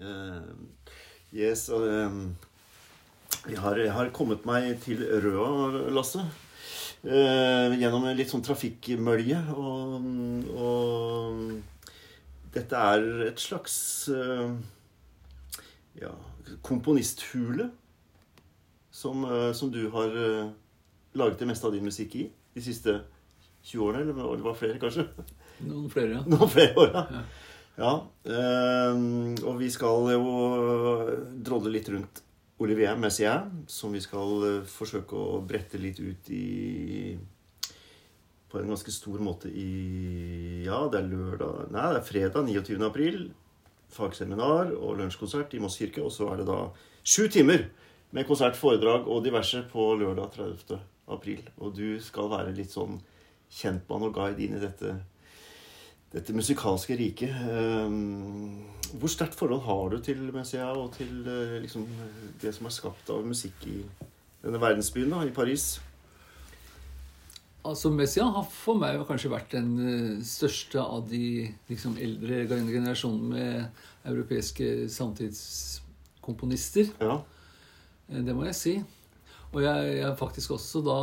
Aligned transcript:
Eh, 0.00 0.42
yes, 1.36 1.68
jeg, 1.68 3.58
har, 3.60 3.76
jeg 3.76 3.92
har 3.92 4.12
kommet 4.16 4.46
meg 4.48 4.78
til 4.84 5.02
Røa, 5.24 5.90
Lasse. 5.92 6.24
Eh, 7.04 7.76
gjennom 7.80 8.06
en 8.08 8.16
litt 8.16 8.32
sånn 8.32 8.44
trafikkmølje. 8.44 9.42
Og, 9.60 10.08
og 10.56 12.48
dette 12.56 12.80
er 12.94 13.26
et 13.28 13.40
slags 13.42 13.76
eh, 14.14 14.56
ja, 16.00 16.14
komponisthule 16.66 17.68
som, 18.90 19.22
som 19.56 19.70
du 19.72 19.84
har 19.94 20.16
laget 21.16 21.38
det 21.40 21.46
meste 21.48 21.68
av 21.68 21.72
din 21.76 21.86
musikk 21.86 22.16
i 22.20 22.24
de 22.56 22.64
siste 22.64 22.98
20 23.68 23.84
årene. 23.84 24.02
Eller 24.16 24.40
det 24.40 24.48
var 24.48 24.58
flere, 24.58 24.80
kanskje? 24.82 25.06
Noen 25.68 25.88
flere, 25.92 26.18
ja. 26.18 26.24
Noen 26.28 26.50
flere 26.52 26.74
år, 26.80 26.92
ja. 26.96 27.06
Ja. 27.20 27.22
Ja. 27.80 27.92
eh, 28.28 28.98
og 29.42 29.56
vi 29.60 29.70
skal 29.72 30.12
jo 30.14 30.34
drodle 31.40 31.72
litt 31.72 31.88
rundt 31.92 32.22
Olivier 32.60 32.96
Messier, 33.00 33.46
som 33.66 33.94
vi 33.96 34.02
skal 34.04 34.46
eh, 34.46 34.64
forsøke 34.68 35.16
å 35.16 35.40
brette 35.40 35.80
litt 35.80 36.00
ut 36.00 36.30
i 36.36 37.16
På 38.50 38.58
en 38.60 38.68
ganske 38.68 38.92
stor 38.92 39.20
måte 39.24 39.48
i 39.48 40.64
Ja, 40.66 40.82
det 40.92 41.00
er 41.00 41.08
lørdag 41.08 41.70
Nei, 41.72 41.86
det 41.94 42.02
er 42.02 42.08
fredag 42.08 42.50
29. 42.50 42.76
april. 42.84 43.30
Fagseminar 43.90 44.74
og 44.76 44.98
lunsjkonsert 45.00 45.54
i 45.56 45.62
Moss 45.62 45.78
kirke. 45.80 46.02
Og 46.04 46.12
så 46.12 46.28
er 46.32 46.42
det 46.42 46.50
da 46.50 46.60
sju 47.00 47.30
timer 47.32 47.70
med 48.12 48.26
konsert, 48.26 48.58
foredrag 48.58 49.08
og 49.08 49.24
diverse 49.24 49.62
på 49.70 49.86
lørdag 50.02 50.34
30. 50.36 50.82
april. 51.16 51.46
Og 51.58 51.72
du 51.78 51.96
skal 52.02 52.28
være 52.30 52.54
litt 52.58 52.74
sånn 52.74 53.00
kjentmann 53.50 54.04
og 54.06 54.14
guide 54.14 54.44
inn 54.44 54.58
i 54.58 54.62
dette, 54.62 54.98
dette 56.10 56.34
musikalske 56.34 56.96
riket. 56.98 57.30
Um, 57.46 58.64
hvor 58.98 59.08
sterkt 59.12 59.36
forhold 59.38 59.62
har 59.62 59.92
du 59.92 60.00
til 60.02 60.24
Messia 60.34 60.72
og 60.74 60.90
til 60.96 61.20
eh, 61.28 61.60
liksom, 61.62 61.84
det 62.42 62.50
som 62.56 62.66
er 62.66 62.74
skapt 62.74 63.10
av 63.14 63.22
musikk 63.26 63.66
i 63.70 63.76
denne 64.42 64.58
verdensbyen, 64.58 65.12
da, 65.12 65.20
i 65.22 65.30
Paris? 65.34 65.76
Altså 67.60 67.90
Messia 67.92 68.24
har 68.24 68.46
for 68.50 68.78
meg 68.80 68.96
kanskje 69.06 69.30
vært 69.30 69.52
den 69.54 69.70
eh, 69.84 70.22
største 70.26 70.82
av 70.82 71.04
de 71.10 71.52
liksom, 71.70 71.94
eldre 72.02 72.46
generasjonen 72.48 73.28
med 73.34 74.10
europeiske 74.10 74.88
samtidskomponister. 74.90 76.90
Ja. 76.98 77.20
Eh, 78.08 78.24
Det 78.26 78.34
må 78.34 78.48
jeg 78.48 78.58
si. 78.58 78.74
Og 79.50 79.62
jeg, 79.62 79.96
jeg 79.98 80.18
faktisk 80.18 80.50
også 80.54 80.80
da 80.86 80.98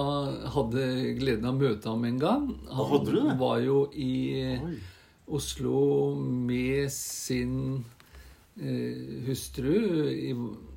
hadde 0.55 0.83
gleden 1.19 1.45
av 1.47 1.55
å 1.55 1.61
møte 1.61 1.89
ham 1.91 2.03
en 2.07 2.19
gang. 2.19 2.45
Han 2.71 2.91
hadde 2.91 3.11
du 3.11 3.17
det? 3.21 3.39
var 3.39 3.57
jo 3.63 3.79
i 3.91 4.11
Oi. 4.57 4.77
Oslo 5.27 6.15
med 6.15 6.87
sin 6.93 7.83
eh, 8.61 9.25
hustru 9.27 9.73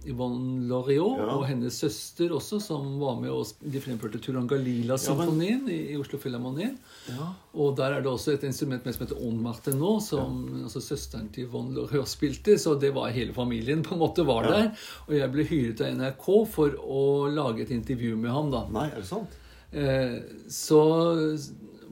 Yvonne 0.09 0.65
Loriot 0.69 1.19
Ja. 1.21 1.27
og 1.37 1.45
hennes 1.47 1.77
søster 1.79 2.33
også, 2.33 2.59
som 2.65 2.99
var 3.01 3.19
med 3.21 3.31
og 3.31 3.47
de 3.61 3.81
fremførte 3.85 4.19
Turangalila-symfonien 4.25 5.69
i, 5.71 5.77
i 5.93 5.97
Oslo 6.01 6.19
Filharmonien. 6.19 6.75
Ja. 7.09 7.29
Og 7.55 7.77
der 7.79 7.95
er 7.99 8.01
det 8.05 8.11
også 8.11 8.33
et 8.35 8.47
instrument 8.49 8.85
med 8.89 8.97
som 8.97 9.05
heter 9.07 9.21
On 9.29 9.37
Martenot, 9.45 10.03
som 10.09 10.41
altså 10.65 10.81
søsteren 10.83 11.29
til 11.35 11.47
Yvonne 11.47 11.77
Loriot 11.77 12.09
spilte. 12.09 12.57
Så 12.59 12.75
det 12.81 12.95
var 12.97 13.13
hele 13.15 13.33
familien 13.37 13.85
på 13.87 13.95
en 13.95 14.01
måte 14.03 14.25
var 14.27 14.45
Ja. 14.49 14.51
der. 14.57 14.71
Og 15.09 15.15
jeg 15.21 15.33
ble 15.37 15.45
hyret 15.45 15.81
av 15.85 15.95
NRK 16.01 16.29
for 16.49 16.71
å 16.81 17.05
lage 17.29 17.63
et 17.69 17.71
intervju 17.77 18.17
med 18.17 18.31
ham, 18.35 18.51
da. 18.51 18.65
Nei, 18.73 18.89
er 18.91 19.01
det 19.05 19.07
sant? 19.13 19.37
Eh, 19.73 20.19
så 20.51 20.81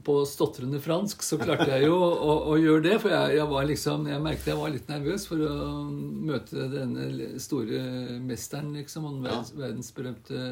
på 0.05 0.15
stotrende 0.31 0.79
fransk 0.81 1.23
så 1.27 1.39
klarte 1.41 1.67
jeg 1.73 1.89
jo 1.89 1.97
å, 1.99 2.35
å 2.53 2.57
gjøre 2.61 2.83
det. 2.85 2.97
For 3.03 3.11
jeg, 3.11 3.37
jeg 3.39 3.49
var 3.51 3.65
liksom, 3.67 4.07
jeg 4.07 4.23
merket 4.23 4.47
jeg 4.53 4.61
var 4.61 4.71
litt 4.75 4.89
nervøs 4.89 5.27
for 5.27 5.43
å 5.43 5.55
møte 5.91 6.69
denne 6.73 7.09
store 7.43 7.81
mesteren, 8.23 8.73
liksom. 8.79 9.05
Han 9.11 9.23
verdens, 9.25 9.53
verdensberømte 9.59 10.43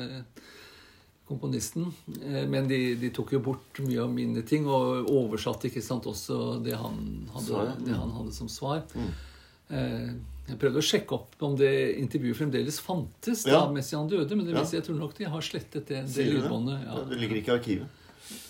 komponisten. 1.28 1.92
Eh, 2.22 2.47
Men 2.48 2.69
de, 2.70 2.94
de 3.00 3.11
tok 3.14 3.33
jo 3.34 3.40
bort 3.42 3.80
mye 3.83 4.02
av 4.05 4.12
mine 4.14 4.42
ting 4.46 4.67
og 4.70 5.08
oversatte 5.11 5.67
ikke 5.70 5.83
sant, 5.83 6.06
også 6.06 6.58
det 6.62 6.77
han 6.79 7.01
hadde, 7.35 7.46
Svar, 7.48 7.70
ja. 7.73 7.77
det 7.89 7.98
han 7.98 8.12
hadde 8.20 8.35
som 8.36 8.48
svar. 8.52 8.83
Mm. 8.95 9.12
Eh, 9.68 10.08
Jeg 10.46 10.61
prøvde 10.62 10.79
å 10.79 10.86
sjekke 10.86 11.17
opp 11.17 11.40
om 11.42 11.56
det 11.58 11.73
intervjuet 11.98 12.39
fremdeles 12.39 12.77
fantes 12.79 13.40
Ja. 13.48 13.64
da 13.64 13.73
mens 13.74 13.89
han 13.90 14.06
døde, 14.06 14.36
men 14.39 14.46
det 14.46 14.55
Ja. 14.55 14.61
viser, 14.62 14.79
jeg 14.79 14.85
tror 14.86 14.98
nok 15.01 15.17
de 15.18 15.24
har 15.24 15.40
slettet 15.42 15.86
det, 15.90 16.05
det? 16.06 16.27
lydbåndet. 16.30 16.85
Ja, 16.86 17.01
det 17.11 17.18
ligger 17.18 17.36
ikke 17.40 17.51
i 17.51 17.58
arkivet. 17.58 18.02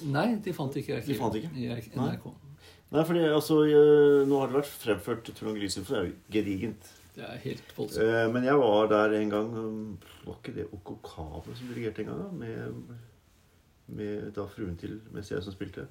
Nei, 0.06 0.26
de 0.44 0.52
fant 0.52 0.74
ikke 0.76 0.96
arkivet 0.98 1.06
De 1.06 1.14
fant 1.18 1.34
ikke? 1.34 1.50
i 1.56 1.66
NRK. 1.96 2.26
Nei, 2.92 3.02
fordi 3.04 3.24
altså, 3.28 3.56
eh, 3.66 4.26
Nå 4.30 4.38
har 4.40 4.46
det 4.52 4.60
vært 4.60 4.70
fremført 4.84 5.34
Trond 5.34 5.56
Grysen, 5.58 5.84
for 5.84 5.94
det 5.96 6.00
er 6.00 6.06
jo 6.06 6.14
gedigent. 6.36 6.92
Det 7.16 7.24
er 7.24 7.38
helt 7.42 7.72
voldsomt. 7.76 8.02
Eh, 8.04 8.28
Men 8.32 8.44
jeg 8.44 8.54
var 8.60 8.86
der 8.92 9.14
en 9.20 9.30
gang 9.30 9.98
Var 10.26 10.34
ikke 10.42 10.54
det 10.54 10.66
Okokave 10.72 11.54
som 11.56 11.68
dirigerte 11.72 12.00
en 12.04 12.06
gang? 12.12 12.18
da? 12.22 12.30
Med, 12.30 12.96
med 13.88 14.32
da 14.36 14.44
fruen 14.50 14.76
til 14.80 15.00
jeg 15.14 15.42
som 15.42 15.52
spilte. 15.54 15.86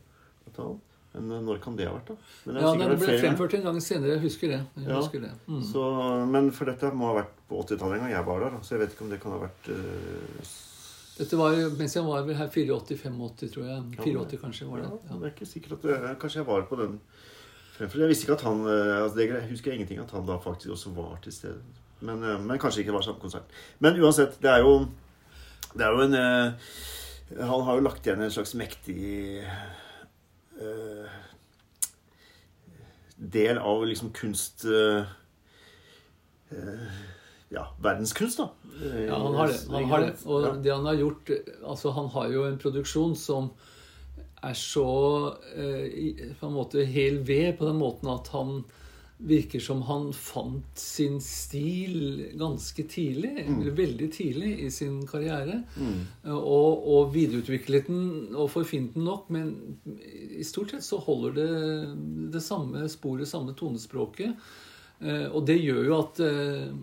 Men 1.16 1.31
eh, 1.31 1.41
når 1.41 1.59
kan 1.63 1.75
det 1.79 1.88
ha 1.88 1.94
vært, 1.95 2.09
da? 2.12 2.16
Men 2.45 2.62
Ja, 2.62 2.74
det 2.75 3.00
ble 3.00 3.18
fremført 3.24 3.53
en 3.56 3.63
gang 3.63 3.79
senere. 3.81 4.16
Jeg 4.18 4.22
husker 4.28 4.47
det. 4.51 4.62
Jeg 4.78 4.88
Ja. 4.90 5.00
husker 5.00 5.22
det. 5.24 5.31
Mm. 5.47 5.62
Så, 5.63 5.84
men 6.28 6.51
for 6.51 6.66
dette 6.66 6.91
må 6.94 7.07
ha 7.13 7.22
vært 7.22 7.31
på 7.50 7.62
80-tallet 7.63 7.95
en 8.00 8.06
gang 8.06 8.12
jeg 8.12 8.25
var 8.25 8.40
der. 8.44 8.57
Så 8.62 8.75
jeg 8.75 8.79
vet 8.84 8.91
ikke 8.95 9.06
om 9.07 9.09
det 9.09 9.22
kan 9.22 9.31
ha 9.31 9.40
vært 9.47 9.69
s- 10.44 10.75
Dette 11.15 11.37
var 11.39 11.55
mens 11.79 11.95
jeg 11.95 12.03
var 12.03 12.27
her 12.27 12.49
84-85, 12.51 13.53
tror 13.53 13.63
jeg. 13.63 13.83
Ja, 13.95 14.03
84 14.03 14.41
kanskje 14.41 14.67
var 14.67 14.81
det. 14.81 14.89
Ja, 14.89 14.99
Ja. 15.09 15.19
det 15.19 15.29
er 15.29 15.33
ikke 15.33 15.45
sikkert 15.47 15.77
at 15.77 15.83
det, 15.83 16.19
Kanskje 16.19 16.39
jeg 16.41 16.47
var 16.47 16.65
på 16.69 16.75
den 16.75 16.99
fremfor. 17.77 17.99
Jeg 17.99 18.09
visste 18.11 18.27
ikke 18.27 18.37
at 18.39 18.47
han 18.47 18.59
eh, 18.67 19.03
altså 19.03 19.17
det, 19.17 19.29
Jeg 19.29 19.49
husker 19.49 19.71
ingenting 19.71 19.99
at 19.99 20.11
han 20.11 20.27
da 20.27 20.37
faktisk 20.37 20.69
også 20.75 20.89
var 20.95 21.17
til 21.23 21.33
stede. 21.33 21.61
Men, 22.01 22.23
eh, 22.23 22.41
men 22.41 22.59
kanskje 22.59 22.83
ikke 22.83 22.93
var 22.93 23.01
samme 23.01 23.19
konsert. 23.19 23.43
Men 23.79 24.01
uansett, 24.01 24.41
det 24.41 24.51
er 24.51 24.59
jo 24.59 24.87
Det 25.73 25.85
er 25.85 25.91
jo 25.91 26.01
en 26.01 26.13
eh, 26.13 26.53
Han 27.39 27.63
har 27.63 27.75
jo 27.75 27.87
lagt 27.87 28.05
igjen 28.05 28.21
en 28.21 28.31
slags 28.31 28.53
mektig 28.55 29.43
uh, 30.61 31.07
del 33.17 33.57
av 33.57 33.85
liksom 33.85 34.11
kunst 34.13 34.65
uh, 34.65 35.07
eh, 36.51 36.99
Ja, 37.53 37.67
verdenskunst, 37.83 38.38
da. 38.41 38.50
Eh, 38.81 39.06
Ja, 39.06 39.19
han 39.22 39.35
har 39.35 39.47
det. 39.47 39.59
Han 39.69 39.83
har 39.91 40.01
det. 40.01 40.13
Og 40.25 40.41
Ja. 40.44 40.53
det 40.56 40.72
han 40.73 40.85
har 40.85 40.95
gjort 40.95 41.29
Altså, 41.63 41.91
han 41.94 42.07
har 42.09 42.29
jo 42.31 42.44
en 42.45 42.57
produksjon 42.57 43.16
som 43.16 43.51
er 44.44 44.53
så 44.53 45.35
eh, 45.56 46.33
på 46.39 46.47
en 46.47 46.53
måte 46.53 46.85
hel 46.85 47.19
ved 47.25 47.57
på 47.57 47.66
den 47.66 47.78
måten 47.79 48.09
at 48.13 48.28
han 48.33 48.63
virker 49.17 49.61
som 49.63 49.81
han 49.88 50.09
fant 50.11 50.75
sin 50.78 51.22
stil 51.23 52.33
ganske 52.38 52.83
tidlig, 52.83 53.45
eller 53.47 53.72
veldig 53.72 54.09
tidlig 54.12 54.59
i 54.66 54.69
sin 54.69 55.07
karriere. 55.07 55.62
Mm. 55.79 56.01
Og, 56.35 56.83
og 56.85 57.13
videreutviklet 57.13 57.88
den 57.88 58.35
og 58.35 58.50
forfint 58.51 58.94
den 58.94 59.06
nok, 59.07 59.29
men 59.29 59.77
i 60.35 60.44
stort 60.44 60.72
sett 60.75 60.83
så 60.83 61.00
holder 61.00 61.31
det 61.31 62.31
det 62.33 62.44
samme 62.44 62.89
sporet, 62.91 63.27
samme 63.31 63.56
tonespråket. 63.56 64.35
Eh, 65.00 65.27
Og 65.31 65.45
det 65.47 65.62
gjør 65.63 65.85
jo 65.88 65.97
at 66.03 66.19
eh, 66.19 66.75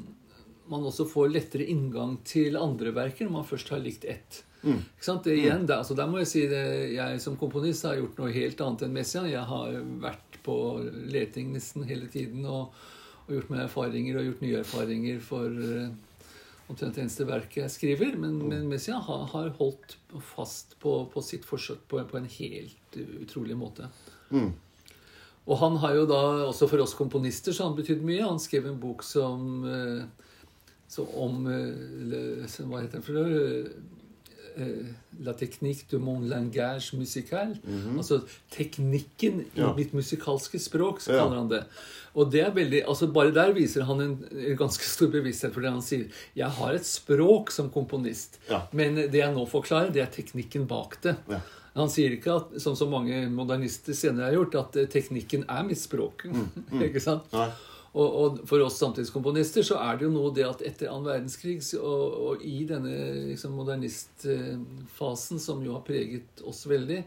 man 0.73 0.89
også 0.89 1.07
får 1.11 1.31
lettere 1.33 1.69
inngang 1.71 2.17
til 2.29 2.57
andre 2.61 2.95
verker 2.97 3.29
når 3.29 3.37
man 3.41 3.49
først 3.49 3.73
har 3.75 3.83
likt 3.83 4.07
ett. 4.09 4.43
Mm. 4.63 4.79
Det 5.25 5.35
igjen, 5.35 5.67
det. 5.67 5.77
altså 5.77 5.95
der 5.99 6.07
må 6.07 6.21
jeg 6.23 6.31
si 6.31 6.45
det, 6.51 6.65
jeg 6.95 7.21
som 7.23 7.37
komponist 7.39 7.87
har 7.89 7.99
gjort 7.99 8.21
noe 8.21 8.31
helt 8.35 8.61
annet 8.63 8.87
enn 8.87 8.95
Messiaen. 8.95 9.31
Jeg 9.33 9.43
har 9.49 9.77
vært 10.03 10.39
på 10.47 10.57
leting 11.11 11.53
nesten 11.55 11.87
hele 11.87 12.09
tiden 12.11 12.47
og, 12.47 12.73
og 13.27 13.37
gjort 13.37 13.53
meg 13.53 13.67
erfaringer 13.67 14.19
og 14.19 14.29
gjort 14.29 14.45
nye 14.47 14.63
erfaringer 14.63 15.23
for 15.23 15.51
uh, 15.51 15.91
omtrent 16.71 17.01
eneste 17.03 17.27
verk 17.29 17.59
jeg 17.59 17.75
skriver. 17.75 18.17
Men, 18.23 18.39
men 18.49 18.69
Messiaen 18.71 19.03
har, 19.07 19.27
har 19.35 19.51
holdt 19.59 19.97
fast 20.33 20.77
på, 20.83 21.01
på 21.13 21.25
sitt 21.27 21.47
forsøk 21.49 21.83
på, 21.91 22.03
på 22.09 22.21
en 22.21 22.31
helt 22.39 23.01
utrolig 23.23 23.59
måte. 23.59 23.91
Mm. 24.31 24.53
Og 25.51 25.59
han 25.59 25.77
har 25.83 25.97
jo 25.99 26.07
da, 26.07 26.21
også 26.47 26.69
for 26.71 26.83
oss 26.85 26.95
komponister, 26.95 27.55
så 27.55 27.67
han 27.67 27.79
betydd 27.79 28.05
mye. 28.07 28.23
Han 28.23 28.41
skrev 28.43 28.69
en 28.71 28.79
bok 28.83 29.03
som, 29.03 29.65
eh, 29.67 30.05
så 30.93 31.07
om 31.17 31.47
eh, 31.49 32.45
Hva 32.69 32.83
heter 32.83 32.99
det 33.01 33.05
for 33.07 33.17
noe? 33.17 33.65
Eh, 34.53 34.91
La 35.25 35.33
technique 35.39 35.87
de 35.89 35.99
mon 36.01 36.25
langage 36.29 36.93
musical. 36.99 37.55
Altså 37.97 38.19
teknikken 38.53 39.41
i 39.41 39.45
Mhm. 39.45 39.61
Ja. 39.63 39.73
mitt 39.77 39.93
musikalske 39.95 40.59
språk, 40.61 41.01
så 41.01 41.13
Ja. 41.13 41.23
kaller 41.23 41.37
han 41.39 41.49
det. 41.49 41.65
Og 42.15 42.31
det 42.31 42.41
er 42.45 42.51
veldig, 42.51 42.85
altså 42.87 43.07
Bare 43.13 43.31
der 43.33 43.53
viser 43.55 43.83
han 43.85 44.01
en, 44.01 44.25
en 44.31 44.57
ganske 44.57 44.83
stor 44.85 45.09
bevissthet 45.09 45.53
for 45.55 45.61
det 45.63 45.71
han 45.71 45.81
sier. 45.81 46.09
Jeg 46.37 46.49
har 46.49 46.75
et 46.75 46.83
språk 46.85 47.51
som 47.51 47.71
komponist, 47.71 48.39
Ja. 48.51 48.67
men 48.73 48.95
det 48.97 49.13
jeg 49.15 49.33
nå 49.35 49.47
forklarer, 49.49 49.93
det 49.93 50.03
er 50.03 50.23
teknikken 50.23 50.67
bak 50.67 51.01
det. 51.03 51.17
Ja. 51.31 51.41
Han 51.75 51.89
sier 51.89 52.11
ikke, 52.13 52.37
at, 52.37 52.61
som 52.61 52.77
mange 52.91 53.31
modernister 53.31 53.95
senere 53.95 54.25
har 54.29 54.33
gjort, 54.45 54.55
at 54.61 54.77
eh, 54.77 54.87
teknikken 54.87 55.45
er 55.49 55.63
mitt 55.65 55.79
språk. 55.79 56.25
ikke 56.73 57.01
sant? 57.01 57.33
Nei. 57.33 57.49
Og, 57.93 58.09
og 58.09 58.39
for 58.49 58.65
oss 58.65 58.79
samtidskomponister 58.81 59.67
så 59.67 59.77
er 59.85 59.99
det 59.99 60.07
jo 60.07 60.15
noe 60.15 60.33
det 60.33 60.47
at 60.49 60.63
etter 60.65 60.89
annen 60.89 61.11
verdenskrig 61.11 61.59
og, 61.77 62.15
og 62.27 62.45
i 62.49 62.63
denne 62.69 62.95
liksom, 63.29 63.53
modernistfasen, 63.59 65.43
som 65.43 65.61
jo 65.65 65.77
har 65.77 65.85
preget 65.85 66.41
oss 66.49 66.65
veldig, 66.71 67.03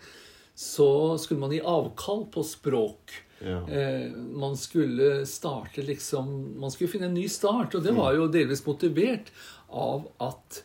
så 0.56 0.90
skulle 1.20 1.42
man 1.42 1.56
gi 1.56 1.64
avkall 1.66 2.28
på 2.32 2.46
språk. 2.46 3.16
Ja. 3.42 3.58
Eh, 3.68 4.12
man 4.14 4.56
skulle 4.58 5.26
starte 5.28 5.82
liksom 5.84 6.30
Man 6.60 6.72
skulle 6.72 6.88
finne 6.90 7.10
en 7.10 7.18
ny 7.18 7.28
start. 7.30 7.76
Og 7.76 7.84
det 7.84 7.92
var 7.98 8.14
jo 8.16 8.30
delvis 8.32 8.64
motivert 8.66 9.34
av 9.68 10.08
at 10.24 10.62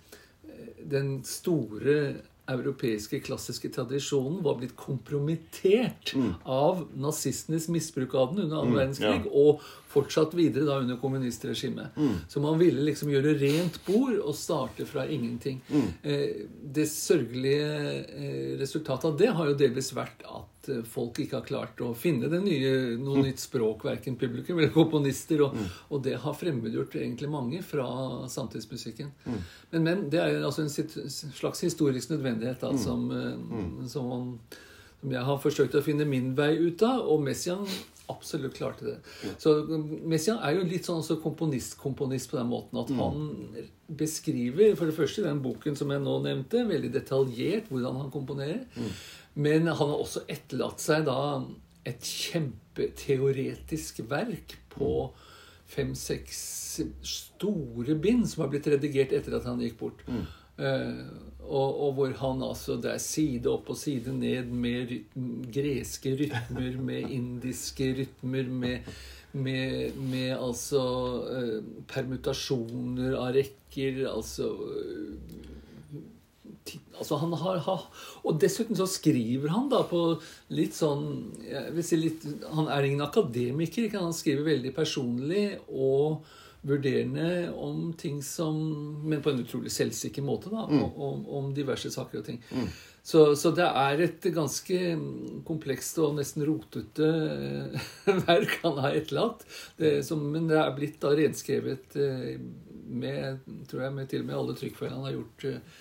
eh, 0.46 0.84
den 0.92 1.16
store 1.26 1.96
europeiske 2.52 3.20
klassiske 3.24 3.70
tradisjonen 3.74 4.42
var 4.44 4.58
blitt 4.60 4.76
kompromittert 4.76 6.14
av 6.44 6.86
nazistenes 6.94 7.68
misbruk 7.68 8.14
av 8.14 8.34
den 8.34 8.44
under 8.44 8.62
annen 8.62 8.76
verdenskrig, 8.76 9.30
og 9.30 9.62
fortsatt 9.90 10.34
videre 10.38 10.64
da 10.68 10.78
under 10.82 10.96
kommunistregimet. 11.02 11.96
Så 12.28 12.40
man 12.40 12.58
ville 12.60 12.82
liksom 12.86 13.10
gjøre 13.10 13.34
rent 13.40 13.80
bord 13.86 14.18
og 14.20 14.34
starte 14.38 14.86
fra 14.86 15.06
ingenting. 15.06 15.60
Eh, 16.02 16.46
det 16.62 16.86
sørgelige 16.90 18.04
eh, 18.06 18.58
resultatet 18.60 19.04
av 19.10 19.18
det 19.18 19.32
har 19.34 19.50
jo 19.50 19.58
delvis 19.58 19.92
vært 19.96 20.22
at 20.28 20.59
eh, 20.68 20.82
folk 20.86 21.18
ikke 21.22 21.38
har 21.38 21.46
klart 21.46 21.80
å 21.80 21.92
finne 21.96 22.28
det 22.28 22.40
nye, 22.44 22.72
noe 23.00 23.22
nytt 23.24 23.40
språk, 23.40 23.84
verken 23.88 24.18
publikum 24.20 24.58
eller 24.58 24.72
komponister, 24.74 25.42
og, 25.46 25.56
og 25.88 26.02
det 26.04 26.18
har 26.20 26.36
fremmedgjort 26.36 26.96
egentlig 27.00 27.30
mange 27.32 27.62
fra 27.66 27.86
samtidsmusikken. 28.28 29.12
Men, 29.70 29.86
men 29.86 30.04
det 30.12 30.20
er 30.20 30.42
altså 30.44 30.66
en 30.66 30.72
slags 31.32 31.64
historisk 31.64 32.12
nødvendighet 32.12 32.60
da, 32.60 32.74
som, 32.78 33.06
eh, 33.14 33.86
som, 33.88 34.36
som 35.00 35.16
jeg 35.16 35.24
har 35.30 35.40
forsøkt 35.40 35.78
å 35.78 35.84
finne 35.86 36.08
min 36.08 36.34
vei 36.36 36.52
ut 36.60 36.82
av, 36.86 37.06
og 37.08 37.24
Messiaen 37.24 37.66
absolutt 38.10 38.56
klarte 38.58 38.84
det. 38.86 38.96
Så 39.40 39.54
Messiaen 40.10 40.42
er 40.44 40.56
jo 40.58 40.66
litt 40.68 40.86
sånn 40.88 41.00
også 41.02 41.16
komponist-komponist 41.22 42.30
på 42.32 42.38
den 42.40 42.50
måten 42.50 42.80
at 42.82 42.90
han 42.98 43.24
beskriver 44.00 44.76
for 44.78 44.90
det 44.90 44.96
første 44.98 45.24
den 45.26 45.40
boken 45.44 45.78
som 45.78 45.90
jeg 45.94 46.02
nå 46.04 46.18
nevnte, 46.26 46.66
veldig 46.68 46.92
detaljert 46.94 47.70
hvordan 47.72 48.02
han 48.02 48.12
komponerer. 48.14 48.62
Men 49.34 49.66
han 49.70 49.76
har 49.94 49.96
også 49.96 50.24
etterlatt 50.30 50.82
seg 50.82 51.06
da 51.08 51.18
et 51.88 52.02
kjempeteoretisk 52.04 54.02
verk 54.10 54.56
på 54.74 54.90
fem-seks 55.70 56.40
store 57.06 57.94
bind 58.02 58.26
som 58.28 58.42
har 58.44 58.50
blitt 58.52 58.66
redigert 58.70 59.12
etter 59.16 59.36
at 59.38 59.46
han 59.48 59.60
gikk 59.62 59.78
bort. 59.80 60.02
Eh, 60.08 60.26
og, 60.60 61.70
og 61.84 61.94
hvor 61.96 62.12
han 62.20 62.42
altså 62.46 62.76
Det 62.80 62.92
er 62.92 63.02
side 63.02 63.50
opp 63.50 63.70
og 63.72 63.78
side 63.78 64.12
ned 64.14 64.50
med 64.52 64.90
rytm, 64.92 65.30
greske 65.52 66.14
rytmer, 66.18 66.76
med 66.78 67.10
indiske 67.10 67.90
rytmer, 67.98 68.50
med, 68.62 68.90
med, 69.32 69.96
med 69.98 70.34
altså 70.36 70.82
eh, 71.34 71.56
permutasjoner 71.90 73.16
av 73.18 73.34
rekker, 73.38 74.04
altså 74.10 74.52
Altså 77.00 77.16
han 77.16 77.32
har, 77.40 77.56
har 77.64 77.86
Og 78.28 78.36
dessuten 78.38 78.76
så 78.78 78.86
skriver 78.86 79.50
han 79.50 79.70
da 79.72 79.80
på 79.88 80.02
litt 80.54 80.76
sånn 80.76 81.06
jeg 81.46 81.72
vil 81.74 81.86
si 81.86 81.98
litt, 81.98 82.26
Han 82.52 82.68
er 82.70 82.86
ingen 82.86 83.02
akademiker. 83.06 83.88
Ikke? 83.88 84.02
Han 84.02 84.14
skriver 84.14 84.52
veldig 84.52 84.74
personlig 84.76 85.46
og 85.72 86.20
vurderende 86.62 87.52
om 87.56 87.92
ting 87.96 88.22
som 88.22 88.58
Men 89.08 89.22
på 89.22 89.30
en 89.30 89.40
utrolig 89.40 89.72
selvsikker 89.72 90.22
måte, 90.22 90.52
da. 90.52 90.66
Mm. 90.68 90.84
Om, 90.84 91.26
om 91.28 91.52
diverse 91.56 91.90
saker 91.90 92.20
og 92.20 92.26
ting. 92.26 92.42
Så, 93.02 93.36
så 93.36 93.50
det 93.56 93.64
er 93.64 94.02
et 94.04 94.26
ganske 94.34 94.78
komplekst 95.48 95.98
og 96.04 96.18
nesten 96.18 96.44
rotete 96.44 97.06
eh, 97.08 98.18
verk 98.28 98.58
han 98.64 98.80
har 98.84 98.96
etterlatt. 98.98 99.46
Det, 99.80 100.00
som, 100.06 100.20
men 100.34 100.50
det 100.50 100.58
er 100.60 100.74
blitt 100.76 101.00
da 101.02 101.14
renskrevet 101.16 101.96
eh, 101.96 102.34
med, 102.90 103.40
tror 103.70 103.86
jeg, 103.86 103.94
med 103.96 104.10
til 104.10 104.24
og 104.24 104.28
med 104.28 104.36
alle 104.36 104.58
trykkfeil 104.58 104.92
han 104.92 105.08
har 105.08 105.16
gjort 105.16 105.48
eh, 105.48 105.80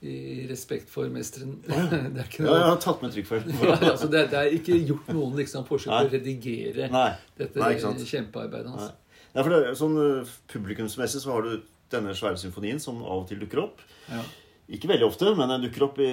i 0.00 0.46
respekt 0.48 0.88
for 0.92 1.10
mesteren. 1.12 1.58
Det 1.66 2.22
er 2.22 2.24
ikke 2.24 2.46
ja, 2.46 2.54
jeg 2.54 2.70
har 2.70 2.80
tatt 2.86 3.02
med 3.02 3.12
trykkfeil. 3.16 3.50
ja, 3.66 3.76
altså 3.90 4.08
det, 4.08 4.24
det 4.32 4.38
er 4.38 4.56
ikke 4.56 4.78
gjort 4.78 5.10
noen 5.12 5.36
liksom, 5.42 5.66
forsøk 5.68 5.90
på 5.90 6.06
å 6.06 6.14
redigere 6.14 6.88
Nei. 6.94 7.10
dette 7.36 7.74
kjempearbeidet 8.14 8.72
hans. 8.72 8.88
Nei. 8.88 9.09
Ja, 9.34 9.42
for 9.44 9.52
det, 9.54 9.74
sånn 9.78 9.96
eh, 10.02 10.34
Publikumsmessig 10.50 11.22
så 11.22 11.34
har 11.36 11.46
du 11.46 11.60
denne 11.90 12.14
svære 12.18 12.38
symfonien 12.38 12.80
som 12.82 13.00
av 13.02 13.24
og 13.24 13.28
til 13.30 13.40
dukker 13.42 13.64
opp. 13.64 13.82
Ja. 14.10 14.22
Ikke 14.70 14.86
veldig 14.92 15.06
ofte, 15.08 15.32
men 15.34 15.50
den 15.50 15.64
dukker 15.66 15.88
opp 15.88 15.96
i 15.98 16.10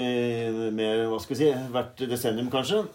mer, 0.74 1.04
hva 1.12 1.20
skal 1.22 1.36
vi 1.36 1.44
si, 1.44 1.50
hvert 1.74 2.08
desennium 2.10 2.50
kanskje. 2.54 2.86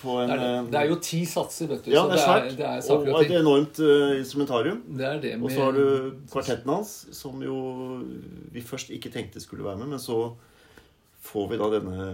På 0.00 0.20
en, 0.22 0.30
Det, 0.30 0.34
er, 0.34 0.62
det. 0.62 0.74
eh, 0.74 0.80
er 0.80 0.90
jo 0.90 0.96
ti 1.02 1.20
satser, 1.26 1.68
vet 1.70 1.86
du. 1.86 1.92
Ja, 1.94 2.02
så 2.02 2.10
det 2.10 2.18
er 2.18 2.24
svært. 2.24 2.48
det 2.58 2.66
er 2.66 2.80
og 2.94 3.06
er 3.06 3.14
og 3.14 3.22
et 3.24 3.36
enormt 3.40 3.78
uh, 3.82 4.16
instrumentarium. 4.18 4.82
Det 4.98 5.06
er 5.08 5.20
det 5.22 5.32
Og 5.42 5.50
så 5.50 5.68
har 5.68 5.78
du 5.78 5.86
kvartetten 6.30 6.70
hans, 6.70 6.92
som 7.14 7.42
jo 7.42 7.56
vi 8.54 8.62
først 8.62 8.90
ikke 8.94 9.10
tenkte 9.14 9.42
skulle 9.42 9.66
være 9.66 9.82
med, 9.82 9.94
men 9.94 10.02
så 10.02 10.18
får 11.24 11.48
vi 11.50 11.58
da 11.58 11.70
denne 11.72 12.08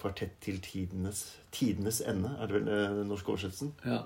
kvartett 0.00 0.38
til 0.42 0.58
tidenes, 0.64 1.24
tidenes 1.52 2.00
ende, 2.08 2.32
er 2.40 2.48
det 2.48 2.56
vel 2.60 2.70
eh, 2.72 2.94
den 3.02 3.10
norske 3.12 3.34
oversettelsen? 3.34 3.74
Ja. 3.84 4.00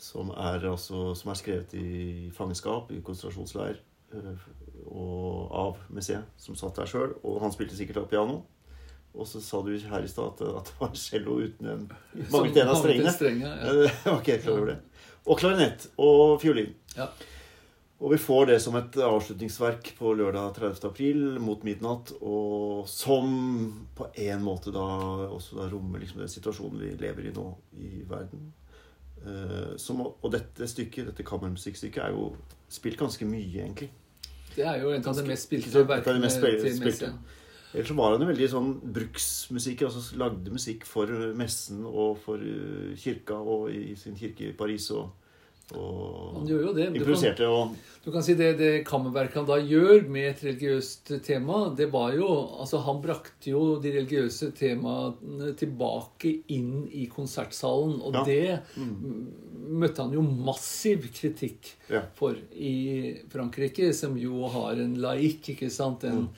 Som 0.00 0.30
er, 0.32 0.64
altså, 0.64 1.10
som 1.18 1.30
er 1.30 1.38
skrevet 1.38 1.74
i 1.76 2.30
fangenskap, 2.32 2.88
i 2.94 3.02
konsentrasjonsleir, 3.04 3.82
eh, 4.16 4.46
og 4.88 5.50
av 5.52 5.82
Messier, 5.92 6.22
som 6.40 6.56
satt 6.56 6.80
der 6.80 6.88
sjøl. 6.88 7.12
Og 7.20 7.42
han 7.44 7.52
spilte 7.52 7.76
sikkert 7.76 8.00
av 8.00 8.08
piano. 8.08 8.40
Og 9.10 9.26
så 9.26 9.42
sa 9.42 9.58
du 9.66 9.72
her 9.74 10.06
i 10.06 10.08
stad 10.08 10.38
at, 10.38 10.44
at 10.60 10.70
det 10.70 10.78
var 10.78 10.92
en 10.92 11.02
cello 11.02 11.40
uten 11.42 11.66
en 11.66 11.82
manglet 12.30 12.62
en 12.62 12.70
av 12.70 12.78
strengene. 12.78 13.12
strenge, 13.12 13.50
ja. 13.50 13.90
Helt 14.14 14.44
klar 14.44 14.54
over 14.54 14.70
det. 14.70 14.78
Og 15.26 15.40
klarinett 15.40 15.88
og 16.00 16.38
fiolin. 16.40 16.72
Ja. 16.96 17.10
Og 18.00 18.14
vi 18.14 18.20
får 18.22 18.46
det 18.48 18.60
som 18.64 18.76
et 18.78 18.94
avslutningsverk 19.04 19.90
på 19.98 20.14
lørdag 20.16 20.54
30. 20.56 20.86
april 20.88 21.18
mot 21.42 21.66
midnatt. 21.66 22.14
Og 22.22 22.86
som 22.88 23.34
på 23.98 24.08
en 24.24 24.46
måte 24.46 24.72
da 24.72 24.86
også 25.26 25.58
da 25.58 25.68
rommer 25.68 26.00
liksom 26.00 26.22
den 26.22 26.32
situasjonen 26.32 26.80
vi 26.80 26.94
lever 27.02 27.28
i 27.28 27.34
nå 27.36 27.44
i 27.76 28.00
verden. 28.08 28.48
Eh, 29.20 29.76
som, 29.76 30.00
og 30.00 30.30
dette 30.32 30.68
stykket, 30.70 31.10
dette 31.10 31.26
kammermusikkstykket, 31.26 32.02
er 32.04 32.14
jo 32.16 32.30
spilt 32.72 32.98
ganske 33.00 33.26
mye, 33.28 33.66
egentlig. 33.66 33.90
Det 34.54 34.64
er 34.66 34.80
jo 34.82 34.94
en 34.94 35.04
av 35.06 35.18
de 35.18 35.26
mest 35.28 35.48
spilte 35.48 35.84
verkene 35.86 36.30
til. 36.32 36.80
Messia. 36.80 37.12
Ellers 37.70 37.86
så 37.86 37.94
var 37.94 38.16
han 38.16 38.24
jo 38.24 38.30
veldig 38.32 38.48
sånn 38.50 38.70
bruksmusiker. 38.96 39.90
Altså 39.90 40.18
lagde 40.18 40.50
musikk 40.50 40.86
for 40.88 41.10
messen 41.38 41.84
og 41.86 42.16
for 42.24 42.42
eh, 42.42 42.96
kirka 42.98 43.38
og 43.38 43.68
i 43.70 43.94
sin 43.98 44.16
kirke 44.18 44.48
i 44.48 44.56
Paris. 44.56 44.88
Og, 44.96 45.12
og 45.76 46.34
Han 46.38 46.46
gjør 46.48 46.66
jo 46.68 46.72
det. 46.76 46.86
Improviserte 46.96 47.46
og 47.48 47.76
du 48.00 48.08
kan 48.14 48.22
si 48.24 48.32
det, 48.32 48.54
det 48.56 48.68
kammerverket 48.88 49.34
han 49.42 49.46
da 49.46 49.58
gjør 49.60 50.06
med 50.08 50.30
et 50.30 50.38
religiøst 50.46 51.10
tema, 51.26 51.66
det 51.76 51.90
var 51.92 52.14
jo 52.16 52.28
Altså, 52.62 52.78
han 52.86 53.02
brakte 53.04 53.50
jo 53.52 53.76
de 53.82 53.92
religiøse 53.92 54.48
temaene 54.56 55.50
tilbake 55.60 56.32
inn 56.56 56.86
i 56.96 57.04
konsertsalen, 57.12 58.00
og 58.00 58.14
Ja. 58.14 58.24
det 58.24 58.60
møtte 59.70 60.02
han 60.02 60.12
jo 60.16 60.22
massiv 60.22 61.04
kritikk 61.12 61.74
Ja. 61.90 62.02
for 62.14 62.34
i 62.56 63.20
Frankrike, 63.30 63.92
som 63.94 64.16
jo 64.18 64.48
har 64.48 64.72
en 64.80 64.94
laik, 65.00 65.48
ikke 65.54 65.70
sant? 65.70 66.04
En, 66.04 66.28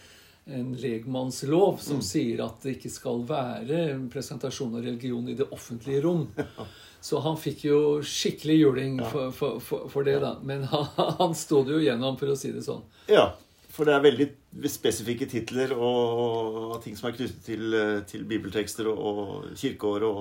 en 0.47 0.73
legmannslov 0.75 1.78
som 1.80 2.00
sier 2.02 2.42
at 2.45 2.61
det 2.64 2.76
ikke 2.80 2.90
skal 2.90 3.23
være 3.28 3.92
en 3.92 4.09
presentasjon 4.11 4.75
av 4.75 4.83
religion 4.83 5.28
i 5.30 5.35
det 5.38 5.47
offentlige 5.54 6.02
rom. 6.02 6.26
Så 7.02 7.18
han 7.18 7.35
fikk 7.35 7.64
jo 7.66 7.78
skikkelig 8.06 8.56
juling 8.61 9.00
for, 9.02 9.32
for, 9.35 9.59
for, 9.59 9.88
for 9.90 10.06
det, 10.06 10.21
da. 10.23 10.37
Men 10.47 10.68
han, 10.71 10.87
han 11.18 11.35
sto 11.35 11.64
det 11.66 11.75
jo 11.75 11.82
gjennom, 11.82 12.18
for 12.21 12.30
å 12.30 12.37
si 12.38 12.52
det 12.54 12.62
sånn. 12.62 12.85
Ja. 13.11 13.32
For 13.73 13.88
det 13.88 13.94
er 13.97 14.04
veldig 14.04 14.26
spesifikke 14.68 15.26
titler 15.32 15.73
og, 15.73 16.76
ting 16.85 16.97
som 16.99 17.09
er 17.09 17.16
knyttet 17.16 17.40
til, 17.47 17.76
til 18.09 18.26
bibeltekster 18.28 18.90
og, 18.90 18.99
og 19.00 19.47
kirkeår 19.56 20.04
og 20.11 20.21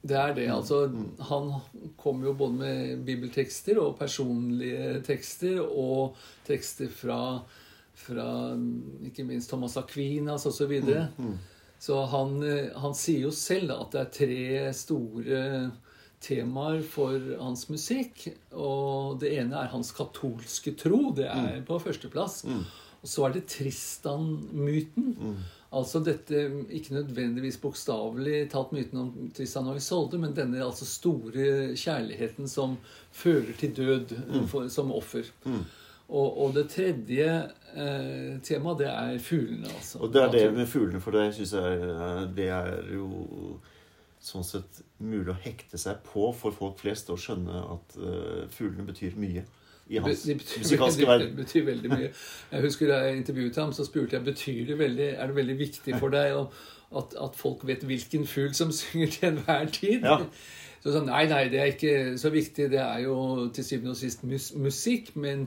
Det 0.00 0.16
er 0.16 0.32
det. 0.36 0.48
altså 0.52 0.88
Han 1.28 1.52
kom 2.00 2.24
jo 2.24 2.32
både 2.32 2.56
med 2.56 3.04
bibeltekster 3.04 3.78
og 3.82 3.98
personlige 4.00 5.02
tekster 5.04 5.60
og 5.60 6.16
tekster 6.48 6.88
fra, 6.88 7.20
fra 7.94 8.28
ikke 9.04 9.28
minst 9.28 9.52
Thomas 9.52 9.76
Aquinas 9.76 10.48
osv. 10.48 10.56
Så, 10.64 10.70
videre. 10.72 11.06
så 11.78 12.00
han, 12.16 12.38
eh, 12.48 12.72
han 12.80 12.96
sier 12.96 13.28
jo 13.28 13.30
selv 13.36 13.76
at 13.76 13.92
det 13.92 14.02
er 14.06 14.14
tre 14.18 14.44
store 14.72 15.44
temaer 16.24 16.80
for 16.88 17.18
hans 17.40 17.66
musikk. 17.70 18.26
Og 18.56 19.20
det 19.20 19.34
ene 19.38 19.60
er 19.64 19.72
hans 19.74 19.92
katolske 19.96 20.72
tro. 20.80 21.10
Det 21.16 21.28
er 21.28 21.60
på 21.68 21.78
førsteplass. 21.82 22.42
Og 23.04 23.10
så 23.12 23.26
er 23.28 23.34
det 23.36 23.46
Tristan-myten. 23.52 25.36
Altså 25.74 25.98
dette, 26.06 26.38
ikke 26.70 26.94
nødvendigvis 26.94 27.56
bokstavelig 27.58 28.44
talt 28.52 28.70
myten 28.72 29.00
om 29.00 29.08
Tristan 29.34 29.66
og 29.72 29.76
Isolde, 29.80 30.20
men 30.22 30.34
denne 30.36 30.60
altså 30.62 30.86
store 30.86 31.74
kjærligheten 31.74 32.46
som 32.48 32.76
fører 33.12 33.50
til 33.58 33.72
død 33.74 34.14
for, 34.52 34.68
som 34.70 34.92
offer. 34.94 35.26
Og, 36.04 36.38
og 36.44 36.54
det 36.54 36.68
tredje 36.70 37.26
eh, 37.74 38.38
temaet, 38.44 38.78
det 38.84 38.88
er 38.92 39.18
fuglene, 39.24 39.66
altså. 39.72 39.98
Og 40.04 40.12
det 40.14 40.22
er 40.22 40.30
det 40.36 40.42
med 40.54 40.66
fuglene, 40.70 41.00
for 41.02 41.16
det 41.16 41.30
syns 41.34 41.54
jeg 41.56 41.78
er- 41.88 42.26
det 42.36 42.48
er 42.52 42.92
jo 42.94 43.08
sånn 44.24 44.46
sett 44.46 44.80
mulig 44.98 45.32
å 45.32 45.40
hekte 45.44 45.78
seg 45.80 46.00
på 46.06 46.30
for 46.36 46.56
folk 46.56 46.80
flest 46.80 47.10
og 47.12 47.20
skjønne 47.20 47.60
at 47.74 47.98
uh, 48.00 48.44
fuglene 48.52 48.88
betyr 48.88 49.18
mye 49.20 49.44
i 49.92 50.00
hans 50.00 50.22
de 50.24 50.34
betyr, 50.38 50.62
musikalske 50.62 51.06
verden. 51.06 51.32
det 51.34 51.44
betyr 51.44 51.64
veldig 51.66 51.90
mye. 51.92 52.10
Jeg 52.52 52.64
husker 52.64 52.88
Da 52.88 53.00
jeg 53.04 53.18
intervjuet 53.20 53.56
ham, 53.60 53.72
så 53.76 53.84
spurte 53.84 54.16
jeg 54.16 54.24
betyr 54.24 54.66
det 54.70 54.78
veldig, 54.78 55.08
er 55.12 55.26
det 55.26 55.36
veldig 55.36 55.58
viktig 55.58 55.98
for 56.00 56.14
deg 56.14 56.36
at, 56.40 57.16
at 57.20 57.36
folk 57.36 57.66
vet 57.68 57.84
hvilken 57.84 58.26
fugl 58.26 58.54
som 58.56 58.72
synger 58.80 59.12
til 59.12 59.28
enhver 59.28 59.72
tid. 59.72 60.06
Ja. 60.06 60.20
Så 60.84 60.92
sånn, 60.92 61.08
Nei, 61.08 61.24
nei, 61.30 61.46
det 61.52 61.60
er 61.60 61.72
ikke 61.72 61.94
så 62.20 62.32
viktig. 62.32 62.68
Det 62.72 62.80
er 62.80 63.06
jo 63.06 63.16
til 63.56 63.64
syvende 63.64 63.94
og 63.94 64.00
sist 64.00 64.24
mus 64.28 64.50
musikk. 64.56 65.14
Men, 65.16 65.46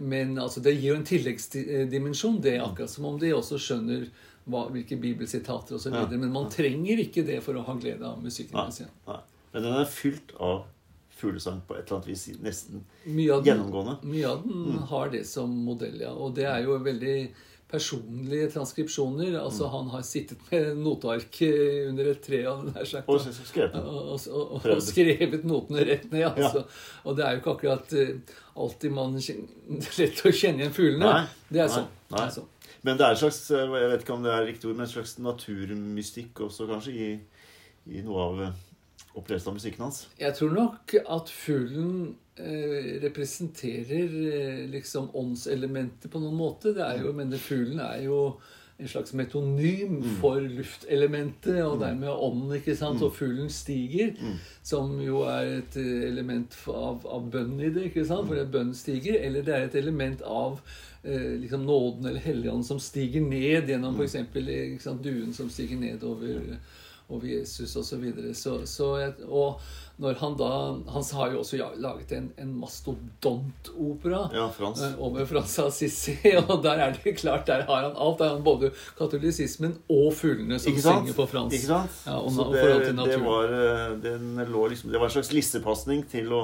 men 0.00 0.34
altså, 0.42 0.62
det 0.62 0.74
gir 0.74 0.92
jo 0.92 0.98
en 0.98 1.06
tilleggsdimensjon. 1.06 2.40
Det 2.42 2.56
er 2.56 2.64
akkurat 2.66 2.90
som 2.90 3.06
om 3.10 3.20
de 3.22 3.30
også 3.36 3.60
skjønner 3.62 4.08
hva, 4.44 4.66
hvilke 4.74 4.98
bibelsitater 5.00 5.76
osv. 5.78 5.94
Ja. 5.94 6.06
Men 6.10 6.32
man 6.34 6.50
trenger 6.52 7.02
ikke 7.04 7.24
det 7.26 7.40
for 7.44 7.58
å 7.58 7.64
ha 7.66 7.76
glede 7.78 8.08
av 8.08 8.22
musikken. 8.22 8.58
Nei, 8.58 8.88
nei. 9.08 9.20
Men 9.52 9.66
den 9.68 9.78
er 9.82 9.90
fylt 9.90 10.32
av 10.40 10.64
fuglesang 11.22 11.60
på 11.68 11.76
et 11.76 11.86
eller 11.86 12.00
annet 12.00 12.10
vis. 12.10 12.26
Nesten 12.42 12.82
Mye 13.04 13.38
den, 13.38 13.46
gjennomgående. 13.52 13.96
mye 14.08 14.28
av 14.28 14.44
den 14.46 14.84
har 14.90 15.12
det 15.12 15.24
som 15.28 15.52
modell, 15.66 16.00
ja. 16.02 16.12
Og 16.12 16.34
det 16.38 16.48
er 16.50 16.64
jo 16.66 16.78
veldig 16.82 17.16
personlige 17.72 18.50
transkripsjoner. 18.52 19.38
Altså, 19.40 19.68
Han 19.72 19.88
har 19.94 20.02
sittet 20.04 20.40
med 20.50 20.76
noteark 20.82 21.40
eh, 21.46 21.88
under 21.88 22.10
et 22.10 22.22
tre 22.24 22.42
og 22.50 22.72
sagt, 22.88 23.08
Og 23.08 23.16
og, 23.16 24.26
og, 24.28 24.66
og, 24.66 24.82
skrevet 24.84 25.46
notene 25.48 25.86
rett 25.88 26.10
ned. 26.12 26.26
Altså. 26.32 26.66
Og 27.04 27.16
det 27.16 27.24
er 27.26 27.36
jo 27.36 27.42
ikke 27.42 27.54
akkurat 27.56 27.94
eh, 27.96 28.34
alltid 28.56 28.92
man 28.92 29.16
er 29.16 29.44
lett 30.02 30.26
å 30.26 30.34
kjenne 30.34 30.66
igjen 30.66 30.76
fuglene. 30.76 31.06
Nei, 31.06 31.22
Det 31.48 31.64
er 31.64 31.72
sånn. 31.78 31.88
Nei. 32.12 32.26
Men 32.82 32.98
det 32.98 33.06
er 33.06 33.14
en 33.14 33.20
slags 33.20 33.44
jeg 33.52 33.70
vet 33.70 34.04
ikke 34.04 34.16
om 34.16 34.24
det 34.24 34.32
er 34.34 34.46
riktig 34.48 34.70
ord, 34.70 34.76
men 34.78 34.86
en 34.86 34.92
slags 34.94 35.16
naturmystikk 35.22 36.44
også, 36.48 36.66
kanskje, 36.70 36.92
i, 36.92 37.10
i 37.92 38.04
noe 38.06 38.24
av 38.24 38.42
eh, 38.46 38.58
opplevelsen 39.12 39.52
av 39.52 39.58
musikken 39.58 39.86
hans. 39.86 40.02
Jeg 40.20 40.36
tror 40.38 40.56
nok 40.56 40.96
at 41.02 41.30
fuglen 41.32 41.92
eh, 42.40 42.98
representerer 43.04 44.16
eh, 44.32 44.64
liksom 44.72 45.12
åndselementet 45.18 46.10
på 46.12 46.22
noen 46.22 46.38
måte. 46.38 46.74
Det 46.76 46.84
er 46.86 47.04
jo, 47.04 47.14
men 47.16 47.34
fuglen 47.38 47.82
er 47.84 48.02
jo 48.06 48.18
en 48.78 48.88
slags 48.88 49.12
metonym 49.14 50.02
for 50.20 50.40
luftelementet, 50.40 51.58
og 51.64 51.80
dermed 51.80 52.08
ånden, 52.10 52.54
ikke 52.56 52.76
sant? 52.76 53.02
Og 53.02 53.14
fuglen 53.14 53.50
stiger, 53.52 54.14
som 54.62 54.96
jo 55.00 55.22
er 55.28 55.58
et 55.58 55.76
eh, 55.78 56.08
element 56.08 56.56
av, 56.68 57.04
av 57.06 57.28
bønn 57.30 57.60
i 57.60 57.70
det, 57.70 57.90
ikke 57.90 58.06
sant? 58.08 58.26
For 58.28 58.38
det 58.38 58.46
er 58.46 58.54
bønnen 58.56 58.74
stiger, 58.74 59.20
eller 59.22 59.46
det 59.46 59.54
er 59.54 59.68
et 59.68 59.78
element 59.82 60.22
av 60.26 60.58
eh, 61.04 61.34
liksom 61.42 61.66
nåden 61.68 62.06
eller 62.10 62.20
helligånden 62.20 62.66
som 62.66 62.80
stiger 62.82 63.22
ned 63.22 63.70
gjennom 63.70 64.00
f.eks. 64.00 64.88
duen 65.02 65.32
som 65.36 65.50
stiger 65.50 65.78
ned 65.78 66.02
over 66.02 66.56
over 67.08 67.26
Jesus 67.26 67.76
osv. 67.76 67.88
Så 67.92 67.96
videre. 67.96 68.34
så, 68.34 68.66
så 68.66 69.12
og 69.28 69.60
når 70.02 70.14
han 70.18 70.36
da 70.36 70.48
Han 70.90 71.04
har 71.12 71.32
jo 71.32 71.40
også 71.42 71.56
ja, 71.58 71.68
laget 71.76 72.12
en, 72.16 72.30
en 72.40 72.54
mastodontopera 72.58 74.30
Ja, 74.34 74.48
Frans. 74.50 74.82
eh, 74.82 74.98
over 74.98 75.26
Frans 75.26 75.58
Assisi, 75.58 76.16
og 76.48 76.62
der 76.64 76.80
er 76.86 76.96
det 77.04 77.16
klart, 77.18 77.46
der 77.46 77.62
har 77.68 77.82
han 77.82 77.96
alt. 77.96 78.18
Der 78.18 78.28
har 78.28 78.34
han 78.34 78.44
både 78.44 78.70
katolisismen 78.98 79.76
og 79.88 80.12
fuglene 80.16 80.58
som 80.58 80.74
synger 80.78 81.14
på 81.16 81.26
fransk. 81.26 81.54
Ikke 81.58 81.66
sant? 81.70 82.02
Ja, 82.06 82.18
og 82.18 82.32
Så 82.32 82.48
det, 82.52 82.96
det, 82.96 83.20
var, 83.22 83.44
eh, 83.52 84.70
liksom, 84.70 84.90
det 84.90 84.98
var 84.98 85.06
en 85.10 85.16
slags 85.16 85.32
lissepasning 85.32 86.06
til 86.10 86.32
å 86.32 86.42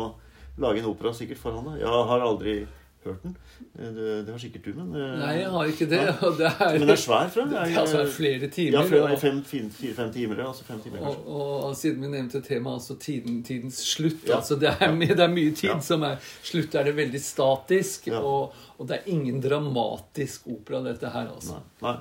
lage 0.59 0.83
en 0.83 0.91
opera 0.91 1.15
sikkert 1.15 1.38
for 1.41 1.57
han. 1.57 1.65
da. 1.73 1.79
Jeg 1.81 2.07
har 2.12 2.21
aldri 2.21 2.59
hørt 3.05 3.23
den. 3.23 3.37
Eh, 3.78 3.90
Det, 3.95 4.07
det 4.26 4.33
har 4.35 4.38
sikkert 4.38 4.64
du, 4.64 4.73
men 4.75 4.88
eh, 4.97 5.12
Nei, 5.21 5.33
jeg 5.38 5.50
har 5.50 5.64
ikke 5.73 5.87
det. 5.90 6.00
Ja. 6.07 6.14
Og 6.26 6.37
det 6.40 6.47
er, 6.50 6.73
Men 6.78 6.87
det 6.88 6.95
er 6.97 7.00
svær, 7.02 7.31
jeg. 7.37 7.49
det 7.52 7.59
er 7.62 7.78
altså 7.81 8.05
flere 8.17 8.49
timer. 8.49 8.78
Ja, 8.78 8.83
flere- 8.88 9.12
og- 9.12 9.21
fem, 9.21 9.43
fire, 9.45 9.95
fem 9.95 10.12
timer. 10.12 10.43
Altså 10.47 10.64
fem 10.64 10.81
timer, 10.81 10.99
Og, 11.00 11.14
kanskje. 11.14 11.38
og 11.69 11.76
siden 11.76 12.02
vi 12.02 12.09
nevnte 12.17 12.40
temaet, 12.49 12.75
altså 12.81 12.97
tiden, 12.99 13.43
tidens 13.45 13.78
slutt 13.95 14.28
Ja. 14.28 14.37
altså 14.37 14.57
det, 14.61 14.69
er, 14.81 14.95
det 14.99 15.21
er 15.21 15.28
mye 15.35 15.55
tid 15.55 15.71
Ja. 15.71 15.78
som 15.81 16.02
er 16.02 16.17
Slutt 16.43 16.75
er 16.75 16.85
det 16.85 16.97
veldig 16.97 17.21
statisk, 17.23 18.09
og, 18.19 18.52
og 18.78 18.88
det 18.88 18.97
er 19.00 19.11
ingen 19.12 19.40
dramatisk 19.43 20.47
opera, 20.49 20.83
dette 20.83 21.09
her, 21.12 21.28
altså. 21.35 21.61
Nei, 21.83 21.93
nei. 21.93 21.97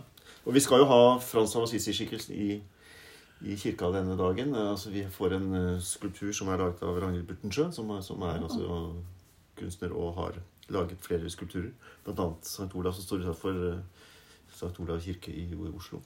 Og 0.48 0.54
vi 0.56 0.60
skal 0.63 0.80
jo 0.80 0.86
ha 0.88 1.00
Frans 1.20 1.56
av 1.60 1.66
Assisi-skikkelsen 1.68 2.34
i, 2.36 2.62
i 3.51 3.56
kirka 3.60 3.89
denne 3.92 4.16
dagen. 4.18 4.54
Eh, 4.56 4.70
Altså, 4.72 4.89
vi 4.94 5.04
får 5.12 5.34
en 5.36 5.48
eh, 5.54 5.80
skulptur 5.84 6.32
som 6.34 6.48
er 6.50 6.58
laget 6.62 6.84
av 6.88 6.96
Ragnhild 7.04 7.27
Burtensjø, 7.27 7.66
som 7.75 7.89
er, 7.92 8.01
som 8.01 8.22
er 8.24 8.39
altså, 8.42 8.94
kunstner 9.60 9.92
og 9.98 10.13
har 10.16 10.38
laget 10.74 11.04
flere 11.04 11.30
skulpturer. 11.30 11.72
Blant 12.04 12.20
annet 12.20 12.50
St. 12.50 12.70
Olav, 12.76 12.96
som 12.96 13.06
står 13.06 13.24
utenfor 13.26 13.62
eh, 13.70 13.80
St. 14.52 14.74
Olav 14.84 15.02
kirke 15.04 15.32
i 15.32 15.48
Oslo. 15.76 16.02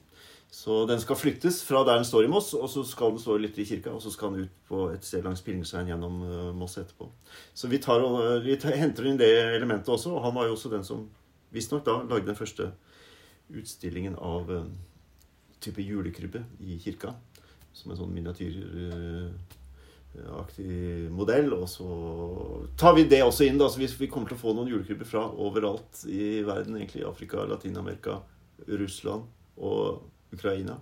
Så 0.52 0.82
den 0.86 1.00
skal 1.00 1.16
flyttes 1.16 1.62
fra 1.64 1.80
der 1.88 1.96
den 1.96 2.04
står 2.04 2.26
i 2.26 2.28
Moss, 2.28 2.52
og 2.54 2.68
så 2.70 2.84
skal 2.84 3.14
den 3.14 3.22
stå 3.22 3.38
litt 3.40 3.56
i 3.58 3.64
kirka, 3.64 3.94
og 3.94 4.02
så 4.04 4.12
skal 4.12 4.34
den 4.34 4.44
ut 4.44 4.58
på 4.68 4.82
et 4.92 5.06
sted 5.06 5.24
langs 5.24 5.40
Pillingsveien 5.42 5.88
gjennom 5.94 6.22
eh, 6.28 6.52
Moss 6.56 6.76
etterpå. 6.78 7.08
Så 7.54 7.70
vi, 7.72 7.80
tar, 7.82 8.04
eh, 8.04 8.38
vi 8.44 8.58
henter 8.60 9.08
inn 9.08 9.20
det 9.20 9.32
elementet 9.56 9.88
også, 9.94 10.12
og 10.12 10.26
han 10.26 10.36
var 10.36 10.48
jo 10.48 10.56
også 10.58 10.72
den 10.72 10.86
som 10.86 11.06
visstnok 11.52 11.84
da 11.86 11.98
lagde 12.02 12.28
den 12.28 12.38
første 12.38 12.70
utstillingen 13.52 14.14
av 14.16 14.48
type 15.60 15.82
julekrybbe 15.84 16.44
i 16.64 16.78
kirka. 16.80 17.12
Som 17.76 17.92
en 17.92 17.98
sånn 17.98 18.14
miniatyraktig 20.14 21.10
modell. 21.10 21.52
Og 21.54 21.68
så 21.68 21.86
tar 22.78 22.94
vi 22.96 23.04
det 23.08 23.22
også 23.24 23.46
inn. 23.46 23.58
da, 23.58 23.68
så 23.68 23.78
vi, 23.80 24.06
kommer 24.08 24.28
til 24.28 24.36
å 24.36 24.40
få 24.42 24.54
noen 24.54 24.68
julekrybber 24.70 25.06
fra 25.08 25.26
overalt 25.30 26.04
i 26.08 26.42
verden. 26.46 26.76
egentlig 26.76 27.04
Afrika, 27.08 27.44
Latin-Amerika, 27.44 28.20
Russland 28.68 29.24
og 29.56 30.02
Ukraina. 30.32 30.78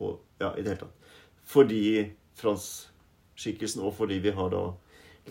Og 0.00 0.20
ja, 0.40 0.52
i 0.56 0.62
det 0.62 0.74
hele 0.74 0.80
tatt. 0.80 1.12
Fordi 1.44 2.10
Frans-skikkelsen, 2.40 3.82
og 3.84 3.94
fordi 3.94 4.18
vi 4.24 4.30
har 4.34 4.50
da 4.50 4.64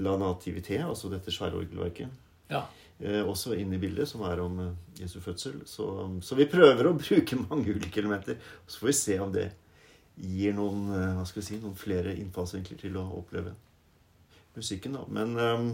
La 0.01 0.15
Nativité, 0.17 0.79
altså 0.81 1.09
dette 1.11 1.31
svære 1.31 1.57
orgelverket, 1.59 2.09
Ja. 2.49 2.65
eh, 2.99 3.21
også 3.25 3.53
inn 3.57 3.73
i 3.73 3.77
bildet, 3.77 4.07
som 4.07 4.21
er 4.23 4.39
om 4.39 4.59
eh, 4.59 5.01
Jesu 5.01 5.19
fødsel. 5.19 5.61
Så, 5.65 5.85
så 6.21 6.35
vi 6.35 6.45
prøver 6.45 6.87
å 6.87 6.93
bruke 6.97 7.35
mange 7.49 7.73
ulike 7.75 7.99
elementer. 8.01 8.37
Så 8.67 8.79
får 8.79 8.87
vi 8.87 8.93
se 8.93 9.19
om 9.19 9.31
det 9.33 9.51
gir 10.21 10.53
noen, 10.57 10.89
eh, 10.93 11.13
hva 11.17 11.25
skal 11.25 11.41
vi 11.41 11.47
si, 11.47 11.59
noen 11.61 11.77
flere 11.77 12.13
innfallsvinkler 12.15 12.79
til 12.79 12.97
å 12.99 13.05
oppleve 13.19 13.55
musikken. 14.55 14.93
da. 14.93 15.05
Men, 15.09 15.37
um, 15.37 15.71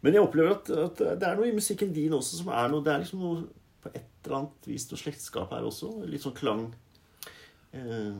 men 0.00 0.14
jeg 0.16 0.24
opplever 0.24 0.56
at, 0.56 0.70
at 0.70 1.02
det 1.20 1.28
er 1.28 1.36
noe 1.36 1.50
i 1.50 1.56
musikken 1.56 1.92
din 1.94 2.14
også 2.16 2.40
som 2.40 2.48
er 2.54 2.70
noe 2.70 2.84
Det 2.84 2.92
er 2.92 3.02
liksom 3.02 3.22
noe 3.22 3.42
på 3.82 3.90
et 3.92 4.06
eller 4.24 4.38
annet 4.38 4.68
vis 4.70 4.86
noe 4.90 5.00
slektskap 5.00 5.52
her 5.54 5.66
også. 5.66 5.90
Litt 6.06 6.24
sånn 6.24 6.36
klang 6.38 6.68
eh, 7.74 8.12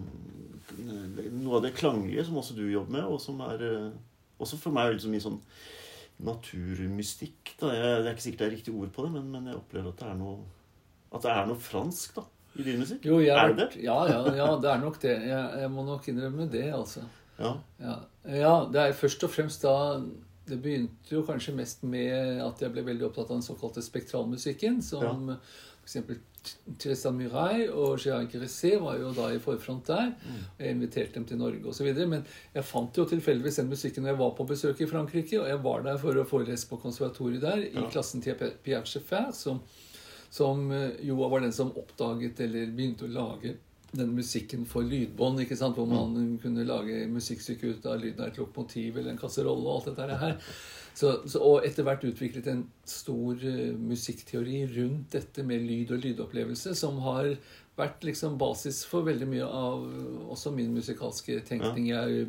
Noe 0.82 1.58
av 1.58 1.62
det 1.64 1.75
klanglige 1.78 2.25
som 2.26 2.40
også 2.40 2.56
du 2.58 2.64
jobber 2.66 2.99
med, 2.99 3.06
og 3.06 3.20
som 3.22 3.40
er 3.46 3.62
eh, 3.66 3.92
også 4.42 4.58
for 4.58 4.75
meg 4.75 4.90
veldig 4.90 5.12
mye 5.12 5.25
sånn 5.25 5.38
naturmystikk. 6.22 7.54
Da. 7.61 7.72
Jeg, 7.75 8.02
det 8.02 8.11
er 8.11 8.14
ikke 8.14 8.26
sikkert 8.26 8.42
det 8.42 8.49
er 8.49 8.54
riktig 8.56 8.75
ord 8.75 8.92
på 8.94 9.06
det, 9.06 9.14
men, 9.16 9.30
men 9.32 9.50
jeg 9.50 9.58
opplever 9.58 9.92
at 9.92 10.02
det 10.02 10.11
er 10.11 10.18
noe 10.20 10.37
At 11.12 11.26
det 11.26 11.32
er 11.34 11.49
noe 11.50 11.61
fransk 11.61 12.14
da, 12.16 12.26
i 12.56 12.62
din 12.66 12.78
musikk. 12.82 13.04
Jo, 13.09 13.18
jeg, 13.23 13.37
er 13.37 13.52
det 13.54 13.68
det? 13.73 13.82
Ja, 13.85 13.99
ja, 14.11 14.21
ja, 14.37 14.49
det 14.61 14.71
er 14.71 14.80
nok 14.82 14.99
det. 15.02 15.14
Jeg, 15.28 15.61
jeg 15.62 15.71
må 15.73 15.85
nok 15.87 16.09
innrømme 16.12 16.49
det, 16.52 16.66
altså. 16.76 17.04
Ja. 17.38 17.54
Ja. 17.80 17.94
ja, 18.28 18.54
det 18.73 18.80
er 18.82 18.92
først 18.92 19.25
og 19.25 19.30
fremst 19.32 19.62
da 19.64 19.73
Det 20.47 20.59
begynte 20.62 21.14
jo 21.14 21.23
kanskje 21.25 21.54
mest 21.56 21.82
med 21.87 22.42
at 22.44 22.61
jeg 22.61 22.73
ble 22.75 22.82
veldig 22.85 23.06
opptatt 23.09 23.30
av 23.30 23.38
den 23.38 23.47
såkalte 23.47 23.82
spektralmusikken, 23.82 24.82
som 24.82 25.30
Ja. 25.30 25.37
f.eks. 25.87 25.97
Tristan 26.82 27.14
Muray 27.14 27.68
og 27.71 28.00
Gérard 28.02 28.26
Grissé 28.32 28.73
var 28.82 28.97
jo 28.99 29.12
da 29.14 29.28
i 29.30 29.38
forfront 29.38 29.87
der. 29.87 30.09
og 30.59 30.59
Jeg 30.64 30.75
inviterte 30.75 31.14
dem 31.14 31.25
til 31.25 31.38
Norge 31.38 31.62
osv. 31.71 31.87
Men 32.11 32.25
jeg 32.54 32.64
fant 32.66 32.99
jo 32.99 33.04
tilfeldigvis 33.06 33.61
den 33.61 33.68
musikken 33.71 34.02
når 34.02 34.11
jeg 34.11 34.18
var 34.18 34.32
på 34.35 34.47
besøk 34.50 34.80
i 34.82 34.88
Frankrike. 34.90 35.38
Og 35.40 35.47
jeg 35.49 35.61
var 35.62 35.82
der 35.87 36.00
for 36.02 36.18
å 36.18 36.25
forelese 36.26 36.66
på 36.68 36.80
konservatoriet 36.82 37.40
der, 37.47 37.62
i 37.71 37.87
klassen 37.94 38.21
til 38.25 38.35
Pierre 38.64 38.82
Schaeffer, 38.85 39.30
som, 39.32 39.61
som 40.32 40.70
eh, 40.72 40.96
jo 41.04 41.18
var 41.20 41.44
den 41.44 41.52
som 41.52 41.74
oppdaget 41.76 42.40
eller 42.40 42.72
begynte 42.72 43.04
å 43.04 43.12
lage 43.12 43.56
den 43.92 44.14
musikken 44.16 44.64
for 44.64 44.86
lydbånd, 44.88 45.42
ikke 45.44 45.56
sant? 45.60 45.76
hvor 45.76 45.88
man 45.88 46.38
kunne 46.40 46.64
lage 46.64 47.02
musikkstykke 47.12 47.74
ut 47.74 47.88
av 47.90 47.98
lyden 48.00 48.22
av 48.24 48.30
et 48.30 48.38
lokomotiv 48.40 48.96
eller 48.96 49.12
en 49.12 49.20
kasserolle 49.20 49.66
og 49.66 49.74
alt 49.74 49.90
dette 49.90 50.22
her. 50.22 50.38
Så, 50.96 51.10
så, 51.28 51.40
og 51.40 51.66
etter 51.68 51.84
hvert 51.84 52.04
utviklet 52.08 52.48
en 52.52 52.66
stor 52.88 53.36
uh, 53.44 53.76
musikkteori 53.76 54.62
rundt 54.74 55.12
dette 55.12 55.44
med 55.44 55.64
lyd 55.68 55.92
og 55.92 56.02
lydopplevelse, 56.04 56.74
som 56.76 56.98
har 57.04 57.30
vært 57.76 58.04
liksom 58.04 58.36
basis 58.40 58.82
for 58.88 59.04
veldig 59.04 59.28
mye 59.28 59.46
av 59.46 59.86
også 60.32 60.52
min 60.56 60.72
musikalske 60.76 61.38
tenkning. 61.48 61.88
Jeg 61.92 62.26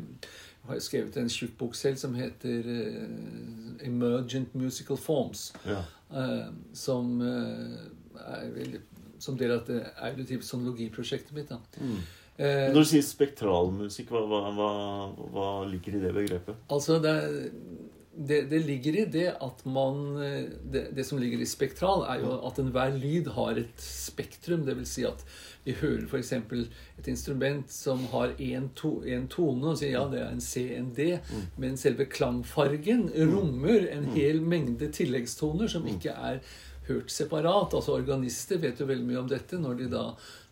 har 0.68 0.80
skrevet 0.80 1.16
en 1.20 1.32
tjukk 1.32 1.58
bok 1.60 1.76
selv 1.76 2.00
som 2.00 2.16
heter 2.16 2.68
uh, 2.68 3.80
'Emergent 3.80 4.52
Musical 4.56 5.00
Forms'. 5.00 5.50
ja. 5.64 5.80
Uh, 6.14 6.52
som 6.72 7.20
eh, 7.20 7.78
er 8.20 8.52
veldig, 8.54 8.82
som 9.22 9.38
del 9.40 9.56
av 9.56 9.64
det 9.68 9.80
auditive 10.10 10.46
sonologiprosjektet 10.46 11.34
mitt. 11.36 11.50
Mm. 11.80 11.98
Eh, 12.36 12.68
Når 12.74 12.80
du 12.80 12.90
sier 12.92 13.06
spektralmusikk, 13.06 14.12
hva, 14.12 14.24
hva, 14.30 14.44
hva, 14.56 14.70
hva 15.34 15.48
ligger 15.70 15.98
i 15.98 16.04
det 16.06 16.14
begrepet? 16.16 16.64
altså, 16.68 17.00
det 17.02 17.18
det, 18.14 18.44
det, 18.50 18.58
ligger 18.62 18.96
i 18.96 19.04
det 19.10 19.30
at 19.42 19.64
man 19.66 20.14
det, 20.70 20.84
det, 20.94 21.04
som 21.06 21.18
ligger 21.18 21.40
i 21.42 21.48
spektral, 21.48 22.04
er 22.06 22.22
jo 22.22 22.36
at 22.46 22.60
enhver 22.62 22.94
lyd 22.94 23.32
har 23.34 23.58
et 23.58 23.80
spektrum. 23.82 24.62
Det 24.66 24.76
vil 24.78 24.86
si 24.86 25.02
at 25.08 25.24
vi 25.64 25.74
hører 25.80 26.04
f.eks. 26.06 26.32
et 26.98 27.08
instrument 27.08 27.70
som 27.72 28.04
har 28.12 28.34
én 28.38 28.68
to, 28.76 28.98
tone, 29.32 29.72
og 29.72 29.80
sier 29.80 29.96
ja, 29.96 30.04
det 30.12 30.20
er 30.20 30.34
en 30.34 30.44
C, 30.44 30.66
en 30.76 30.92
D, 30.94 31.14
mm. 31.16 31.46
men 31.60 31.80
selve 31.80 32.06
klangfargen 32.10 33.08
rommer 33.32 33.88
en 33.94 34.10
hel 34.14 34.42
mengde 34.44 34.92
tilleggstoner 34.92 35.70
som 35.72 35.88
ikke 35.88 36.12
er 36.12 36.42
hørt 36.88 37.12
separat. 37.12 37.74
Altså 37.74 37.96
Organister 37.96 38.60
vet 38.62 38.80
jo 38.80 38.88
veldig 38.88 39.08
mye 39.08 39.22
om 39.22 39.30
dette 39.30 39.60
når 39.60 39.80
de 39.80 39.90
da 39.92 40.04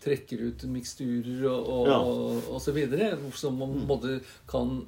trekker 0.03 0.49
ut 0.49 0.65
miksturer 0.71 1.47
og, 1.51 1.69
og, 1.69 1.89
ja. 1.91 1.99
og, 2.01 2.51
og 2.57 2.63
så 2.65 2.75
videre, 2.75 3.15
som 3.39 3.59
man 3.61 3.83
både 3.89 4.19
kan 4.51 4.81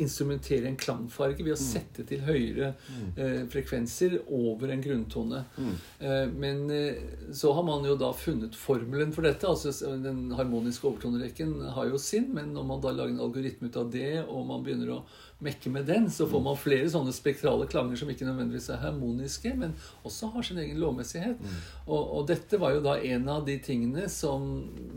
instrumentere 0.00 0.68
en 0.68 0.78
klangfarge 0.80 1.44
ved 1.44 1.54
å 1.54 1.58
mm. 1.58 1.62
sette 1.62 2.04
til 2.08 2.22
høyere 2.26 2.72
mm. 2.76 3.06
eh, 3.14 3.40
frekvenser 3.52 4.16
over 4.26 4.72
en 4.72 4.84
grunntone. 4.84 5.42
Mm. 5.56 5.72
Eh, 5.98 6.26
men 6.44 6.62
eh, 6.74 7.00
så 7.36 7.52
har 7.56 7.66
man 7.66 7.86
jo 7.86 7.96
da 8.00 8.12
funnet 8.16 8.56
formelen 8.58 9.14
for 9.16 9.26
dette. 9.26 9.48
altså 9.48 9.94
Den 10.02 10.30
harmoniske 10.36 10.88
overtonerekken 10.88 11.56
har 11.76 11.90
jo 11.90 12.00
sin, 12.00 12.30
men 12.34 12.54
når 12.56 12.70
man 12.70 12.84
da 12.84 12.94
lager 12.94 13.14
en 13.14 13.26
algoritme 13.26 13.70
ut 13.70 13.80
av 13.80 13.90
det, 13.92 14.22
og 14.26 14.46
man 14.48 14.64
begynner 14.66 14.96
å 14.96 15.02
mekke 15.40 15.70
med 15.72 15.86
den, 15.88 16.10
så 16.12 16.26
får 16.28 16.42
man 16.44 16.58
flere 16.60 16.88
sånne 16.92 17.14
spektrale 17.16 17.68
klanger 17.70 17.96
som 17.96 18.10
ikke 18.12 18.26
nødvendigvis 18.28 18.68
er 18.74 18.82
harmoniske, 18.82 19.54
men 19.56 19.72
også 20.04 20.28
har 20.34 20.44
sin 20.44 20.60
egen 20.60 20.80
lovmessighet. 20.82 21.40
Mm. 21.40 21.62
Og, 21.86 22.02
og, 22.02 22.26
dette 22.28 22.60
var 22.60 22.74
jo 22.76 22.82
da 22.84 22.98
en 23.00 23.30
av 23.32 23.46
de 23.46 23.56
tingene 23.64 24.04
som 24.12 24.50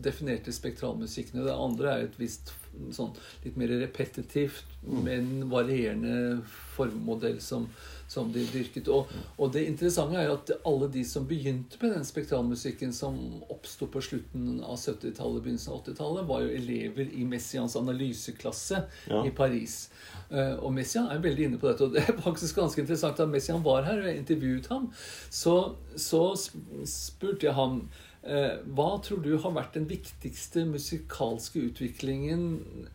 definerte 0.04 0.52
spektralmusikkene. 0.56 1.46
Det 1.48 1.56
andre 1.56 1.94
er 1.94 2.10
et 2.10 2.20
visst 2.20 2.52
sånn 2.94 3.14
litt 3.44 3.58
mer 3.60 3.72
repetitivt, 3.82 4.78
mm. 4.84 5.02
men 5.06 5.32
varierende 5.52 6.42
formmodell 6.74 7.40
som, 7.42 7.68
som 8.10 8.32
de 8.34 8.44
dyrket. 8.50 8.90
Og, 8.92 9.12
og, 9.38 9.52
det 9.54 9.66
interessante 9.70 10.20
er 10.20 10.32
at 10.34 10.52
alle 10.68 10.90
de 10.94 11.04
som 11.08 11.28
begynte 11.30 11.80
med 11.82 11.96
den 11.98 12.08
spektralmusikken 12.08 12.94
som 12.96 13.18
oppsto 13.54 13.88
på 13.92 14.02
slutten 14.04 14.62
av 14.62 14.78
70-tallet, 14.80 15.44
begynnelsen 15.44 15.74
av 15.74 15.84
80-tallet, 15.84 16.30
var 16.30 16.46
jo 16.46 16.54
elever 16.58 17.12
i 17.14 17.26
Messians 17.30 17.78
analyseklasse 17.80 18.86
ja. 19.10 19.24
i 19.26 19.34
Paris. 19.36 19.84
Uh, 20.32 20.58
og 20.64 20.72
Messian 20.74 21.12
er 21.14 21.22
veldig 21.24 21.50
inne 21.50 21.62
på 21.62 21.70
dette. 21.70 21.86
Og 21.86 21.94
det 21.94 22.06
er 22.08 22.24
faktisk 22.26 22.62
ganske 22.62 22.82
interessant 22.82 23.22
at 23.22 23.30
Messian 23.30 23.64
var 23.66 23.86
her 23.88 24.02
og 24.02 24.10
jeg 24.10 24.24
intervjuet 24.24 24.72
ham, 24.74 24.90
så, 25.30 25.58
så 26.00 26.26
spurte 26.38 27.50
jeg 27.50 27.56
ham 27.58 27.86
Eh, 27.86 28.13
hva 28.24 28.88
tror 29.04 29.20
du 29.20 29.34
har 29.44 29.52
vært 29.52 29.74
den 29.76 29.86
viktigste 29.90 30.62
musikalske 30.70 31.60
utviklingen 31.68 32.46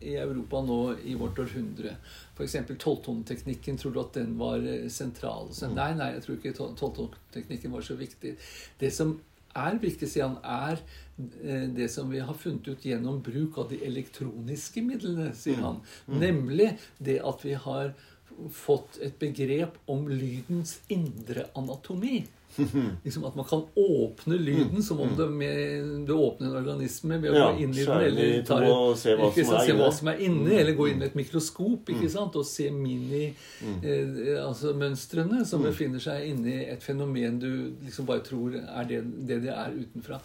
i 0.01 0.15
Europa 0.17 0.63
nå 0.65 0.79
i 1.05 1.13
vårt 1.19 1.37
århundre? 1.43 1.93
F.eks. 2.39 2.55
tolvtoneteknikken. 2.79 3.77
Tror 3.77 3.93
du 3.93 3.99
at 4.01 4.15
den 4.17 4.37
var 4.39 4.63
eh, 4.63 4.87
sentral? 4.89 5.51
Så, 5.53 5.67
mm. 5.69 5.75
nei, 5.77 5.89
nei, 5.99 6.11
jeg 6.15 6.25
tror 6.25 6.39
ikke 6.39 6.55
tolvtoneteknikken 6.57 7.75
var 7.75 7.85
så 7.85 7.99
viktig. 7.99 8.35
Det 8.79 8.91
som 8.95 9.17
er 9.59 9.79
viktig, 9.81 10.07
sier 10.09 10.29
han, 10.29 10.39
er 10.41 10.79
eh, 11.43 11.67
det 11.75 11.89
som 11.91 12.09
vi 12.09 12.23
har 12.23 12.37
funnet 12.37 12.69
ut 12.69 12.85
gjennom 12.85 13.21
bruk 13.25 13.59
av 13.59 13.69
de 13.73 13.81
elektroniske 13.85 14.83
midlene, 14.85 15.33
sier 15.37 15.59
mm. 15.59 15.65
han. 15.67 15.81
Mm. 16.07 16.19
Nemlig 16.23 16.71
det 16.97 17.19
at 17.27 17.45
vi 17.45 17.57
har 17.59 17.93
fått 18.55 19.01
et 19.03 19.17
begrep 19.19 19.75
om 19.91 20.07
lydens 20.07 20.77
indre 20.93 21.49
anatomi. 21.59 22.21
Liksom 23.03 23.25
At 23.25 23.35
man 23.35 23.45
kan 23.45 23.63
åpne 23.75 24.37
lyden 24.37 24.83
som 24.83 24.99
om 24.99 25.09
mm. 25.09 25.37
med, 25.37 26.07
du 26.07 26.13
åpner 26.13 26.47
en 26.47 26.55
organisme 26.55 27.17
ved 27.17 27.31
å 27.31 27.35
ja, 27.37 27.49
gå 27.51 27.63
inn 27.63 27.75
i 27.75 27.85
den, 27.85 28.03
eller 28.07 28.41
tar, 28.47 28.65
se, 28.97 29.15
hva 29.19 29.29
som, 29.33 29.49
sant, 29.51 29.67
se 29.67 29.75
hva 29.77 29.89
som 29.99 30.11
er 30.11 30.23
inne, 30.25 30.47
mm. 30.47 30.55
eller 30.61 30.77
gå 30.77 30.87
inn 30.89 31.01
med 31.01 31.11
et 31.11 31.19
mikroskop 31.19 31.91
ikke 31.93 32.07
mm. 32.07 32.13
sant, 32.15 32.39
og 32.39 32.47
se 32.47 32.69
mini-mønstrene 32.73 34.33
eh, 34.33 34.41
altså 34.43 34.73
mønstrene 34.77 35.43
som 35.47 35.63
befinner 35.65 36.03
seg 36.03 36.29
inni 36.31 36.57
et 36.65 36.83
fenomen 36.83 37.39
du 37.41 37.49
liksom 37.85 38.09
bare 38.09 38.25
tror 38.25 38.57
er 38.59 38.89
det 38.89 39.03
det, 39.29 39.39
det 39.45 39.53
er 39.53 39.75
utenfra. 39.75 40.19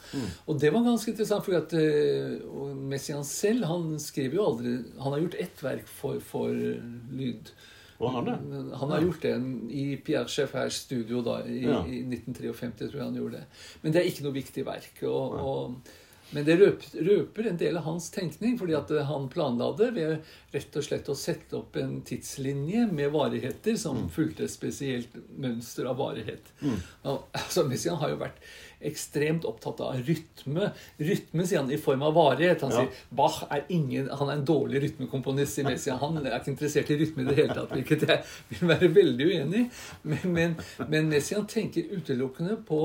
Og 0.49 0.59
det 0.61 0.73
var 0.75 0.87
ganske 0.87 1.13
interessant, 1.13 1.45
for 1.45 1.59
at 1.59 1.75
uh, 1.77 2.73
Messiaen 2.91 3.27
selv 3.27 3.69
han 3.69 3.95
skriver 4.03 4.39
jo 4.39 4.49
aldri 4.49 4.75
Han 5.03 5.15
har 5.15 5.23
gjort 5.25 5.39
ett 5.45 5.63
verk 5.65 5.89
for, 5.91 6.21
for 6.25 6.51
lyd. 6.55 7.53
Og 7.99 8.11
han, 8.11 8.27
det? 8.27 8.39
han 8.79 8.91
har 8.91 9.05
gjort 9.05 9.23
det 9.23 9.35
i 9.71 9.85
Pierre 9.97 10.29
Schäffers 10.29 10.81
studio 10.87 11.23
da, 11.23 11.41
i, 11.47 11.61
ja. 11.65 11.83
i, 11.87 12.01
1953. 12.03 12.89
tror 12.89 13.01
jeg 13.01 13.05
han 13.05 13.21
gjorde 13.21 13.43
det. 13.43 13.61
Men 13.83 13.95
det 13.95 14.01
er 14.01 14.09
ikke 14.11 14.27
noe 14.27 14.35
viktig 14.35 14.65
verk. 14.67 15.05
Og, 15.07 15.37
og, 15.39 15.93
men 16.35 16.47
det 16.49 16.57
røper, 16.59 17.47
en 17.47 17.61
del 17.61 17.79
av 17.79 17.87
hans 17.87 18.09
tenkning, 18.11 18.57
fordi 18.59 18.75
at 18.75 18.91
han 19.07 19.29
planla 19.31 19.71
det 19.79 19.91
ved 19.95 20.33
rett 20.55 20.79
og 20.81 20.87
slett 20.87 21.11
å 21.13 21.17
sette 21.19 21.59
opp 21.61 21.79
en 21.79 22.01
tidslinje 22.07 22.89
med 22.91 23.13
varigheter 23.15 23.79
som 23.79 24.05
mm. 24.05 24.11
fulgte 24.15 24.49
et 24.49 24.55
spesielt 24.55 25.15
mønster 25.39 25.87
av 25.91 26.01
varighet. 26.03 26.51
Mm. 26.65 26.81
Altså, 27.15 27.67
Messian 27.69 28.01
har 28.03 28.15
jo 28.15 28.23
vært 28.25 28.43
ekstremt 28.89 29.47
opptatt 29.49 29.81
av 29.85 30.01
rytme. 30.07 30.71
Rytme, 30.97 31.47
sier 31.47 31.63
han, 31.63 31.71
i 31.73 31.79
form 31.81 32.05
av 32.07 32.15
varighet. 32.17 32.65
Han 32.67 32.75
ja. 32.75 32.85
sier 32.85 33.05
Bach 33.15 33.43
er 33.53 33.65
ingen, 33.73 34.11
han 34.11 34.31
er 34.31 34.39
en 34.39 34.47
dårlig 34.49 34.83
rytmekomponist. 34.85 35.61
i 35.63 35.67
Messia. 35.67 35.97
Han 36.03 36.19
er 36.21 36.35
ikke 36.37 36.53
interessert 36.55 36.93
i 36.93 36.99
rytme 37.01 37.25
i 37.25 37.29
det 37.29 37.37
hele 37.41 37.57
tatt, 37.57 37.73
hvilket 37.75 38.07
jeg 38.09 38.23
vil 38.53 38.73
være 38.73 38.91
veldig 38.99 39.29
uenig 39.31 39.63
i. 39.65 39.67
Men, 40.05 40.25
men, 40.35 40.57
men 40.91 41.09
Messian 41.13 41.47
tenker 41.51 41.93
utelukkende 41.95 42.59
på 42.69 42.81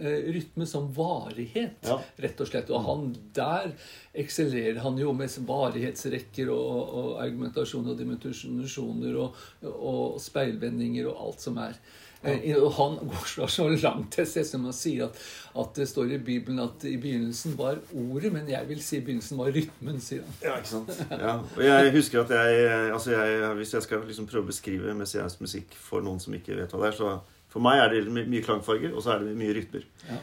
eh, 0.00 0.30
rytme 0.34 0.66
som 0.68 0.88
varighet, 0.96 1.78
ja. 1.86 2.00
rett 2.24 2.42
og 2.42 2.50
slett. 2.50 2.72
Og 2.74 2.86
han 2.88 3.06
der 3.36 3.72
eksellerer 4.16 4.80
han 4.84 4.98
jo 5.00 5.12
med 5.16 5.32
varighetsrekker 5.46 6.50
og, 6.54 6.96
og 7.00 7.08
argumentasjon 7.24 7.92
og 7.92 7.98
dimensjoner 7.98 9.20
og, 9.20 9.46
og 9.76 10.18
speilvendinger 10.22 11.10
og 11.10 11.22
alt 11.26 11.46
som 11.48 11.60
er. 11.62 11.78
Ja. 12.26 12.58
Og 12.60 12.72
han 12.76 12.98
går 13.12 13.48
så 13.52 13.68
langt 13.70 14.10
til 14.16 14.28
seg 14.28 14.46
som 14.48 14.66
han 14.68 14.76
sier 14.76 15.06
at, 15.06 15.20
at, 15.56 15.72
det 15.78 15.88
står 15.90 16.16
i 16.16 16.20
Bibelen 16.22 16.60
at 16.64 16.84
i 16.88 16.96
begynnelsen 17.00 17.56
var 17.58 17.80
ordet, 17.94 18.32
men 18.34 18.48
jeg 18.50 18.68
vil 18.68 18.82
si 18.84 18.98
i 18.98 19.04
begynnelsen 19.06 19.40
var 19.40 19.52
rytmen, 19.54 20.00
sier 20.02 20.26
han. 20.26 20.38
Ja, 20.44 20.58
ikke 20.60 20.72
sant. 20.72 20.92
Ja. 21.10 21.38
Og 21.40 21.64
jeg 21.64 21.96
husker 21.96 22.24
at 22.24 22.36
jeg, 22.36 22.68
altså 22.92 23.16
jeg 23.16 23.56
Hvis 23.60 23.74
jeg 23.74 23.88
skal 23.88 24.06
liksom 24.06 24.28
prøve 24.30 24.46
å 24.46 24.52
beskrive 24.52 24.94
messiansk 24.98 25.42
musikk 25.44 25.76
for 25.80 26.04
noen 26.04 26.22
som 26.22 26.36
ikke 26.36 26.58
vet 26.58 26.72
hva 26.72 26.84
det 26.84 26.92
er, 26.92 27.00
så 27.00 27.18
for 27.52 27.64
meg 27.64 27.80
er 27.80 27.94
det 27.94 28.06
mye 28.12 28.44
klangfarger, 28.44 28.92
og 28.92 29.04
så 29.04 29.14
er 29.14 29.24
det 29.24 29.36
mye 29.38 29.54
rytmer. 29.56 29.86
Ja. 30.10 30.18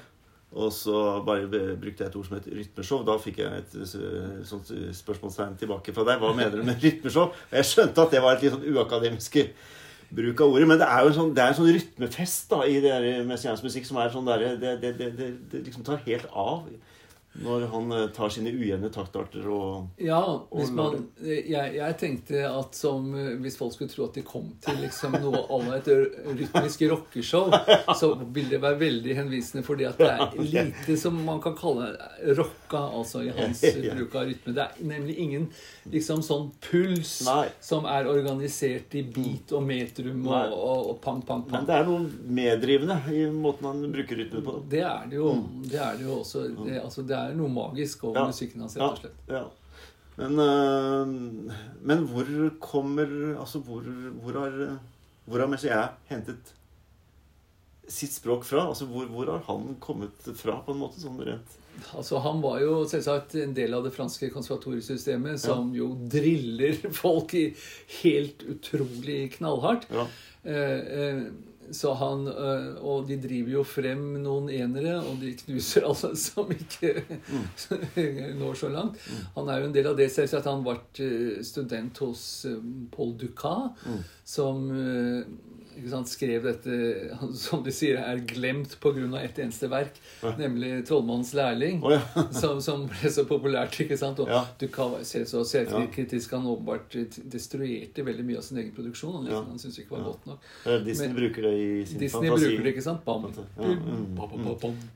Og 0.53 0.73
så 0.73 0.97
bare 1.25 1.47
brukte 1.49 2.03
jeg 2.03 2.11
et 2.11 2.15
ord 2.15 2.27
som 2.27 2.35
het 2.37 2.49
rytmeshow. 2.53 3.01
Da 3.07 3.15
fikk 3.21 3.39
jeg 3.41 3.63
et 3.63 3.77
sånt 4.45 4.69
spørsmålstegn 4.99 5.55
tilbake 5.57 5.95
fra 5.95 6.05
deg. 6.05 6.19
Hva 6.21 6.33
mener 6.37 6.59
du 6.59 6.67
med 6.67 6.83
rytmeshow? 6.83 7.31
Og 7.33 7.55
jeg 7.57 7.69
skjønte 7.71 8.05
at 8.05 8.13
det 8.13 8.21
var 8.21 8.37
et 8.37 8.45
litt 8.45 8.53
sånn 8.53 8.67
uakademisk 8.69 9.39
bruk 10.15 10.41
av 10.41 10.53
ordet. 10.53 10.67
Men 10.69 10.81
det 10.81 10.87
er 10.87 11.03
jo 11.03 11.11
en 11.11 11.17
sånn, 11.17 11.31
en 11.35 11.57
sånn 11.57 11.71
rytmefest 11.75 12.51
da, 12.53 12.63
i 12.67 12.79
messiansk 13.27 13.65
musikk 13.65 13.87
som 13.89 13.99
er 14.01 14.13
sånn 14.13 14.29
der, 14.29 14.45
det, 14.61 14.75
det, 14.83 14.93
det, 14.99 15.29
det, 15.51 15.63
liksom 15.67 15.85
tar 15.87 16.01
helt 16.05 16.27
av. 16.29 16.67
Når 17.33 17.65
han 17.71 17.91
eh, 17.91 18.07
tar 18.13 18.29
sine 18.29 18.51
ujevne 18.53 18.89
taktarter 18.93 19.47
og 19.49 20.01
Ja, 20.01 20.21
hvis 20.53 20.69
man, 20.75 20.99
jeg, 21.25 21.73
jeg, 21.79 21.95
tenkte 21.97 22.43
at 22.45 22.77
som 22.77 23.07
eh, 23.17 23.31
Hvis 23.41 23.57
folk 23.57 23.73
skulle 23.73 23.89
tro 23.89 24.05
at 24.05 24.17
de 24.19 24.21
kom 24.27 24.51
til 24.61 24.77
liksom 24.83 25.17
noe 25.17 25.41
à 25.41 25.59
et 25.77 25.89
rytmisk 25.89 26.83
rockeshow, 26.91 27.49
så 27.97 28.11
ville 28.33 28.51
det 28.53 28.61
være 28.61 28.77
veldig 28.81 29.15
henvisende 29.17 29.63
fordi 29.65 29.87
at 29.89 29.97
det 29.97 30.11
er 30.11 30.35
lite 30.53 30.97
som 30.99 31.17
man 31.25 31.41
kan 31.41 31.55
kalle 31.57 31.93
rocka, 32.37 32.83
altså 32.99 33.23
i 33.25 33.31
hans 33.33 33.63
bruk 33.93 34.15
av 34.19 34.27
rytme. 34.29 34.53
Det 34.53 34.65
er 34.65 34.89
nemlig 34.93 35.17
ingen 35.23 35.47
liksom 35.89 36.21
sånn 36.25 36.51
puls 36.63 37.15
Nei. 37.27 37.47
som 37.63 37.87
er 37.89 38.09
organisert 38.09 38.93
i 38.97 39.03
beat 39.03 39.53
og 39.55 39.65
metrum 39.65 40.27
og, 40.27 40.53
og, 40.53 40.91
og 40.93 41.01
pang, 41.03 41.21
pang, 41.25 41.43
pang. 41.47 41.63
Men 41.63 41.69
det 41.69 41.77
er 41.79 41.89
noe 41.89 42.33
meddrivende 42.39 42.99
i 43.13 43.25
måten 43.33 43.69
han 43.71 43.83
bruker 43.93 44.21
rytme 44.21 44.43
på. 44.45 44.57
Det 44.69 44.83
er 44.85 45.09
det 45.09 45.19
jo. 45.19 45.33
Mm. 45.39 45.65
Det 45.69 45.81
er 45.81 45.99
det 45.99 46.07
jo 46.07 46.19
også. 46.19 46.45
Det, 46.61 46.77
altså, 46.81 47.05
det 47.07 47.17
er 47.17 47.22
er 47.23 47.37
noe 47.37 47.51
magisk 47.51 48.07
over 48.09 48.23
ja. 48.23 48.29
musikken 48.31 48.65
hans, 48.65 48.77
rett 48.79 48.97
og 48.97 49.03
slett. 49.03 49.21
Ja. 49.31 49.43
Men, 50.17 50.37
uh, 50.37 51.53
men, 51.81 52.03
hvor 52.11 52.27
kommer 52.61 53.09
Altså, 53.33 53.63
hvor, 53.65 53.87
hvor 54.21 54.37
har, 54.43 54.59
hvor 55.25 55.41
har 55.41 55.49
Messier 55.49 55.95
hentet 56.11 56.53
sitt 57.87 58.13
språk 58.13 58.45
fra? 58.47 58.67
Altså, 58.69 58.85
hvor, 58.89 59.07
hvor, 59.11 59.31
har 59.31 59.43
han 59.47 59.75
kommet 59.79 60.31
fra, 60.37 60.59
på 60.65 60.73
en 60.73 60.81
måte? 60.83 61.01
sånn 61.01 61.19
rent? 61.25 61.57
Altså, 61.97 62.19
Han 62.23 62.41
var 62.43 62.59
jo 62.61 62.83
selvsagt 62.89 63.35
en 63.41 63.55
del 63.57 63.73
av 63.75 63.87
det 63.87 63.93
franske 63.95 64.29
konservatoriesystemet, 64.33 65.41
som 65.41 65.71
ja. 65.73 65.81
jo 65.81 65.89
driller 66.11 66.77
folk 67.01 67.33
i 67.39 67.47
helt 68.03 68.45
utrolig 68.55 69.33
knallhardt. 69.37 69.89
Ja. 69.91 70.07
Eh, 70.43 70.79
eh, 70.99 71.25
så 71.73 71.93
han, 71.97 72.27
øh, 72.27 72.83
Og 72.83 73.07
de 73.07 73.17
driver 73.21 73.51
jo 73.57 73.63
frem 73.67 74.01
noen 74.23 74.49
enere, 74.53 74.99
og 75.01 75.17
de 75.21 75.33
knuser 75.39 75.87
alle 75.89 76.13
som 76.25 76.51
ikke 76.53 77.03
mm. 77.09 77.45
når 78.41 78.59
så 78.59 78.69
langt. 78.69 78.99
Mm. 79.07 79.25
Han 79.37 79.49
er 79.49 79.59
jo 79.59 79.69
en 79.69 79.75
del 79.75 79.91
av 79.91 79.97
det. 79.97 80.09
Selvsagt 80.13 80.49
han 80.49 80.63
ble 80.65 80.77
øh, 81.05 81.43
student 81.45 82.03
hos 82.05 82.45
øh, 82.49 82.59
Paul 82.93 83.15
Ducat, 83.19 83.85
mm. 83.85 84.03
som 84.25 84.69
sant, 85.89 86.07
skrev 86.09 86.43
dette 86.43 86.77
som 87.45 87.63
de 87.63 87.71
sier 87.71 87.97
er 88.01 88.21
glemt 88.29 88.77
pga. 88.79 89.21
ett 89.23 89.39
eneste 89.39 89.67
verk, 89.69 89.93
nemlig 90.37 90.85
'Trollmannens 90.87 91.33
lærling', 91.33 91.81
oh, 91.83 91.91
ja. 91.91 92.01
som, 92.41 92.61
som 92.61 92.87
ble 92.87 93.09
så 93.11 93.25
populært. 93.25 93.79
ikke 93.79 93.97
sant? 93.97 94.19
Og 94.19 94.27
Ja. 94.29 94.45
du 94.59 94.67
kan 94.67 95.03
se 95.03 95.23
så 95.25 95.43
selvkritisk 95.43 96.31
han 96.31 96.45
åpenbart 96.45 96.95
destruerte 97.31 98.03
veldig 98.05 98.25
mye 98.25 98.37
av 98.37 98.41
sin 98.43 98.57
egen 98.57 98.71
produksjon. 98.75 99.13
Han, 99.13 99.25
liksom, 99.25 99.43
Ja. 99.43 99.49
han 99.49 99.59
syntes 99.59 99.79
ikke 99.79 99.97
var 99.97 100.03
godt 100.11 100.25
nok. 100.27 100.39
Disney 100.85 101.07
Men- 101.07 101.15
bruker 101.17 101.41
det 101.41 101.53
i 101.53 101.85
sin 101.85 101.99
Disney 101.99 102.29
fantasi. 102.29 102.45
bruker 102.47 102.63
det, 102.63 102.73
ikke 102.75 102.83
sant? 102.83 103.05
Bam. 103.05 103.23
Ja, 103.23 103.63
mm, 103.63 104.15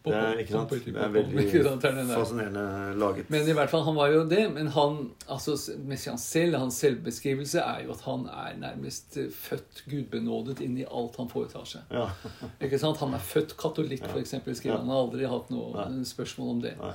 Det 0.03 0.13
er, 0.13 0.37
ikke 0.39 0.51
sant? 0.51 0.69
Det 0.69 0.95
er 0.95 1.09
veldig 1.09 2.07
er 2.11 2.15
fascinerende 2.17 2.97
laget. 2.99 3.29
Men 3.29 3.47
i 3.47 3.53
hvert 3.53 3.69
fall, 3.69 3.83
han 3.83 3.95
var 3.95 4.07
jo 4.11 4.23
det. 4.25 4.53
Men 4.53 4.67
han, 4.67 5.11
altså, 5.29 5.55
selv, 5.57 6.57
hans 6.57 6.73
selvbeskrivelse 6.81 7.59
er 7.61 7.83
jo 7.85 7.91
at 7.95 8.01
han 8.07 8.25
er 8.27 8.57
nærmest 8.61 9.17
eh, 9.17 9.29
født 9.31 9.83
gudbenådet 9.89 10.61
inn 10.67 10.77
i 10.77 10.85
alt 10.85 11.15
han 11.21 11.31
foretar 11.31 11.65
seg. 11.69 11.87
Ja. 11.93 12.09
Ikke 12.63 12.79
sant? 12.81 12.99
Han 13.01 13.15
er 13.17 13.23
født 13.23 13.55
katolikk, 13.59 14.05
for 14.05 14.21
eksempel, 14.21 14.55
skriver 14.57 14.81
han. 14.81 14.91
Har 14.91 15.07
aldri 15.07 15.29
hatt 15.31 15.49
noe 15.53 15.87
spørsmål 16.07 16.53
om 16.57 16.65
det. 16.67 16.75
Nei. 16.81 16.93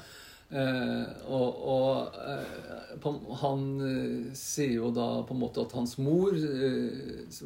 Eh, 0.53 1.05
og 1.33 1.61
og 1.73 2.17
eh, 2.29 2.97
på, 3.01 3.13
han 3.41 3.63
eh, 3.81 4.35
sier 4.37 4.75
jo 4.75 4.91
da 4.93 5.07
på 5.25 5.33
en 5.33 5.41
måte 5.41 5.63
at 5.65 5.73
hans 5.73 5.95
mor 5.97 6.37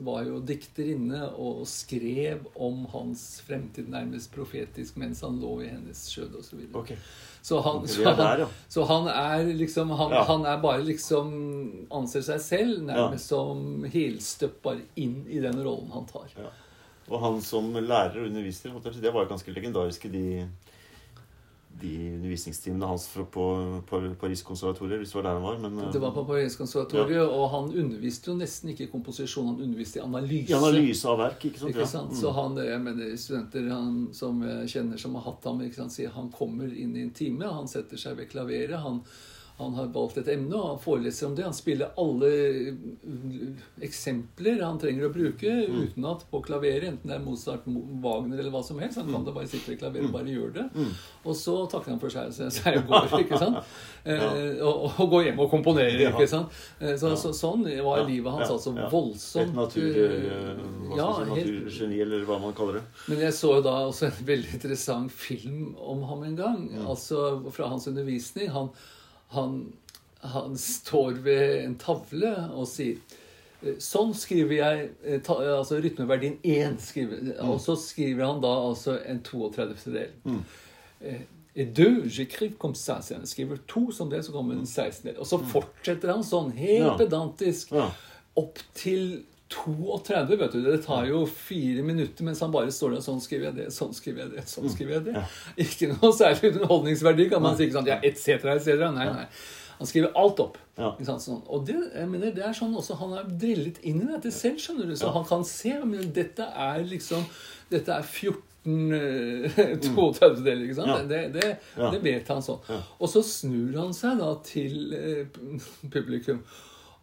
var 0.09 0.25
jo 0.27 0.41
dikterinne 0.43 1.21
og 1.39 1.63
skrev 1.71 2.49
om 2.59 2.83
hans 2.91 3.23
fremtid 3.47 3.93
nærmest 3.95 4.35
profetisk 4.35 4.99
mens 4.99 5.23
han 5.23 5.39
lå 5.39 5.61
i 5.63 5.71
hennes 5.71 6.03
skjød 6.11 6.35
osv. 6.41 6.67
Så, 6.67 6.83
okay. 6.83 6.99
så, 7.47 7.63
han, 7.63 7.87
så, 7.95 8.11
han, 8.11 8.45
så 8.75 8.91
han 8.91 9.09
er 9.15 9.55
liksom 9.55 9.95
han, 10.03 10.19
han 10.27 10.51
er 10.51 10.61
bare 10.67 10.83
liksom 10.83 11.35
Anser 11.95 12.27
seg 12.27 12.43
selv 12.43 12.85
nærmest 12.91 13.31
som 13.31 13.87
helstøpper 13.87 14.83
inn 14.99 15.21
i 15.31 15.39
den 15.45 15.63
rollen 15.63 15.95
han 15.95 16.11
tar. 16.11 16.33
ja. 16.35 16.51
Og 17.07 17.21
han 17.23 17.37
som 17.39 17.69
lærer 17.71 18.19
og 18.19 18.27
underviser, 18.27 18.73
det 18.99 19.13
var 19.15 19.23
jo 19.23 19.31
ganske 19.31 19.53
legendariske, 19.55 20.09
de, 20.11 20.49
de 21.81 21.93
undervisningstimene 22.17 22.87
hans 22.89 23.07
på, 23.13 23.47
på 23.87 24.01
Paris-konservatoriet, 24.21 24.99
hvis 25.03 25.13
det 25.13 25.19
var 25.19 25.27
der 25.29 25.35
han 25.39 25.43
var. 25.43 25.59
Men, 25.59 25.79
eh, 25.79 25.93
Det 25.93 26.01
var 26.01 26.13
på 26.17 26.25
Paris-konservatoriet, 26.25 27.29
og 27.29 27.51
han 27.53 27.71
underviste 27.85 28.31
jo 28.31 28.37
nesten 28.39 28.71
ikke 28.73 28.87
i 28.87 28.91
komposisjon, 28.93 29.47
han 29.53 29.61
underviste 29.67 30.01
i 30.01 30.03
analyse. 30.05 30.51
i 30.53 30.57
analyse 30.57 31.05
av 31.09 31.19
verk, 31.19 31.45
ikke 31.51 31.59
sant? 31.59 31.71
Ikke 31.71 31.85
Ja. 31.85 31.87
sant? 31.87 32.11
Mm. 32.11 32.21
Så 32.21 32.33
han, 32.33 32.57
jeg 32.57 32.81
mener, 32.81 33.17
Studenter 33.17 33.69
han, 33.69 34.09
som 34.13 34.43
jeg 34.43 34.69
kjenner 34.69 34.99
som 34.99 35.15
har 35.15 35.23
hatt 35.23 35.45
ham, 35.45 35.61
ikke 35.61 35.75
sant, 35.83 35.93
sier 35.93 36.11
han 36.11 36.31
kommer 36.31 36.65
inn 36.77 36.97
i 36.97 37.03
en 37.03 37.11
time, 37.11 37.45
han 37.45 37.69
setter 37.69 37.97
seg 37.97 38.17
ved 38.17 38.31
klaveret. 38.31 38.79
Han, 38.81 39.03
han 39.59 39.73
har 39.79 39.87
valgt 39.95 40.19
et 40.21 40.29
emne, 40.29 40.53
og 40.55 40.67
han 40.75 40.79
foreleser 40.83 41.27
om 41.31 41.35
det. 41.39 41.45
Han 41.47 41.55
spiller 41.57 41.95
alle 41.97 42.29
mm, 43.03 43.55
eksempler 43.87 44.61
han 44.63 44.79
trenger 44.83 45.07
å 45.09 45.13
bruke 45.15 45.53
Mm. 45.67 45.79
uten 45.87 46.05
at 46.11 46.25
på 46.31 46.41
klaveret, 46.45 46.85
enten 46.91 47.09
det 47.09 47.15
er 47.17 47.23
Mozart, 47.25 47.65
Mo- 47.67 47.85
Wagner 48.03 48.39
eller 48.39 48.51
hva 48.53 48.63
som 48.65 48.79
helst. 48.79 48.99
Han 49.01 49.09
kan 49.11 49.25
da 49.25 49.33
bare 49.33 49.49
sitte 49.49 49.71
ved 49.73 49.79
klaveret 49.81 50.07
og 50.11 50.13
bare 50.13 50.29
gjøre 50.35 50.53
det. 50.59 50.67
Mm. 50.75 50.91
Og 51.25 51.35
så 51.37 51.55
takker 51.73 51.91
han 51.95 52.01
for 52.03 52.13
seg, 52.13 52.33
seg, 52.53 52.77
og 52.83 52.91
går, 52.93 53.21
ikke 53.25 53.39
sant? 53.41 53.63
Ja. 54.07 54.13
Eh, 54.39 54.61
og, 54.63 54.93
og 55.03 55.09
går 55.11 55.25
hjem 55.27 55.41
og 55.43 55.49
komponerer, 55.51 56.13
ikke 56.13 56.29
sant? 56.31 56.53
Eh, 56.79 56.93
så, 57.01 57.09
så, 57.19 57.33
sånn 57.35 57.65
var 57.83 58.05
livet 58.07 58.31
hans. 58.31 58.53
altså 58.55 58.71
voldsomt 58.93 59.49
Et 59.51 59.57
natur, 59.57 59.97
eh, 60.05 60.61
ja, 60.95 61.09
naturgeni, 61.27 61.99
eller 62.05 62.23
hva 62.29 62.37
man 62.39 62.55
kaller 62.55 62.79
det. 62.79 62.85
men 63.09 63.25
jeg 63.25 63.35
så 63.35 63.57
jo 63.57 63.65
da 63.67 63.73
også 63.89 64.07
en 64.07 64.21
veldig 64.29 64.53
interessant 64.61 65.11
film 65.11 65.73
om 65.83 66.05
ham 66.07 66.23
en 66.29 66.37
gang. 66.39 66.61
Altså 66.87 67.41
fra 67.51 67.67
hans 67.73 67.89
undervisning. 67.91 68.47
Han, 68.55 68.71
han, 69.35 69.73
han 70.23 70.57
står 70.59 71.23
ved 71.25 71.65
en 71.65 71.75
tavle 71.79 72.33
og 72.55 72.67
sier 72.71 72.97
eh, 73.63 73.77
Sånn 73.83 74.13
skriver 74.15 74.57
jeg 74.61 74.91
eh, 75.05 75.21
ta, 75.27 75.35
altså 75.59 75.81
rytmeverdien 75.83 76.39
1. 76.45 76.77
Skriver, 76.81 77.33
Og 77.43 77.59
så 77.61 77.75
skriver 77.81 78.25
han 78.27 78.41
da 78.45 78.53
altså 78.69 78.99
en 79.07 79.23
32. 79.27 79.93
del. 79.93 80.13
Mm. 80.25 80.43
Eh, 81.01 81.21
Et 81.59 81.65
deux, 81.73 82.03
j'écrive 82.07 82.59
comme 82.59 82.75
ça. 82.77 83.01
han. 83.01 83.21
Jeg 83.25 83.29
skriver 83.29 83.57
to 83.67 83.91
som 83.91 84.11
det, 84.11 84.23
så 84.27 84.33
kommer 84.33 84.55
en 84.55 84.67
16 84.67 85.07
del. 85.09 85.17
Og 85.19 85.27
så 85.27 85.39
fortsetter 85.41 86.13
han 86.13 86.23
sånn, 86.23 86.51
helt 86.53 86.85
Ja. 86.85 86.97
pedantisk 86.99 87.73
Ja. 87.73 87.87
opp 88.37 88.59
til 88.75 89.25
32, 89.53 90.37
vet 90.41 90.53
du. 90.57 90.63
Det 90.65 90.81
tar 90.85 91.05
jo 91.07 91.21
fire 91.31 91.83
minutter 91.87 92.25
mens 92.27 92.41
han 92.43 92.51
bare 92.55 92.73
står 92.75 92.97
der 92.97 93.05
sånn 93.05 93.21
skriver 93.23 93.51
jeg 93.51 93.57
det, 93.61 93.67
sånn 93.75 93.93
skriver 93.95 94.25
jeg 94.25 94.33
det, 94.37 94.45
sånn 94.51 94.67
skriver 94.73 94.97
jeg 94.99 95.05
det. 95.11 95.23
Ikke 95.67 95.91
noe 95.93 96.11
særlig 96.17 96.51
underholdningsverdi, 96.57 97.29
kan 97.31 97.45
man 97.45 97.55
si. 97.59 97.69
ikke 97.69 97.79
sant? 97.79 97.91
Ja, 97.93 98.01
et 98.03 98.19
cetera, 98.19 98.57
et 98.59 98.65
cetera. 98.67 98.91
Nei, 98.97 99.07
nei. 99.13 99.29
Han 99.77 99.87
skriver 99.91 100.11
alt 100.17 100.39
opp. 100.41 100.57
Ja. 100.81 100.91
Sånn. 101.05 101.43
Og 101.53 101.67
det, 101.69 101.77
jeg 101.95 102.09
mener, 102.09 102.33
det 102.37 102.43
er 102.45 102.55
sånn 102.57 102.73
også 102.77 102.97
Han 103.01 103.13
er 103.17 103.27
drillet 103.29 103.79
inn 103.85 104.03
i 104.03 104.09
dette 104.11 104.33
selv, 104.33 104.59
skjønner 104.61 104.89
du. 104.91 104.97
Så 104.97 105.07
Ja. 105.11 105.13
han 105.15 105.25
kan 105.29 105.45
se 105.45 105.73
men 105.85 106.11
dette 106.17 106.43
er 106.43 106.83
liksom 106.85 107.25
Dette 107.71 107.93
er 107.93 108.03
14 108.03 108.43
to 109.85 110.07
32 110.17 110.65
ikke 110.67 110.75
sant? 110.75 110.91
Ja. 110.91 111.03
Det, 111.07 111.21
det, 111.37 111.51
det 111.93 112.01
vet 112.03 112.29
han 112.33 112.43
sånn. 112.43 112.59
Og 112.99 113.09
så 113.13 113.23
snur 113.23 113.77
han 113.79 113.93
seg 113.95 114.19
da 114.19 114.33
til 114.47 114.95
eh, 114.97 115.61
publikum, 115.93 116.41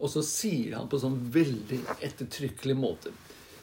og 0.00 0.10
så 0.10 0.22
sier 0.26 0.78
han 0.78 0.88
på 0.90 0.98
sånn 1.00 1.16
veldig 1.34 1.80
ettertrykkelig 2.04 2.76
måte 2.78 3.12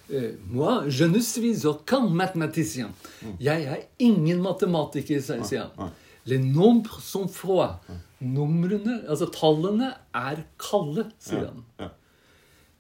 eh, 0.09 0.31
Moi, 0.49 0.87
je 0.89 1.07
ne 1.09 1.21
suis 1.23 1.65
aucun 1.69 2.09
mathématicien. 2.15 2.93
Jeg 3.39 3.67
er 3.67 3.83
ingen 3.99 4.41
matematiker, 4.43 5.21
sier 5.21 5.67
han. 5.75 5.91
Les 6.25 6.39
nombres 6.39 7.01
sont 7.03 7.27
froids. 7.27 7.79
Numrene, 8.21 9.01
altså 9.09 9.25
tallene, 9.33 9.95
er 10.13 10.43
kalde, 10.61 11.07
sier 11.19 11.49
han. 11.49 11.93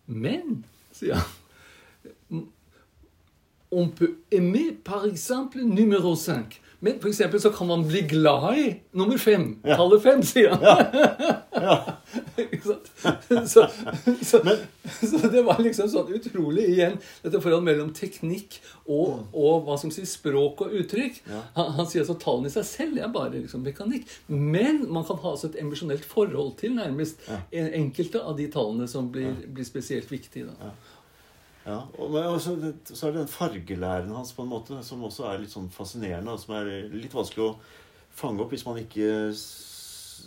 Men, 0.05 0.63
sier 0.93 1.17
han 1.17 2.43
On 3.71 3.87
peut 3.87 4.17
aimer 4.33 4.73
par 4.83 5.05
exemple 5.05 5.63
numéro 5.63 6.13
5. 6.13 6.43
Men 6.81 6.99
for 6.99 7.07
eksempel 7.07 7.39
så 7.39 7.49
kan 7.49 7.67
man 7.67 7.85
bli 7.87 8.01
glad 8.01 8.57
i 8.57 8.81
nummer 8.91 9.17
fem. 9.17 9.59
Ja. 9.63 9.75
Tallet 9.77 10.01
fem, 10.01 10.23
sier 10.25 10.55
han. 10.55 10.63
Ikke 12.41 12.61
sant? 12.65 12.80
Så, 13.51 13.63
så, 14.21 14.39
så 15.01 15.19
det 15.31 15.41
var 15.47 15.59
liksom 15.63 15.87
sånn 15.89 16.11
utrolig 16.13 16.65
igjen 16.73 16.97
dette 17.23 17.39
forholdet 17.41 17.65
mellom 17.69 17.89
teknikk 17.97 18.59
og, 18.85 19.23
og 19.33 19.65
hva 19.67 19.77
som 19.81 19.91
sier 19.93 20.05
språk 20.09 20.61
og 20.65 20.75
uttrykk. 20.81 21.21
Ja. 21.31 21.41
Han, 21.57 21.71
han 21.79 21.89
sier 21.89 22.03
altså 22.03 22.17
tallene 22.21 22.51
i 22.51 22.53
seg 22.53 22.67
selv 22.69 23.01
er 23.01 23.11
bare 23.13 23.33
liksom 23.39 23.63
mekanikk. 23.65 24.05
Men 24.29 24.83
man 24.93 25.05
kan 25.07 25.19
ha 25.23 25.33
altså 25.33 25.49
et 25.51 25.59
emosjonelt 25.63 26.05
forhold 26.05 26.55
til 26.61 26.75
nærmest 26.77 27.25
Ja. 27.29 27.39
en- 27.61 27.73
enkelte 27.81 28.21
av 28.21 28.37
de 28.37 28.47
tallene 28.53 28.87
som 28.91 29.09
blir, 29.13 29.33
blir 29.47 29.65
spesielt 29.67 30.09
viktige. 30.11 30.49
Da. 30.51 30.71
Ja, 31.65 31.79
og, 31.97 32.07
men 32.13 32.25
også, 32.25 32.55
så 32.89 33.07
er 33.07 33.11
det 33.15 33.19
den 33.23 33.29
fargelæren 33.33 34.13
hans 34.15 34.31
på 34.33 34.41
en 34.45 34.49
måte, 34.49 34.79
som 34.83 35.03
også 35.05 35.27
er 35.29 35.43
litt 35.43 35.53
sånn 35.53 35.67
fascinerende, 35.73 36.33
og 36.33 36.41
som 36.41 36.55
er 36.57 36.71
litt 36.93 37.13
vanskelig 37.13 37.51
å 37.51 37.55
fange 38.17 38.41
opp 38.43 38.51
hvis 38.55 38.65
man 38.65 38.79
ikke 38.81 39.11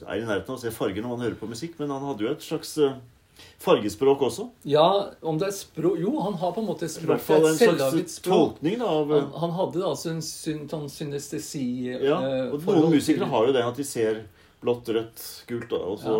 er 0.03 0.21
i 0.21 0.25
nærheten 0.27 0.51
av 0.53 0.59
å 0.59 0.63
se 0.63 0.73
farger 0.75 1.05
når 1.05 1.17
man 1.17 1.27
hører 1.27 1.41
på 1.41 1.51
musikk. 1.51 1.77
Men 1.81 1.93
han 1.95 2.07
hadde 2.09 2.27
jo 2.27 2.33
et 2.33 2.45
slags 2.45 2.77
eh, 2.83 2.97
fargespråk 3.63 4.23
også. 4.29 4.49
Ja, 4.69 4.87
om 5.23 5.39
det 5.41 5.49
er 5.51 5.57
språk 5.57 5.99
Jo, 6.01 6.15
han 6.25 6.39
har 6.41 6.55
på 6.55 6.63
en 6.63 6.69
måte 6.69 6.87
et 6.87 6.93
I 6.93 6.95
språk. 6.95 7.11
hvert 7.15 7.27
fall 7.27 7.49
en 7.51 7.59
slags 7.59 8.19
tolkning 8.25 8.79
da, 8.83 8.89
av 8.89 9.13
Han, 9.15 9.29
han 9.43 9.55
hadde 9.59 9.85
altså 9.85 10.15
en 10.15 10.25
syn, 10.25 10.65
sånn 10.71 10.89
synestesi 10.93 11.67
Ja, 11.91 12.19
eh, 12.21 12.51
og 12.51 12.61
forhold 12.63 12.89
noen 12.89 12.99
musikere 12.99 13.31
har 13.31 13.49
jo 13.49 13.55
det 13.57 13.65
at 13.67 13.79
de 13.81 13.87
ser 13.89 14.25
blått, 14.65 14.89
rødt, 14.89 15.23
gult, 15.49 15.69
da, 15.71 15.81
og 15.83 15.99
så 16.01 16.19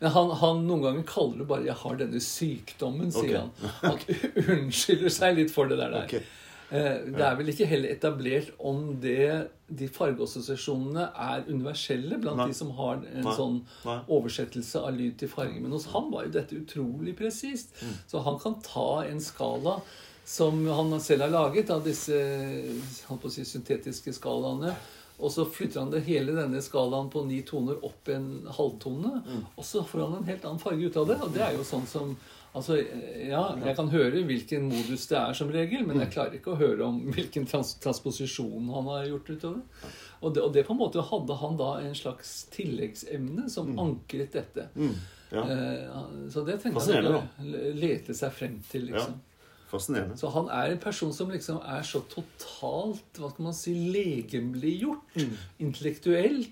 Men 0.00 0.14
han, 0.14 0.30
han 0.40 0.62
noen 0.64 0.84
ganger 0.86 1.08
kaller 1.08 1.42
det 1.42 1.48
bare 1.48 1.66
'jeg 1.66 1.78
har 1.82 1.96
denne 2.00 2.20
sykdommen', 2.24 3.10
sier 3.12 3.42
okay. 3.42 3.42
han. 3.42 3.74
Han 3.82 3.98
unnskylder 4.54 5.12
seg 5.12 5.36
litt 5.36 5.52
for 5.52 5.68
det 5.68 5.76
der. 5.76 5.92
der. 5.92 6.06
Ok. 6.06 6.39
Eh, 6.70 7.00
Det 7.10 7.20
er 7.26 7.34
vel 7.36 7.48
ikke 7.50 7.66
heller 7.66 7.90
etablert 7.90 8.50
om 8.58 9.00
det, 9.02 9.48
de 9.68 9.88
fargeassosiasjonene 9.90 11.08
er 11.18 11.44
universelle 11.48 12.18
blant 12.22 12.36
Nei. 12.38 12.46
de 12.50 12.54
som 12.54 12.70
har 12.78 13.00
en 13.02 13.24
Nei. 13.26 13.34
sånn 13.36 13.56
Nei. 13.84 13.98
oversettelse 14.08 14.82
av 14.86 14.94
lyd 14.94 15.18
til 15.18 15.28
farge. 15.28 15.60
Men 15.60 15.72
hos 15.74 15.86
han 15.90 16.10
var 16.12 16.24
jo 16.28 16.30
dette 16.38 16.54
utrolig 16.60 17.16
presist. 17.18 17.74
Mm. 17.82 17.96
Så 18.06 18.22
han 18.22 18.38
kan 18.38 18.60
ta 18.62 19.02
en 19.02 19.20
skala 19.20 19.80
som 20.24 20.62
han 20.68 20.94
selv 21.00 21.22
har 21.26 21.30
laget, 21.34 21.70
av 21.70 21.82
disse 21.84 22.14
si, 23.30 23.44
syntetiske 23.44 24.12
skalaene. 24.14 24.74
Og 25.20 25.28
så 25.34 25.44
flytter 25.44 25.82
han 25.82 25.90
det 25.92 26.04
hele 26.06 26.32
denne 26.32 26.62
skalaen 26.64 27.10
på 27.12 27.24
ni 27.26 27.42
toner 27.44 27.82
opp 27.84 28.08
en 28.08 28.46
halvtone. 28.56 29.18
Mm. 29.26 29.42
Og 29.56 29.64
så 29.64 29.82
får 29.84 30.04
han 30.06 30.14
en 30.20 30.28
helt 30.30 30.44
annen 30.48 30.62
farge 30.62 30.86
ut 30.86 30.96
av 30.96 31.08
det. 31.10 31.18
Og 31.20 31.34
det 31.34 31.42
er 31.44 31.58
jo 31.58 31.66
sånn 31.66 31.84
som 31.90 32.14
Altså, 32.54 32.76
ja, 33.28 33.42
jeg 33.62 33.76
kan 33.78 33.88
høre 33.92 34.24
hvilken 34.26 34.64
modus 34.72 35.04
det 35.06 35.16
er 35.20 35.32
som 35.38 35.48
regel, 35.54 35.84
men 35.86 35.96
Mm. 35.96 36.00
jeg 36.02 36.10
klarer 36.16 36.32
ikke 36.34 36.50
å 36.54 36.58
høre 36.58 36.82
om 36.88 36.96
hvilken 37.14 37.46
trans 37.46 37.76
transposisjon 37.78 38.66
han 38.74 38.84
har 38.90 39.04
gjort 39.06 39.30
utover. 39.30 39.60
Og 40.22 40.34
det. 40.34 40.42
Og 40.42 40.52
det 40.52 40.66
på 40.66 40.72
en 40.74 40.80
måte 40.80 41.00
hadde 41.12 41.36
han 41.38 41.56
da 41.56 41.68
en 41.80 41.94
slags 41.94 42.46
tilleggsemne 42.50 43.48
som 43.48 43.70
ankret 43.78 44.32
dette. 44.32 44.68
mm, 44.74 44.94
ja, 45.32 45.42
Eh, 45.46 46.28
så 46.28 46.44
det 46.44 46.60
tenkte 46.62 46.82
jeg 46.90 47.04
å 47.04 47.22
lete 47.78 48.14
seg 48.14 48.32
frem 48.32 48.60
til, 48.68 48.86
liksom. 48.90 49.14
Fascinerende. 49.70 50.18
Så 50.18 50.28
han 50.34 50.48
er 50.50 50.72
en 50.72 50.78
person 50.82 51.12
som 51.14 51.30
liksom 51.30 51.60
er 51.62 51.82
så 51.86 52.00
totalt 52.10 53.14
hva 53.14 53.30
skal 53.30 53.44
man 53.44 53.54
si, 53.54 53.72
legemliggjort. 53.94 55.14
Mm. 55.14 55.36
Intellektuelt, 55.60 56.50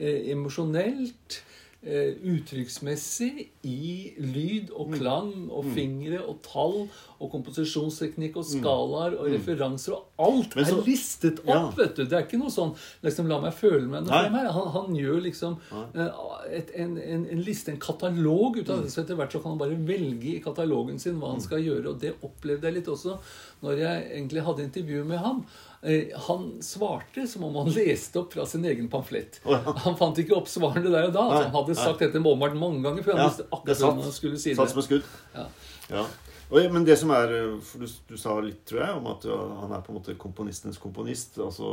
eh, 0.00 0.32
emosjonelt. 0.34 1.42
Eh, 1.82 2.12
uttrykksmessig 2.20 3.46
i 3.64 4.12
lyd 4.20 4.68
og 4.76 4.90
klang 4.98 5.30
og 5.48 5.64
fingre 5.74 6.18
og 6.28 6.42
tall 6.44 6.74
og 7.20 7.30
komposisjonsteknikk 7.32 8.36
og 8.40 8.44
skalaer 8.48 9.16
og 9.20 9.30
referanser 9.32 9.94
og 9.96 10.06
alt 10.20 10.54
så- 10.54 10.78
er 10.78 10.84
listet 10.86 11.40
opp, 11.40 11.46
Ja. 11.48 11.70
vet 11.76 11.96
du. 11.96 12.04
Det 12.04 12.12
er 12.12 12.26
ikke 12.26 12.38
noe 12.38 12.50
sånn 12.50 12.74
liksom, 13.02 13.28
La 13.28 13.40
meg 13.40 13.54
føle 13.54 13.86
meg 13.88 14.04
noe 14.04 14.12
frem 14.24 14.32
her. 14.34 14.50
Han, 14.52 14.68
han 14.68 14.94
gjør 14.96 15.22
liksom 15.22 15.58
eh, 15.72 16.10
et, 16.58 16.70
en, 16.76 16.96
en, 16.98 17.26
en 17.30 17.42
liste, 17.42 17.68
en 17.72 17.78
katalog 17.80 18.58
ut 18.58 18.68
av 18.70 18.82
det. 18.82 18.90
Så 18.92 19.02
etter 19.02 19.16
hvert 19.16 19.32
så 19.32 19.40
kan 19.42 19.52
han 19.52 19.58
bare 19.58 19.76
velge 19.86 20.36
i 20.36 20.40
katalogen 20.44 20.98
sin 21.00 21.18
hva 21.20 21.32
han 21.32 21.40
skal 21.40 21.60
gjøre. 21.64 21.86
Og 21.94 22.00
det 22.00 22.14
opplevde 22.22 22.64
jeg 22.68 22.74
litt 22.74 22.88
også 22.88 23.18
når 23.62 23.78
jeg 23.78 24.10
egentlig 24.12 24.42
hadde 24.44 24.64
intervju 24.68 25.04
med 25.04 25.18
ham. 25.18 25.44
Eh, 25.82 26.10
Han 26.28 26.62
svarte 26.62 27.26
som 27.28 27.44
om 27.44 27.54
han 27.56 27.70
leste 27.78 28.20
opp 28.20 28.34
fra 28.36 28.44
sin 28.46 28.64
egen 28.68 28.88
pamflett. 28.92 29.40
Han 29.84 29.96
fant 29.96 30.18
ikke 30.20 30.36
opp 30.36 30.48
svarene 30.50 30.90
der 30.92 31.08
og 31.08 31.14
da. 31.16 31.26
Han 31.38 31.54
hadde 31.54 31.76
sagt 31.78 32.02
dette 32.04 32.20
åpenbart 32.20 32.58
mange 32.58 32.82
ganger, 32.84 33.06
for 33.06 33.16
han 33.16 33.30
visste 33.30 33.46
akkurat 33.48 33.80
hvordan 33.84 34.02
han 34.04 34.12
skulle 34.16 34.40
si 34.42 34.54
Satt 34.58 34.74
som 34.74 34.82
et 34.82 34.88
skudd. 34.90 35.08
Ja. 35.36 35.46
Ja. 35.90 36.04
Men 36.50 36.84
det 36.84 36.96
som 36.98 37.12
er 37.14 37.32
for 37.62 37.78
du, 37.84 37.86
du 38.10 38.16
sa 38.18 38.34
litt, 38.42 38.64
tror 38.66 38.82
jeg, 38.82 38.98
om 38.98 39.06
at 39.12 39.24
han 39.30 39.72
er 39.76 39.84
på 39.86 39.92
en 39.92 40.00
måte 40.00 40.16
komponistenes 40.18 40.80
komponist. 40.82 41.38
Altså, 41.38 41.70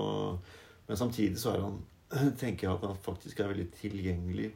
men 0.87 0.99
samtidig 0.99 1.41
så 1.41 1.55
er 1.55 1.65
han 1.65 1.81
tenker 2.41 2.67
jeg 2.69 2.75
at 2.77 2.85
han 2.87 2.99
faktisk 3.03 3.41
er 3.41 3.49
veldig 3.51 3.67
tilgjengelig 3.81 4.51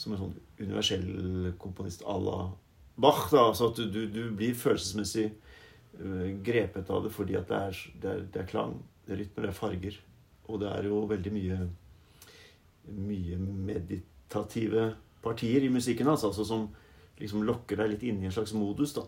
som 0.00 0.14
en 0.16 0.22
sånn 0.24 0.34
universell 0.58 1.52
komponist 1.60 2.02
à 2.08 2.16
la 2.18 2.48
Bach. 3.00 3.28
Da. 3.30 3.46
Altså 3.50 3.68
at 3.70 3.78
du, 3.78 3.86
du, 3.92 4.00
du 4.12 4.22
blir 4.36 4.56
følelsesmessig 4.56 5.28
grepet 6.46 6.90
av 6.90 7.04
det 7.04 7.10
fordi 7.12 7.34
at 7.36 7.48
det 7.50 7.56
er, 7.58 7.78
det 8.02 8.10
er, 8.10 8.20
det 8.32 8.42
er 8.42 8.48
klang, 8.48 8.76
det 9.06 9.14
er 9.14 9.22
rytmer, 9.24 9.46
det 9.46 9.50
er 9.50 9.58
farger. 9.58 9.96
Og 10.50 10.60
det 10.62 10.68
er 10.70 10.86
jo 10.88 11.04
veldig 11.10 11.32
mye 11.34 11.58
mye 12.90 13.38
meditative 13.38 14.94
partier 15.22 15.64
i 15.64 15.72
musikken 15.72 16.08
hans, 16.10 16.24
altså 16.24 16.46
som 16.46 16.68
liksom 17.20 17.44
lokker 17.44 17.80
deg 17.80 17.94
litt 17.94 18.04
inn 18.08 18.22
i 18.22 18.28
en 18.28 18.34
slags 18.34 18.54
modus. 18.56 18.94
da. 18.96 19.04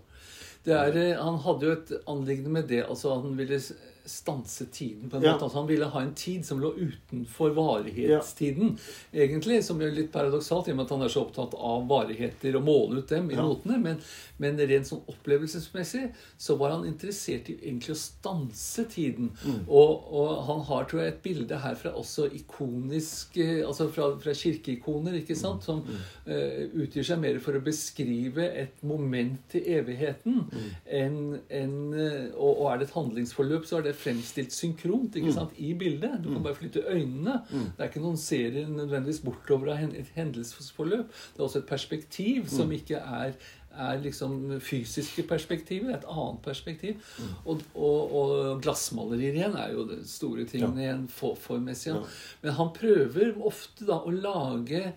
Det 0.62 0.74
er, 0.76 0.96
eh, 0.96 1.18
han 1.18 1.38
hadde 1.42 1.66
jo 1.66 1.72
et 1.72 1.92
anliggende 2.06 2.50
med 2.50 2.68
det. 2.68 2.84
altså 2.84 3.20
Han 3.20 3.36
ville 3.36 3.58
stanse 4.06 4.66
tiden. 4.72 5.08
på 5.10 5.16
en 5.16 5.22
Ja. 5.22 5.32
måte. 5.34 5.44
Altså 5.44 5.58
Han 5.58 5.66
ville 5.68 5.84
ha 5.86 6.00
en 6.02 6.14
tid 6.14 6.44
som 6.46 6.60
lå 6.60 6.72
utenfor 6.74 7.50
varighetstiden. 7.54 8.78
Egentlig, 9.12 9.62
Som 9.64 9.80
er 9.80 9.90
litt 9.90 10.12
paradoksalt, 10.12 10.68
i 10.68 10.72
og 10.72 10.76
med 10.76 10.84
at 10.86 10.90
han 10.90 11.02
er 11.02 11.08
så 11.08 11.22
opptatt 11.26 11.54
av 11.54 11.86
varigheter 11.88 12.56
og 12.56 12.64
måle 12.64 12.98
ut 12.98 13.08
dem 13.08 13.30
i 13.30 13.34
Ja. 13.34 13.42
notene. 13.42 13.78
Men, 13.82 14.00
men 14.38 14.56
rent 14.58 14.86
sånn 14.86 15.02
opplevelsesmessig 15.08 16.12
så 16.38 16.56
var 16.58 16.70
han 16.70 16.84
interessert 16.86 17.48
i 17.50 17.56
egentlig 17.62 17.90
å 17.94 18.00
stanse 18.00 18.84
tiden. 18.90 19.30
Mm. 19.44 19.64
Og, 19.68 20.12
og 20.12 20.46
han 20.46 20.60
har, 20.68 20.84
tror 20.84 21.00
jeg, 21.02 21.08
et 21.14 21.22
bilde 21.22 21.58
her 21.58 21.74
fra 21.74 21.90
også 21.92 22.28
ikonisk 22.32 23.36
eh, 23.38 23.62
Altså 23.66 23.88
fra, 23.92 24.16
fra 24.18 24.32
kirkeikoner, 24.34 25.14
ikke 25.22 25.36
sant? 25.36 25.62
Mm. 25.62 25.64
Som 25.64 25.84
eh, 26.26 26.68
utgir 26.74 27.04
seg 27.06 27.20
mer 27.20 27.38
for 27.40 27.52
å 27.56 27.62
beskrive 27.64 28.44
et 28.58 28.82
moment 28.82 29.38
til 29.52 29.62
evigheten. 29.78 30.48
enn 30.86 31.12
enn, 31.12 31.40
en, 31.50 32.32
og, 32.36 32.60
og 32.62 32.72
er 32.72 32.78
det 32.78 32.88
et 32.88 32.94
handlingsforløp, 32.96 33.64
så 33.68 33.78
er 33.78 33.82
det 33.82 33.91
fremstilt 33.94 34.52
synkront 34.52 35.14
ikke 35.16 35.32
sant, 35.34 35.52
i 35.58 35.72
bildet. 35.78 36.18
Du 36.24 36.30
kan 36.32 36.42
bare 36.42 36.54
flytte 36.58 36.82
øynene. 36.88 37.40
Det 37.50 37.78
er 37.78 37.88
ikke 37.90 38.02
noen 38.04 38.16
serie 38.20 38.66
nødvendigvis 38.68 39.20
bortover 39.24 39.72
av 39.74 39.94
et 39.94 40.10
hendelsesforløp. 40.14 41.08
Det 41.34 41.40
er 41.40 41.44
også 41.48 41.58
et 41.62 41.66
perspektiv 41.70 42.48
som 42.48 42.70
ikke 42.72 42.96
er 43.02 43.34
er 43.72 43.96
liksom 44.04 44.60
fysiske 44.60 45.22
perspektiver, 45.24 45.94
Et 45.96 46.04
annet 46.04 46.42
perspektiv. 46.44 46.98
Og, 47.46 47.62
og, 47.74 48.12
og 48.18 48.60
glassmalerier 48.62 49.32
igjen 49.38 49.54
er 49.56 49.72
jo 49.72 49.86
det 49.88 50.02
store 50.06 50.44
tingene 50.44 50.82
igjen 50.84 51.06
for, 51.08 51.34
formessig. 51.40 51.94
Ja. 51.94 52.02
Men 52.42 52.52
han 52.58 52.68
prøver 52.76 53.32
ofte 53.40 53.86
da 53.88 53.96
å 54.04 54.12
lage 54.12 54.92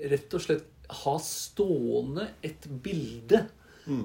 Rett 0.00 0.32
og 0.36 0.40
slett 0.46 0.64
ha 1.02 1.14
stående 1.20 2.26
et 2.44 2.66
bilde 2.84 3.42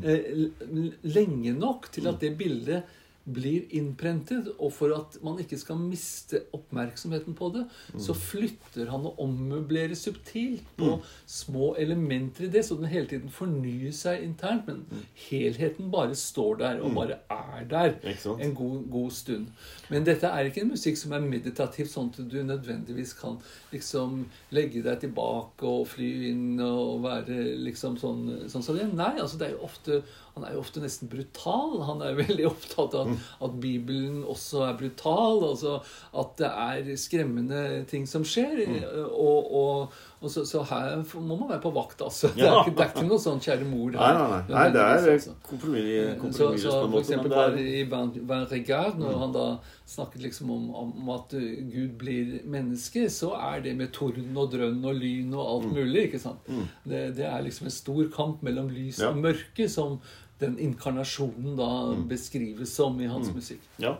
eh, 0.03 0.27
l- 0.35 0.51
l- 0.67 0.93
lenge 1.07 1.53
nok 1.57 1.87
til 1.95 2.07
at 2.11 2.19
det 2.19 2.35
bildet 2.37 2.83
blir 3.25 3.67
innprentet, 3.77 4.47
og 4.57 4.71
for 4.73 4.93
at 4.95 5.17
man 5.23 5.37
ikke 5.41 5.59
skal 5.61 5.77
miste 5.77 6.41
oppmerksomheten 6.55 7.35
på 7.37 7.51
det, 7.53 7.65
så 8.01 8.15
flytter 8.17 8.89
han 8.89 9.05
og 9.05 9.19
ommøblerer 9.21 9.93
subtilt 9.97 10.65
på 10.79 10.95
små 11.29 11.73
elementer 11.81 12.47
i 12.47 12.51
det, 12.55 12.63
så 12.65 12.77
den 12.79 12.89
hele 12.91 13.09
tiden 13.11 13.29
fornyer 13.33 13.93
seg 13.95 14.25
internt, 14.25 14.67
men 14.69 15.05
helheten 15.27 15.91
bare 15.93 16.17
står 16.17 16.61
der, 16.63 16.81
og 16.81 16.95
bare 16.97 17.19
er 17.29 17.67
der 17.69 17.93
en 18.41 18.55
god, 18.57 18.89
god 18.91 19.11
stund. 19.11 19.51
Men 19.91 20.07
dette 20.07 20.29
er 20.29 20.49
ikke 20.49 20.65
en 20.65 20.73
musikk 20.73 20.97
som 20.97 21.13
er 21.13 21.25
meditativ, 21.25 21.91
sånn 21.91 22.09
at 22.11 22.23
du 22.31 22.39
nødvendigvis 22.41 23.13
kan 23.19 23.37
liksom 23.73 24.25
legge 24.55 24.81
deg 24.85 25.05
tilbake 25.05 25.67
og 25.67 25.85
fly 25.93 26.09
inn 26.31 26.59
og 26.63 27.05
være 27.05 27.37
liksom 27.67 27.99
sånn, 28.01 28.25
sånn 28.51 28.65
som 28.65 28.77
det. 28.77 28.89
Nei, 28.91 29.13
altså 29.21 29.37
det 29.37 29.51
er 29.51 29.57
jo 29.59 29.65
ofte 29.69 30.01
han 30.35 30.45
er 30.47 30.55
jo 30.55 30.61
ofte 30.63 30.79
nesten 30.79 31.09
brutal. 31.11 31.81
Han 31.89 32.03
er 32.05 32.15
veldig 32.19 32.45
opptatt 32.47 32.95
av 32.95 33.09
at, 33.41 33.59
Bibelen 33.61 34.23
også 34.23 34.63
er 34.69 34.77
brutal. 34.79 35.43
Altså 35.51 35.79
at 36.17 36.37
det 36.37 36.47
er 36.51 36.95
skremmende 36.97 37.83
ting 37.89 38.07
som 38.09 38.23
skjer. 38.25 38.63
Og, 39.11 39.51
og, 39.55 39.91
og 40.21 40.29
så, 40.29 40.43
så 40.45 40.61
her 40.69 41.01
må 41.19 41.35
man 41.35 41.49
være 41.49 41.61
på 41.63 41.71
vakt, 41.75 42.01
altså. 42.05 42.29
Det 42.35 42.45
er 42.45 42.59
ikke, 42.61 42.75
det 42.77 42.85
er 42.85 42.91
ikke 42.95 43.07
noe 43.09 43.19
sånn 43.21 43.39
'kjære 43.41 43.65
mor' 43.65 43.91
Nei, 43.95 44.11
nei, 44.13 44.27
nei. 44.31 44.41
nei 44.53 44.65
det 44.75 44.81
er 44.81 45.11
altså. 45.15 45.33
kompromiss- 45.49 46.37
Så, 46.37 46.49
så 46.61 46.73
for 46.91 46.99
eksempel 46.99 47.29
bare 47.33 47.53
er, 47.57 47.81
i 47.81 47.83
Van, 47.89 48.45
Regard, 48.51 48.99
når 49.01 49.17
han 49.25 49.33
da 49.35 49.45
snakket 49.91 50.21
liksom 50.23 50.51
om, 50.51 50.67
om 50.75 51.09
at 51.15 51.33
Gud 51.73 51.97
blir 51.99 52.39
menneske, 52.45 53.09
så 53.11 53.33
er 53.35 53.61
det 53.65 53.75
med 53.77 53.91
torden 53.91 54.37
og 54.37 54.51
drønn 54.53 54.79
og 54.85 54.95
lyn 54.95 55.33
og 55.33 55.47
alt 55.55 55.73
mulig. 55.73 56.05
ikke 56.07 56.19
sant? 56.21 56.45
Det, 56.87 57.01
det 57.17 57.25
er 57.27 57.41
liksom 57.43 57.67
en 57.67 57.71
stor 57.75 58.03
kamp 58.15 58.43
mellom 58.45 58.69
lys 58.69 58.99
Ja. 59.01 59.09
og 59.09 59.17
mørke 59.17 59.67
som 59.69 59.99
den 60.41 60.57
inkarnasjonen 60.61 61.55
da 61.59 61.69
beskrives 62.09 62.73
som 62.75 62.97
i 63.01 63.09
hans 63.11 63.33
musikk. 63.35 63.67
ja. 63.81 63.97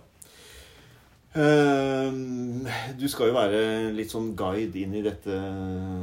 Uh, 1.32 2.12
du 3.00 3.06
skal 3.08 3.30
jo 3.30 3.36
være 3.38 3.60
litt 3.96 4.12
sånn 4.12 4.34
guide 4.36 4.82
inn 4.82 4.98
i 5.00 5.04
dette, 5.06 5.38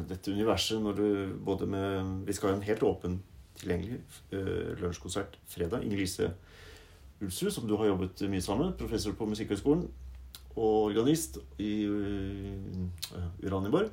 dette 0.09 0.33
universet 0.33 0.81
når 0.81 0.95
du 0.97 1.35
både 1.45 1.67
med 1.69 2.23
Vi 2.25 2.33
skal 2.33 2.49
ha 2.49 2.57
en 2.57 2.65
helt 2.65 2.87
åpen 2.89 3.19
tilgjengelig 3.61 3.99
uh, 4.33 4.73
lunsjkonsert 4.81 5.37
fredag. 5.53 5.85
Inger 5.85 6.01
Lise 6.01 6.31
Ulsrud, 7.21 7.53
som 7.53 7.69
du 7.69 7.77
har 7.77 7.91
jobbet 7.91 8.25
mye 8.31 8.41
sammen 8.41 8.71
med, 8.71 8.79
professor 8.81 9.13
på 9.19 9.29
Musikkhøgskolen 9.29 9.85
og 10.57 10.89
organist 10.89 11.37
i 11.61 11.73
uh, 11.85 13.29
Uranienborg. 13.45 13.93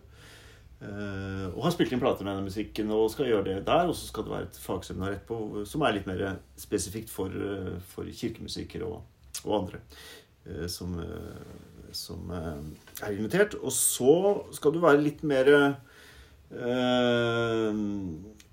Eh, 0.86 1.45
og 1.54 1.63
har 1.65 1.74
spilt 1.74 1.93
inn 1.95 2.02
plater 2.02 2.26
med 2.26 2.34
denne 2.34 2.50
musikken 2.50 2.91
og 2.93 3.10
skal 3.13 3.30
gjøre 3.30 3.48
det 3.48 3.58
der. 3.67 3.89
Og 3.89 3.98
så 3.98 4.10
skal 4.10 4.26
det 4.26 4.34
være 4.34 4.50
et 4.50 4.60
fagseminar 4.62 5.15
etterpå 5.15 5.65
som 5.69 5.86
er 5.86 5.98
litt 5.98 6.10
mer 6.10 6.26
spesifikt 6.60 7.12
for, 7.13 7.32
eh, 7.32 7.76
for 7.93 8.10
kirkemusikere 8.10 8.89
og, 8.89 9.02
og 9.43 9.58
andre 9.62 9.82
uh, 10.48 10.67
som, 10.71 10.95
uh, 11.00 11.89
som 11.95 12.32
er 12.36 13.12
invitert. 13.15 13.58
Og 13.62 13.74
så 13.74 14.15
skal 14.56 14.76
du 14.76 14.82
være 14.84 15.04
litt 15.04 15.26
mer 15.26 15.52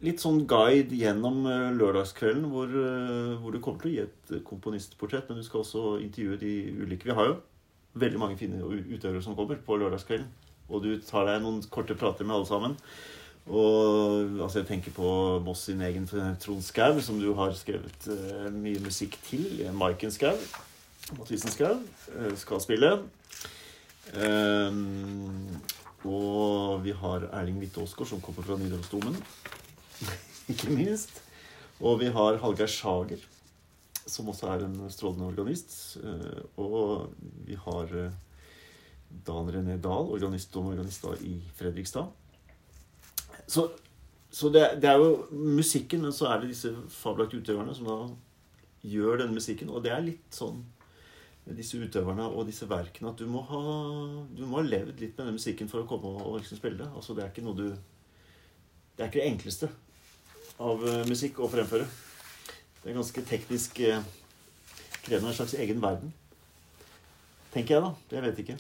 Litt 0.03 0.18
sånn 0.18 0.40
guide 0.49 0.97
gjennom 0.97 1.45
lørdagskvelden 1.77 2.47
hvor, 2.51 2.73
hvor 3.38 3.53
du 3.53 3.59
kommer 3.62 3.83
til 3.83 3.90
å 3.90 3.92
gi 3.92 4.01
et 4.03 4.33
komponistportrett, 4.49 5.29
men 5.29 5.38
du 5.38 5.45
skal 5.47 5.61
også 5.61 6.01
intervjue 6.03 6.40
de 6.40 6.55
ulike. 6.81 7.07
Vi 7.07 7.14
har 7.14 7.29
jo 7.29 7.37
veldig 8.01 8.18
mange 8.18 8.40
fine 8.40 8.64
utøvere 8.64 9.23
som 9.23 9.37
kommer 9.38 9.61
på 9.62 9.77
lørdagskvelden. 9.79 10.27
Og 10.73 10.85
du 10.85 10.93
tar 11.05 11.29
deg 11.29 11.43
noen 11.45 11.61
korte 11.71 11.97
prater 11.99 12.27
med 12.27 12.39
alle 12.39 12.49
sammen. 12.49 12.77
Og 13.51 14.39
altså, 14.41 14.61
jeg 14.61 14.69
tenker 14.69 14.95
på 14.95 15.09
Moss 15.45 15.67
sin 15.69 15.83
egen 15.83 16.07
Trond 16.09 16.63
Skau, 16.63 17.01
som 17.03 17.19
du 17.21 17.33
har 17.39 17.55
skrevet 17.59 18.07
uh, 18.09 18.49
mye 18.55 18.81
musikk 18.85 19.19
til. 19.27 19.65
Maiken 19.75 20.15
Skau. 20.15 20.37
Mathisen 21.19 21.51
Skau 21.53 21.75
uh, 21.83 22.33
skal 22.39 22.63
spille. 22.63 22.95
Um, 24.15 25.59
og 26.07 26.83
vi 26.85 26.95
har 26.99 27.29
Erling 27.31 27.59
Hvitte 27.63 27.83
Aasgaard, 27.83 28.09
som 28.11 28.23
kommer 28.23 28.47
fra 28.47 28.59
Nidarosdomen. 28.59 29.19
Ikke 30.51 30.71
minst. 30.71 31.23
Og 31.83 32.01
vi 32.01 32.11
har 32.15 32.39
Hallgeir 32.43 32.71
Sjager, 32.71 33.23
som 34.07 34.29
også 34.31 34.51
er 34.51 34.67
en 34.67 34.79
strålende 34.91 35.31
organist. 35.31 35.99
Uh, 36.03 36.43
og 36.63 37.15
vi 37.47 37.59
har 37.59 37.91
eh, 37.99 38.21
Dan 39.27 39.51
René 39.53 39.79
Dahl, 39.83 40.11
organist 40.14 40.57
og 40.57 40.72
organist 40.72 41.07
i 41.22 41.37
Fredrikstad. 41.59 42.11
Så, 43.46 43.68
så 44.31 44.48
det, 44.48 44.64
det 44.83 44.90
er 44.90 45.01
jo 45.01 45.27
musikken, 45.31 46.03
men 46.03 46.12
så 46.12 46.31
er 46.31 46.40
det 46.40 46.53
disse 46.53 46.72
fabelaktige 46.88 47.42
utøverne 47.42 47.75
som 47.77 47.90
da 47.90 47.98
gjør 48.83 49.22
denne 49.22 49.37
musikken. 49.37 49.70
Og 49.70 49.85
det 49.85 49.92
er 49.94 50.07
litt 50.07 50.35
sånn 50.35 50.62
med 51.44 51.59
disse 51.59 51.79
utøverne 51.79 52.29
og 52.31 52.46
disse 52.46 52.68
verkene 52.70 53.11
at 53.11 53.18
du 53.18 53.27
må 53.31 53.42
ha, 53.48 53.62
du 54.31 54.44
må 54.46 54.61
ha 54.61 54.66
levd 54.66 55.01
litt 55.03 55.16
med 55.18 55.27
den 55.27 55.38
musikken 55.40 55.70
for 55.70 55.83
å 55.83 55.88
komme 55.90 56.12
og 56.22 56.38
liksom 56.38 56.61
spille 56.61 56.79
det. 56.79 56.90
Altså, 56.94 57.16
det 57.18 57.25
er 57.25 57.33
ikke 57.33 57.46
noe 57.46 57.59
du 57.59 57.66
Det 58.92 59.03
er 59.03 59.09
ikke 59.09 59.22
det 59.22 59.31
enkleste 59.33 59.68
av 60.62 60.83
eh, 60.87 61.05
musikk 61.09 61.40
å 61.40 61.48
fremføre. 61.51 61.87
Det 62.83 62.90
er 62.90 62.98
ganske 62.98 63.22
teknisk 63.27 63.81
eh, 63.81 64.03
krevende. 65.03 65.33
En 65.33 65.38
slags 65.38 65.55
egen 65.59 65.81
verden. 65.83 66.12
Tenker 67.53 67.77
jeg, 67.77 67.85
da. 67.85 68.17
Jeg 68.17 68.25
vet 68.25 68.38
ikke. 68.43 68.57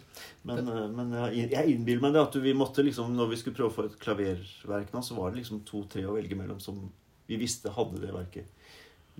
Men, 0.48 0.66
eh, 0.68 0.88
men 0.92 1.14
jeg 1.32 1.48
jeg 1.54 1.74
innbiller 1.74 2.04
meg 2.04 2.16
det 2.16 2.26
at 2.26 2.36
vi 2.44 2.52
måtte 2.56 2.84
liksom, 2.84 3.14
når 3.16 3.32
vi 3.32 3.40
skulle 3.40 3.56
prøve 3.56 3.72
å 3.72 3.76
få 3.76 3.86
et 3.88 3.98
klaververk 4.02 4.92
nå, 4.92 5.04
så 5.04 5.16
var 5.16 5.32
det 5.32 5.42
liksom 5.42 5.62
to-tre 5.68 6.04
å 6.04 6.16
velge 6.18 6.36
mellom 6.38 6.60
som 6.60 6.82
vi 7.30 7.38
visste 7.40 7.72
hadde 7.72 8.02
det 8.02 8.12
verket 8.12 8.48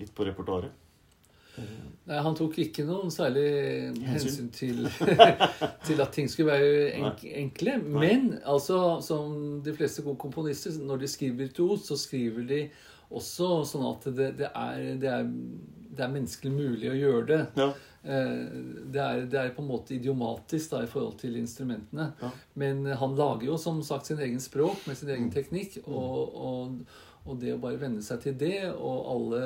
litt 0.01 0.13
på 0.15 0.27
repertoaret. 0.29 0.79
Nei, 1.53 2.19
han 2.25 2.37
tok 2.37 2.57
ikke 2.63 2.85
noen 2.89 3.11
særlig 3.13 3.45
Hensyn. 4.01 4.07
hensyn 4.09 4.47
til, 4.57 4.87
til 5.87 6.01
at 6.01 6.15
ting 6.15 6.31
skulle 6.33 6.55
være 6.55 6.87
enk 6.97 7.27
enkle. 7.29 7.77
Men 7.85 8.31
altså, 8.49 8.79
som 9.05 9.61
de 9.65 9.75
fleste 9.77 10.05
gode 10.07 10.21
komponister, 10.23 10.79
når 10.81 11.05
de 11.05 11.11
skriver 11.13 11.45
virtuos, 11.45 11.85
så 11.91 11.99
skriver 12.01 12.49
de 12.49 12.63
også 13.13 13.51
sånn 13.69 13.85
at 13.91 14.09
det, 14.17 14.31
det, 14.41 14.49
er, 14.49 14.87
det, 15.01 15.13
er, 15.13 15.29
det 15.93 16.05
er 16.07 16.13
menneskelig 16.13 16.53
mulig 16.55 16.89
å 16.91 16.97
gjøre 16.99 17.27
det. 17.29 17.41
Ja. 17.61 17.69
Eh, 18.03 18.47
Det 18.93 19.01
er, 19.03 19.25
det 19.31 19.39
er 19.41 19.51
på 19.55 19.63
en 19.63 19.69
måte 19.69 19.95
idiomatisk 19.95 20.71
da, 20.73 20.81
i 20.83 20.91
forhold 20.91 21.19
til 21.21 21.37
instrumentene. 21.37 22.13
Ja. 22.23 22.31
Men 22.59 22.85
han 22.99 23.17
lager 23.17 23.47
jo 23.53 23.57
som 23.61 23.83
sagt 23.87 24.07
sin 24.11 24.19
egen 24.19 24.41
språk 24.41 24.87
med 24.89 24.97
sin 24.97 25.09
egen 25.13 25.29
Mm. 25.29 25.33
teknikk. 25.37 25.79
Og, 25.87 26.35
og, 26.35 26.79
og 27.27 27.39
det 27.39 27.53
å 27.55 27.61
bare 27.63 27.79
venne 27.79 28.03
seg 28.03 28.21
til 28.25 28.35
det, 28.35 28.57
og 28.75 29.05
alle 29.13 29.43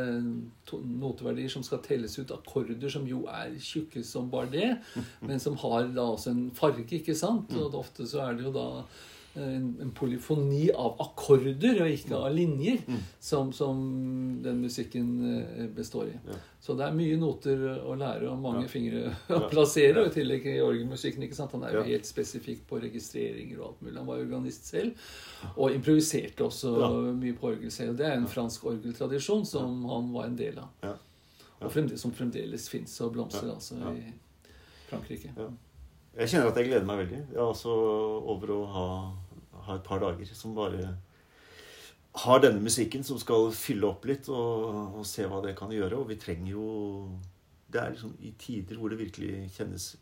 noteverdier 0.72 1.50
som 1.52 1.62
skal 1.66 1.82
telles 1.84 2.14
ut, 2.18 2.30
akkorder 2.32 2.88
som 2.92 3.04
jo 3.08 3.24
er 3.28 3.52
tjukke 3.60 4.02
som 4.06 4.30
bare 4.32 4.48
det, 4.54 4.70
men 5.28 5.38
som 5.42 5.56
har 5.60 5.88
da 5.92 6.06
også 6.14 6.32
en 6.32 6.46
farge, 6.56 6.86
ikke 7.00 7.14
sant? 7.18 7.50
Mm. 7.52 7.66
Og 7.66 7.74
ofte 7.82 8.06
så 8.08 8.22
er 8.24 8.38
det 8.38 8.46
jo 8.48 8.54
da 8.56 8.66
en, 9.36 9.90
polyfoni 9.94 10.70
av 10.72 10.96
akkorder 11.00 11.82
og 11.84 11.90
ikke 11.92 12.16
av 12.16 12.32
linjer 12.34 12.78
Mm. 12.86 13.00
som, 13.20 13.52
som 13.52 13.78
den 14.42 14.60
musikken 14.62 15.08
eh, 15.30 15.66
består 15.76 16.08
i. 16.08 16.18
Ja. 16.28 16.36
Så 16.60 16.74
det 16.76 16.86
er 16.86 16.92
mye 16.96 17.16
noter 17.20 17.58
å 17.84 17.94
lære 17.98 18.28
og 18.30 18.38
mange 18.42 18.62
Ja. 18.64 18.68
fingre 18.68 19.14
å 19.36 19.48
plassere. 19.50 20.00
Og 20.02 20.06
i 20.10 20.14
tillegg 20.20 20.46
i 20.46 20.56
orgelmusikken. 20.60 21.22
ikke 21.22 21.34
sant? 21.38 21.52
Han 21.52 21.64
er 21.64 21.72
jo 21.72 21.78
Ja. 21.84 21.84
helt 21.92 22.06
spesifikk 22.06 22.66
på 22.68 22.80
registreringer 22.82 23.58
og 23.60 23.66
alt 23.68 23.82
mulig. 23.82 23.96
Han 23.98 24.06
var 24.06 24.18
organist 24.24 24.66
selv. 24.66 24.94
Og 25.56 25.70
improviserte 25.72 26.44
også 26.44 27.12
mye 27.14 27.34
på 27.38 27.52
orgel 27.52 27.70
selv. 27.70 27.96
Det 27.96 28.06
er 28.06 28.16
en 28.16 28.26
fransk 28.26 28.64
orgeltradisjon 28.64 29.44
som 29.46 29.84
han 29.84 30.12
var 30.12 30.24
en 30.26 30.36
del 30.36 30.58
av. 30.58 30.96
Og 31.62 31.70
fremdeles, 31.72 32.00
som 32.00 32.12
fremdeles 32.12 32.68
fins 32.68 33.00
og 33.00 33.14
blomstrer 33.14 33.54
altså 33.54 33.76
i 33.96 34.12
Frankrike. 34.90 35.30
Ja. 35.36 35.48
Jeg 36.18 36.28
kjenner 36.32 36.48
at 36.48 36.56
jeg 36.60 36.68
gleder 36.70 36.86
meg 36.88 36.98
veldig. 37.02 37.18
Ja, 37.34 37.46
altså 37.50 37.72
over 38.32 38.52
å 38.54 38.58
ha, 38.72 38.84
ha 39.66 39.76
et 39.76 39.86
par 39.86 40.00
dager 40.02 40.32
som 40.34 40.54
bare 40.56 40.94
har 42.16 42.40
denne 42.40 42.62
musikken 42.64 43.04
som 43.04 43.18
skal 43.20 43.50
fylle 43.52 43.88
opp 43.90 44.06
litt 44.08 44.30
og, 44.32 44.96
og 44.96 45.04
se 45.08 45.26
hva 45.28 45.42
det 45.44 45.56
kan 45.58 45.72
gjøre. 45.74 45.98
Og 46.00 46.08
vi 46.08 46.20
trenger 46.20 46.54
jo 46.54 46.66
Det 47.66 47.80
er 47.82 47.92
liksom 47.92 48.14
i 48.22 48.30
tider 48.38 48.78
hvor 48.78 48.88
det 48.88 49.00
virkelig 49.00 49.50
kjennes 49.56 49.96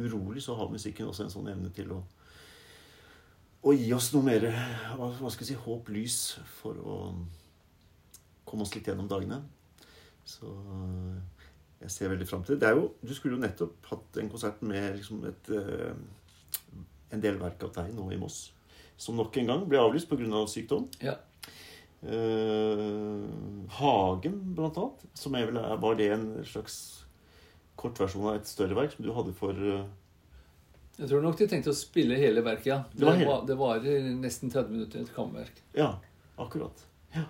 urolig, 0.00 0.42
så 0.42 0.56
har 0.56 0.72
musikken 0.72 1.06
også 1.06 1.26
en 1.26 1.34
sånn 1.34 1.50
evne 1.52 1.70
til 1.76 1.92
å 1.92 2.00
å 3.62 3.72
gi 3.76 3.92
oss 3.94 4.08
noe 4.14 4.26
mer 4.26 4.48
hva 4.98 5.30
skal 5.30 5.44
jeg 5.44 5.52
si, 5.52 5.58
håp, 5.64 5.90
lys, 5.94 6.16
for 6.58 6.78
å 6.82 6.96
komme 8.48 8.66
oss 8.66 8.72
litt 8.74 8.88
gjennom 8.90 9.06
dagene. 9.10 9.38
Så 10.26 10.50
jeg 11.82 11.94
ser 11.94 12.10
veldig 12.12 12.26
fram 12.30 12.42
til 12.46 12.56
det. 12.56 12.66
det 12.66 12.72
jo, 12.78 12.88
du 13.02 13.12
skulle 13.14 13.36
jo 13.36 13.42
nettopp 13.42 13.86
hatt 13.90 14.18
en 14.22 14.30
konsert 14.32 14.62
med 14.66 14.98
liksom 14.98 15.22
et, 15.30 15.52
eh, 15.54 15.94
en 17.14 17.22
del 17.22 17.38
verk 17.38 17.62
av 17.66 17.72
deg 17.78 17.94
nå 17.94 18.08
i 18.14 18.18
Moss. 18.18 18.44
Som 19.00 19.16
nok 19.18 19.36
en 19.40 19.50
gang 19.50 19.68
ble 19.68 19.80
avlyst 19.80 20.10
pga. 20.10 20.28
Av 20.38 20.48
sykdom. 20.50 20.88
Ja. 21.02 21.16
Eh, 22.02 23.22
Hagen, 23.78 24.54
blant 24.54 24.78
annet. 24.78 25.06
Som 25.14 25.34
er 25.38 25.48
vel, 25.50 25.60
var 25.82 25.98
det 25.98 26.10
en 26.14 26.28
slags 26.46 26.76
kortversjon 27.78 28.28
av 28.28 28.38
et 28.40 28.48
større 28.50 28.76
verk 28.78 28.94
som 28.94 29.04
du 29.06 29.12
hadde 29.16 29.34
for 29.36 29.56
eh, 29.56 29.84
Jeg 30.98 31.08
tror 31.08 31.22
nok 31.24 31.38
de 31.38 31.48
tenkte 31.50 31.72
å 31.72 31.76
spille 31.76 32.18
hele 32.20 32.44
verket, 32.44 32.68
ja. 32.68 32.80
Det 32.92 33.06
var 33.06 33.18
Det, 33.18 33.28
var, 33.28 33.44
det 33.48 33.58
varer 33.58 34.08
nesten 34.18 34.52
30 34.52 34.74
minutter, 34.74 35.02
et 35.06 35.14
kammerverk. 35.14 35.62
Ja, 35.78 35.94
akkurat. 36.36 36.84
Ja. 37.14 37.24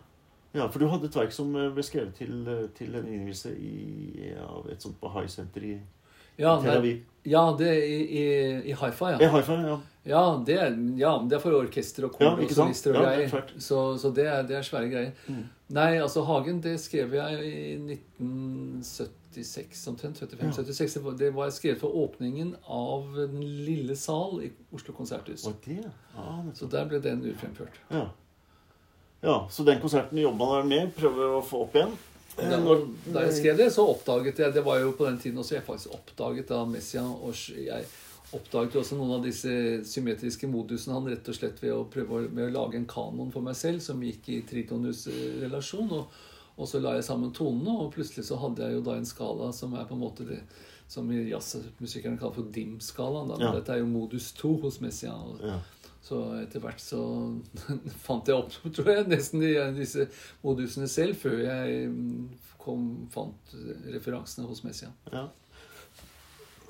ja, 0.56 0.68
for 0.68 0.82
du 0.82 0.88
hadde 0.90 1.08
et 1.10 1.18
verk 1.20 1.34
som 1.36 1.54
eh, 1.56 1.70
ble 1.74 1.84
skrevet 1.86 2.16
til, 2.18 2.42
eh, 2.48 2.68
til 2.76 2.96
en 2.98 3.08
innvielse 3.08 3.54
i, 3.54 4.32
av 4.42 4.68
et 4.72 4.82
sånt 4.82 5.00
Bahai-senter 5.02 5.68
i 5.68 5.76
Ja, 6.42 6.56
Tel 6.62 6.76
Aviv. 6.80 7.00
ja 7.24 7.44
det 7.58 7.70
i, 7.86 7.96
i, 8.18 8.26
i 8.72 8.76
hi-fi, 8.82 9.12
ja. 9.14 9.18
I 9.22 9.30
Haifa, 9.36 9.56
ja. 9.68 9.78
Ja, 10.04 10.22
det 10.46 10.56
er, 10.58 10.72
ja, 10.98 11.12
det 11.30 11.36
er 11.36 11.42
for 11.44 11.54
orkester 11.54 12.08
og 12.08 12.16
kor 12.16 12.24
Ja, 12.26 12.30
og 12.34 12.50
solister 12.50 12.96
og 12.96 13.04
Ja, 13.04 13.10
er 13.12 13.16
greier. 13.20 13.28
klart. 13.30 13.52
Så, 13.62 13.82
så 14.02 14.10
det, 14.16 14.24
er, 14.26 14.42
det 14.48 14.56
er 14.58 14.64
svære 14.66 14.88
greier. 14.90 15.12
Mm. 15.30 15.44
Nei, 15.76 15.92
altså 16.02 16.24
Hagen, 16.26 16.58
det 16.64 16.72
skrev 16.82 17.14
jeg 17.14 17.44
i 17.46 17.76
1976 18.18 19.86
omtrent. 19.92 20.18
75-76. 20.20 20.94
Det 20.94 21.02
var- 21.04 21.12
Det 21.18 21.30
var 21.34 21.50
skrevet 21.50 21.78
for 21.80 21.94
åpningen 21.96 22.56
av 22.66 23.14
Den 23.14 23.40
lille 23.64 23.96
sal 23.96 24.42
i 24.42 24.50
Oslo 24.74 24.92
konserthus. 24.94 25.46
Og 25.46 25.54
det? 25.64 25.78
Ja. 26.16 26.42
Så 26.54 26.66
der 26.70 26.84
ble 26.90 26.98
den 27.00 27.22
urfremført. 27.22 27.78
Ja. 27.90 28.08
ja, 29.22 29.46
så 29.50 29.64
den 29.64 29.80
konserten 29.80 30.18
jobba 30.18 30.44
dere 30.56 30.64
med, 30.66 30.94
prøver 30.96 31.38
å 31.38 31.42
få 31.46 31.62
opp 31.62 31.74
igjen. 31.78 31.94
Eh, 32.38 32.48
når- 32.64 32.86
da 33.12 33.26
jeg 33.26 33.34
skrev 33.36 33.56
det, 33.56 33.72
så 33.72 33.84
oppdaget 33.84 34.38
jeg 34.38 34.54
Det 34.54 34.64
var 34.64 34.78
jo 34.80 34.92
på 34.92 35.04
den 35.04 35.18
tiden 35.18 35.38
også 35.38 35.54
jeg 35.58 35.66
faktisk 35.66 35.92
oppdaget 35.92 36.48
da 36.48 36.64
Messiaen 36.64 37.12
og 37.20 37.34
jeg 37.34 37.84
oppdaget 38.32 38.76
også 38.80 38.96
noen 38.96 39.18
av 39.18 39.24
disse 39.26 39.84
symmetriske 39.84 40.48
modusene 40.48 40.94
han 40.96 41.08
rett 41.12 41.28
og 41.28 41.36
slett 41.36 41.60
ved 41.62 41.74
å 41.76 41.84
prøve 41.84 42.22
å, 42.24 42.50
lage 42.50 42.76
en 42.76 42.86
kanon 42.86 43.32
for 43.32 43.44
meg 43.44 43.54
selv 43.58 43.82
som 43.84 44.00
gikk 44.00 44.28
i 44.32 44.42
tritonusrelasjon. 44.48 45.92
Og, 45.92 46.06
og 46.56 46.68
så 46.68 46.80
la 46.80 46.94
jeg 46.96 47.04
sammen 47.04 47.32
tonene, 47.36 47.74
og 47.84 47.92
plutselig 47.92 48.24
så 48.24 48.38
hadde 48.40 48.64
jeg 48.64 48.78
jo 48.78 48.84
da 48.86 48.96
en 48.96 49.08
skala 49.08 49.52
som 49.52 49.74
er 49.74 49.84
på 49.84 49.96
en 49.96 50.00
måte 50.00 50.26
det 50.28 50.40
som 50.92 51.08
jazzmusikerne 51.10 52.18
kaller 52.20 52.34
for 52.34 52.50
dim-skalaen. 52.52 53.32
Ja. 53.40 53.52
dette 53.56 53.72
er 53.72 53.80
jo 53.80 53.86
modus 53.88 54.32
2 54.36 54.56
hos 54.64 54.80
Messiaen. 54.80 55.36
og 55.36 55.46
ja. 55.46 55.58
Så 56.02 56.22
etter 56.40 56.62
hvert 56.62 56.82
så 56.82 57.02
fant 58.06 58.28
jeg 58.28 58.38
opp 58.38 58.56
tror 58.74 58.90
jeg, 58.90 59.06
nesten 59.10 59.44
disse 59.76 60.08
modusene 60.42 60.88
selv 60.90 61.18
før 61.20 61.38
jeg 61.44 61.86
mm, 61.92 62.26
kom, 62.62 62.88
fant 63.12 63.54
referansene 63.92 64.48
hos 64.48 64.64
Messia. 64.66 64.90
Ja. 65.12 65.28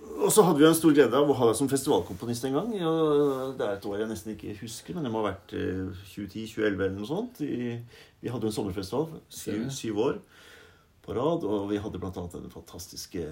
Og 0.03 0.33
så 0.35 0.43
hadde 0.45 0.61
vi 0.61 0.67
en 0.67 0.77
stor 0.77 0.93
glede 0.95 1.19
av 1.19 1.31
å 1.31 1.37
ha 1.39 1.49
deg 1.49 1.57
som 1.57 1.71
festivalkomponist 1.71 2.45
en 2.49 2.57
gang. 2.57 2.71
Det 2.75 3.65
er 3.65 3.77
et 3.77 3.87
år 3.89 4.03
jeg 4.03 4.11
nesten 4.11 4.35
ikke 4.35 4.57
husker, 4.61 4.97
men 4.97 5.07
det 5.07 5.13
må 5.15 5.23
ha 5.23 5.31
vært 5.31 5.55
eh, 5.57 6.03
2010-2011 6.13 6.73
eller 6.73 6.97
noe 6.97 7.09
sånt. 7.09 7.41
Vi 7.43 8.33
hadde 8.33 8.47
jo 8.47 8.51
en 8.51 8.57
sommerfestival, 8.57 9.07
syv, 9.33 9.69
syv 9.75 10.01
år 10.03 10.19
på 11.07 11.17
rad. 11.17 11.47
Og 11.47 11.71
vi 11.71 11.81
hadde 11.83 12.03
annet 12.03 12.37
den 12.37 12.53
fantastiske 12.53 13.25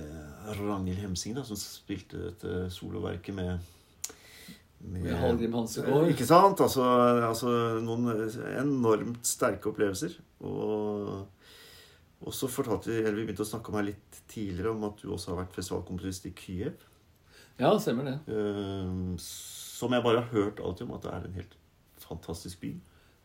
Ragnhild 0.54 1.02
Hemsing, 1.02 1.36
da, 1.36 1.44
som 1.46 1.58
spilte 1.58 2.22
dette 2.28 2.70
soloverket 2.74 3.36
med 3.36 3.70
Med 4.80 5.12
Hallgrim 5.20 5.52
Hansegård. 5.58 6.08
Ikke 6.08 6.24
sant? 6.24 6.60
Altså, 6.64 6.84
altså 7.26 7.50
noen 7.84 8.06
enormt 8.56 9.26
sterke 9.28 9.68
opplevelser. 9.68 10.14
Og, 10.40 11.26
og 12.24 12.32
så 12.36 12.48
fortalte 12.48 12.88
vi, 12.88 13.00
eller 13.02 13.18
vi 13.20 13.26
begynte 13.28 13.44
å 13.44 13.50
snakke 13.50 13.68
om 13.72 13.76
her 13.80 13.90
litt 13.90 14.20
tidligere 14.32 14.72
om 14.72 14.86
at 14.88 15.02
du 15.02 15.10
også 15.12 15.34
har 15.34 15.42
vært 15.42 15.58
festivalkomponist 15.58 16.30
i 16.30 16.32
Kyiv. 16.38 16.86
Ja, 17.60 17.74
stemmer 17.82 18.06
det. 18.08 18.14
eh, 18.32 18.94
som 19.20 19.92
jeg 19.92 20.04
bare 20.06 20.22
har 20.22 20.32
hørt 20.32 20.62
alltid 20.64 20.86
om 20.88 20.94
at 20.96 21.04
det 21.04 21.12
er 21.12 21.26
en 21.28 21.36
helt 21.36 21.58
fantastisk 22.00 22.62
by. 22.64 22.70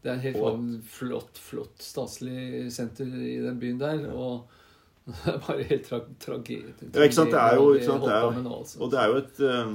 Det 0.03 0.11
er 0.11 0.17
en 0.19 0.25
helt 0.25 0.37
Og- 0.37 0.65
flott, 0.91 1.39
flott 1.39 1.79
staselig 1.81 2.67
senter 2.75 3.07
i 3.07 3.37
den 3.41 3.59
byen 3.63 3.79
der. 3.79 4.03
Og 4.11 4.43
det 5.07 5.31
er 5.31 5.39
bare 5.47 5.63
helt 5.71 5.87
tra 5.87 6.01
tragedie. 6.19 6.75
Ja, 6.91 7.07
ikke 7.07 7.15
sant? 7.21 7.31
Det 7.31 7.39
er 7.39 7.55
jo? 7.55 7.71
Det 7.73 7.87
er 7.87 8.27
jo, 8.27 8.59
og 8.83 8.91
det 8.91 8.99
er 8.99 9.07
jo 9.07 9.17
et 9.23 9.39
eh, 9.39 9.73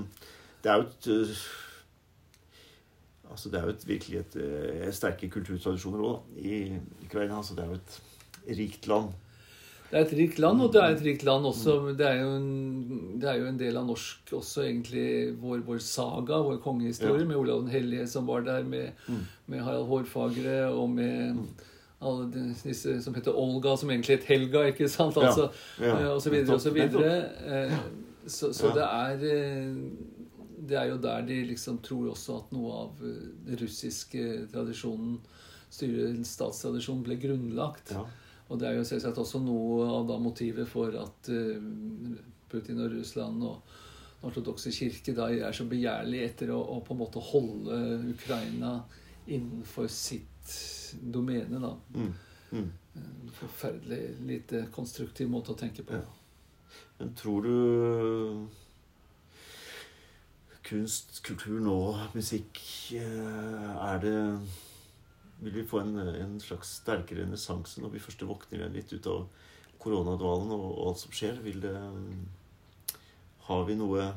Det 0.63 0.71
er 0.71 0.77
jo 0.77 0.87
et 0.91 1.11
eh, 1.17 1.43
Altså, 3.31 3.49
det 3.49 3.59
er 3.61 3.65
jo 3.69 3.71
et, 3.77 3.87
virkelig 3.89 4.19
et, 4.19 4.37
et 4.89 4.95
sterke 4.95 5.29
kulturtradisjoner 5.31 6.01
òg, 6.03 6.21
i 6.39 6.73
Ukraina. 7.07 7.37
Altså, 7.37 7.55
det 7.55 7.65
er 7.65 7.69
jo 7.69 7.79
et 7.81 8.57
rikt 8.59 8.87
land. 8.91 9.13
Det 9.91 9.99
er 9.99 10.05
et 10.05 10.13
rikt 10.19 10.39
land, 10.39 10.61
og 10.63 10.73
det 10.73 10.81
er 10.83 10.93
et 10.95 11.01
rikt 11.03 11.23
land 11.27 11.47
også. 11.47 11.73
Det 11.99 12.07
er 12.07 12.21
jo 12.21 12.29
en, 12.37 13.19
det 13.21 13.29
er 13.31 13.39
jo 13.41 13.47
en 13.51 13.57
del 13.59 13.77
av 13.81 13.87
norsk 13.89 14.31
også, 14.39 14.63
egentlig, 14.69 15.07
vår, 15.43 15.65
vår 15.67 15.81
saga, 15.83 16.39
vår 16.47 16.61
kongehistorie, 16.63 17.23
Ja. 17.25 17.27
med 17.27 17.37
Olav 17.41 17.63
den 17.65 17.71
hellige 17.75 18.07
som 18.07 18.27
var 18.27 18.41
der, 18.47 18.63
med, 18.65 18.93
Mm. 19.09 19.25
med 19.47 19.61
Harald 19.67 19.87
Hårfagre 19.87 20.69
og 20.71 20.91
med 20.91 21.37
alle 22.03 22.31
de- 22.33 22.55
disse 22.65 23.03
som 23.03 23.15
heter 23.15 23.35
Olga, 23.35 23.77
som 23.77 23.91
egentlig 23.91 24.19
het 24.19 24.25
Helga, 24.31 24.63
ikke 24.71 24.89
sant? 24.89 25.17
Altså, 25.17 25.51
Ja. 25.81 25.99
Ja. 26.01 26.09
og 26.15 26.23
så 26.23 26.31
videre 26.31 26.55
og 26.55 26.61
så 26.61 26.71
videre. 26.71 27.25
Eh, 27.47 27.77
Så, 28.27 28.53
så 28.53 28.69
det 28.75 28.83
er 28.85 29.19
eh, 29.35 29.75
Det 30.71 30.79
er 30.79 30.91
jo 30.93 31.01
der 31.03 31.27
de 31.27 31.41
liksom 31.49 31.81
tror 31.83 32.13
også 32.13 32.41
at 32.45 32.55
noe 32.55 32.73
av 32.85 33.05
eh, 33.07 33.29
den 33.49 33.61
russiske 33.61 34.27
tradisjonen, 34.53 35.19
statstradisjonen, 35.71 37.05
ble 37.07 37.19
grunnlagt. 37.23 37.95
Ja. 37.95 38.05
Og 38.51 38.59
det 38.59 38.69
er 38.69 38.79
jo 38.79 38.87
selvsagt 38.87 39.19
også 39.23 39.43
noe 39.43 39.87
av 39.91 40.09
da 40.09 40.19
motivet 40.23 40.69
for 40.71 40.95
at 40.99 41.31
eh, 41.31 41.63
Putin 42.51 42.83
og 42.83 42.95
Russland 42.95 43.45
og 43.47 43.77
den 44.21 44.29
ortodokse 44.29 44.73
kirke 44.75 45.15
da 45.17 45.31
er 45.33 45.55
så 45.57 45.65
begjærlig 45.69 46.25
etter 46.27 46.51
å, 46.53 46.59
å 46.61 46.81
på 46.85 46.95
en 46.95 47.01
måte 47.01 47.23
holde 47.25 47.79
Ukraina 48.11 48.75
innenfor 49.31 49.89
sitt 49.89 50.55
domene. 51.01 51.61
da. 51.63 51.75
Mm. 51.95 52.11
Mm. 52.51 52.71
En 53.01 53.31
forferdelig 53.33 54.17
lite 54.27 54.65
konstruktiv 54.75 55.31
måte 55.31 55.55
å 55.55 55.59
tenke 55.59 55.87
på. 55.87 55.97
Ja. 55.97 56.81
Men 56.99 57.15
tror 57.17 57.47
du 57.47 57.55
kunst, 60.71 61.19
kultur 61.27 61.59
nå, 61.63 61.77
musikk 62.15 62.61
eh, 62.97 63.71
Er 63.91 64.01
det 64.03 64.17
Vil 65.41 65.57
vi 65.59 65.67
få 65.67 65.83
en, 65.83 65.97
en 65.99 66.37
slags 66.43 66.77
sterkere 66.81 67.25
renessanse 67.25 67.83
når 67.83 67.95
vi 67.97 68.03
først 68.05 68.25
våkner 68.29 68.61
igjen 68.61 68.77
litt 68.77 68.93
ut 68.95 69.11
av 69.11 69.25
koronadvalen 69.81 70.53
og, 70.55 70.67
og 70.71 70.91
alt 70.91 71.03
som 71.03 71.15
skjer? 71.17 71.41
Vil 71.45 71.61
det 71.65 71.75
Har 73.49 73.65
vi 73.69 73.77
noe 73.81 74.11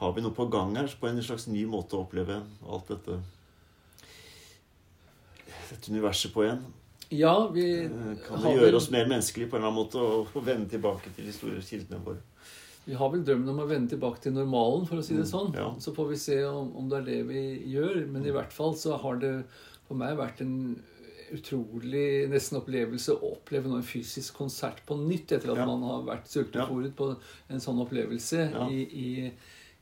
Har 0.00 0.16
vi 0.16 0.24
noe 0.24 0.36
på 0.36 0.48
gang 0.52 0.76
her 0.78 0.90
på 1.00 1.10
en 1.10 1.22
slags 1.24 1.48
ny 1.50 1.66
måte 1.68 1.96
å 1.98 2.04
oppleve 2.06 2.40
alt 2.68 2.92
dette 2.92 3.20
Dette 5.70 5.90
universet 5.92 6.32
på 6.34 6.46
igjen? 6.46 6.62
Ja, 7.10 7.34
vi 7.50 7.66
Eh, 7.84 8.16
Kan 8.26 8.42
det 8.44 8.54
gjøre 8.54 8.76
oss 8.78 8.90
mer 8.94 9.08
menneskelige 9.10 9.50
på 9.50 9.56
en 9.58 9.64
eller 9.64 9.72
annen 9.72 9.82
måte 9.82 9.98
og, 9.98 10.28
og 10.34 10.44
vende 10.46 10.70
tilbake 10.70 11.10
til 11.16 11.26
de 11.26 11.34
store 11.34 11.62
kildene 11.64 11.98
våre? 12.04 12.22
Vi 12.86 12.94
har 12.94 13.10
vel 13.12 13.22
drømmen 13.24 13.48
om 13.52 13.58
å 13.60 13.68
vende 13.68 13.90
tilbake 13.92 14.20
til 14.22 14.32
normalen, 14.32 14.86
for 14.86 14.96
å 14.96 15.02
si 15.04 15.14
det 15.14 15.26
Mm, 15.26 15.30
sånn. 15.30 15.54
ja. 15.54 15.74
Så 15.78 15.92
får 15.94 16.08
vi 16.08 16.16
se 16.16 16.44
om, 16.44 16.74
om 16.76 16.88
det 16.88 16.98
er 16.98 17.04
det 17.04 17.26
vi 17.28 17.42
gjør. 17.74 18.06
Men 18.10 18.24
i 18.26 18.30
hvert 18.32 18.52
fall 18.52 18.74
så 18.74 18.96
har 18.98 19.16
det 19.20 19.44
for 19.86 19.94
meg 19.94 20.16
vært 20.16 20.40
en 20.40 20.82
utrolig 21.32 22.28
nesten 22.30 22.58
opplevelse 22.58 23.14
å 23.14 23.32
oppleve 23.36 23.70
en 23.70 23.82
fysisk 23.86 24.34
konsert 24.40 24.80
på 24.86 24.96
nytt 24.98 25.30
etter 25.36 25.52
at 25.52 25.58
Ja. 25.58 25.66
man 25.66 25.82
har 25.82 26.02
vært 26.02 26.26
sultefòret 26.26 26.94
på 26.96 27.16
en 27.50 27.60
sånn 27.60 27.78
opplevelse 27.86 28.50
Ja. 28.52 28.66
i, 28.68 28.82
i, 28.82 29.32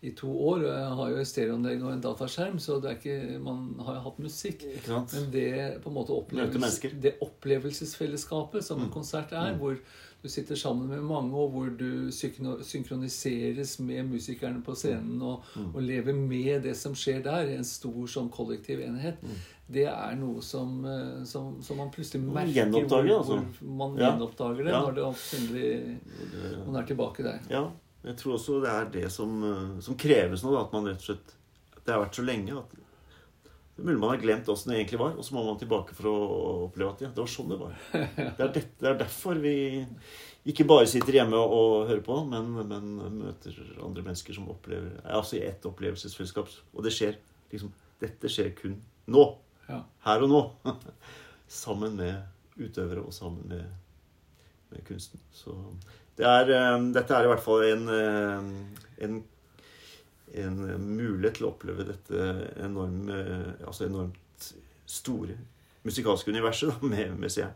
i 0.02 0.10
to 0.10 0.26
år. 0.28 0.58
Og 0.58 0.68
jeg 0.68 0.96
har 0.98 1.08
jo 1.10 1.24
stereoanlegg 1.24 1.82
og 1.82 1.92
en 1.92 2.00
dataskjerm, 2.02 2.58
så 2.60 2.80
det 2.82 2.90
er 2.90 2.98
ikke, 3.00 3.40
man 3.40 3.74
har 3.80 3.94
jo 3.94 4.00
hatt 4.10 4.18
musikk. 4.18 4.62
Men 4.86 5.30
det 5.30 5.82
på 5.82 5.88
en 5.88 5.94
måte 5.94 6.12
opplevelses, 6.12 7.00
det 7.00 7.14
opplevelsesfellesskapet 7.20 8.62
som 8.62 8.80
en 8.82 8.88
Mm. 8.88 8.92
konsert 8.92 9.32
er, 9.32 9.54
Mm. 9.54 9.58
hvor 9.58 9.78
du 10.22 10.28
sitter 10.28 10.56
sammen 10.58 10.88
med 10.88 11.02
mange, 11.06 11.32
og 11.38 11.50
hvor 11.52 11.68
du 11.78 12.10
synkroniseres 12.64 13.78
med 13.80 14.04
musikerne 14.08 14.62
på 14.64 14.74
scenen 14.74 15.20
og, 15.22 15.42
Mm. 15.56 15.74
og 15.74 15.82
lever 15.82 16.12
med 16.14 16.62
det 16.62 16.76
som 16.76 16.94
skjer 16.94 17.22
der, 17.22 17.46
i 17.50 17.56
en 17.56 17.64
stor 17.64 18.06
sånn 18.06 18.30
kollektiv 18.30 18.80
enhet, 18.80 19.22
Mm. 19.22 19.36
det 19.70 19.84
er 19.86 20.14
noe 20.16 20.40
som, 20.42 20.84
eh, 20.84 21.24
som, 21.24 21.62
som 21.62 21.76
man 21.76 21.90
plutselig 21.90 22.22
merker 22.22 22.70
hvor, 22.70 23.18
altså. 23.18 23.44
hvor 23.60 23.76
man 23.76 23.96
Ja. 23.98 24.10
gjenoppdager 24.16 24.64
det 24.64 24.72
Ja. 24.72 24.80
når 24.80 24.94
det 24.94 25.04
endelig 25.38 26.66
man 26.66 26.76
er 26.82 26.86
tilbake 26.86 27.22
der. 27.22 27.40
Ja, 27.50 27.70
jeg 28.04 28.16
tror 28.16 28.32
også 28.34 28.60
det 28.62 28.70
er 28.70 28.84
det 29.02 29.12
som, 29.12 29.42
eh, 29.44 29.80
som 29.80 29.94
kreves 29.96 30.42
nå. 30.42 30.52
Da, 30.52 30.60
at 30.64 30.72
man 30.72 30.84
rett 30.84 30.96
og 30.96 31.02
slett 31.16 31.34
Det 31.86 31.94
har 31.94 32.04
vært 32.04 32.14
så 32.16 32.24
lenge 32.26 32.50
at 32.58 32.70
det 33.78 33.84
er 33.84 33.86
mulig 33.86 34.00
man 34.02 34.10
har 34.10 34.18
glemt 34.18 34.48
åssen 34.50 34.72
det 34.72 34.80
egentlig 34.80 34.98
var, 34.98 35.12
og 35.14 35.22
så 35.22 35.34
må 35.36 35.44
man 35.46 35.58
tilbake 35.60 35.94
for 35.94 36.10
å 36.10 36.14
oppleve 36.64 36.96
at 36.96 37.02
ja, 37.04 37.10
det 37.14 37.22
var 37.22 37.28
sånn 37.30 37.52
det 37.52 37.58
var. 37.60 37.76
Det 37.92 38.24
er, 38.26 38.48
det, 38.56 38.62
det 38.80 38.88
er 38.90 38.96
derfor 38.98 39.38
vi 39.38 39.52
ikke 40.50 40.66
bare 40.66 40.88
sitter 40.90 41.20
hjemme 41.20 41.38
og, 41.38 41.52
og 41.54 41.90
hører 41.92 42.02
på, 42.02 42.16
men, 42.26 42.48
men 42.58 42.88
møter 43.20 43.54
andre 43.78 44.02
mennesker 44.02 44.34
som 44.34 44.48
opplever 44.50 44.96
Altså 45.06 45.38
i 45.38 45.44
ett 45.46 45.62
opplevelsesfellesskap. 45.70 46.50
Og 46.74 46.82
det 46.86 46.94
skjer 46.96 47.20
liksom 47.52 47.70
Dette 48.02 48.30
skjer 48.30 48.50
kun 48.58 48.74
nå. 49.14 49.24
Ja. 49.68 49.84
Her 50.08 50.26
og 50.26 50.32
nå. 50.32 50.42
Sammen 51.62 51.94
med 52.02 52.18
utøvere 52.58 53.06
og 53.06 53.14
sammen 53.14 53.46
med, 53.46 53.64
med 54.72 54.82
kunsten. 54.86 55.22
Så 55.30 55.54
det 56.18 56.26
er, 56.26 56.50
eh, 56.50 56.76
dette 56.94 57.14
er 57.14 57.26
i 57.26 57.30
hvert 57.30 57.44
fall 57.44 57.62
en, 57.68 57.84
eh, 57.94 58.48
en, 59.06 59.20
en 60.34 60.58
mulighet 60.82 61.38
til 61.38 61.48
å 61.48 61.52
oppleve 61.52 61.86
dette 61.88 62.28
enorme, 62.64 63.18
altså 63.64 63.86
enormt 63.86 64.50
store 64.88 65.36
musikalske 65.86 66.30
universet 66.30 66.70
da, 66.72 66.78
med, 66.86 67.14
med 67.18 67.36
jeg, 67.36 67.50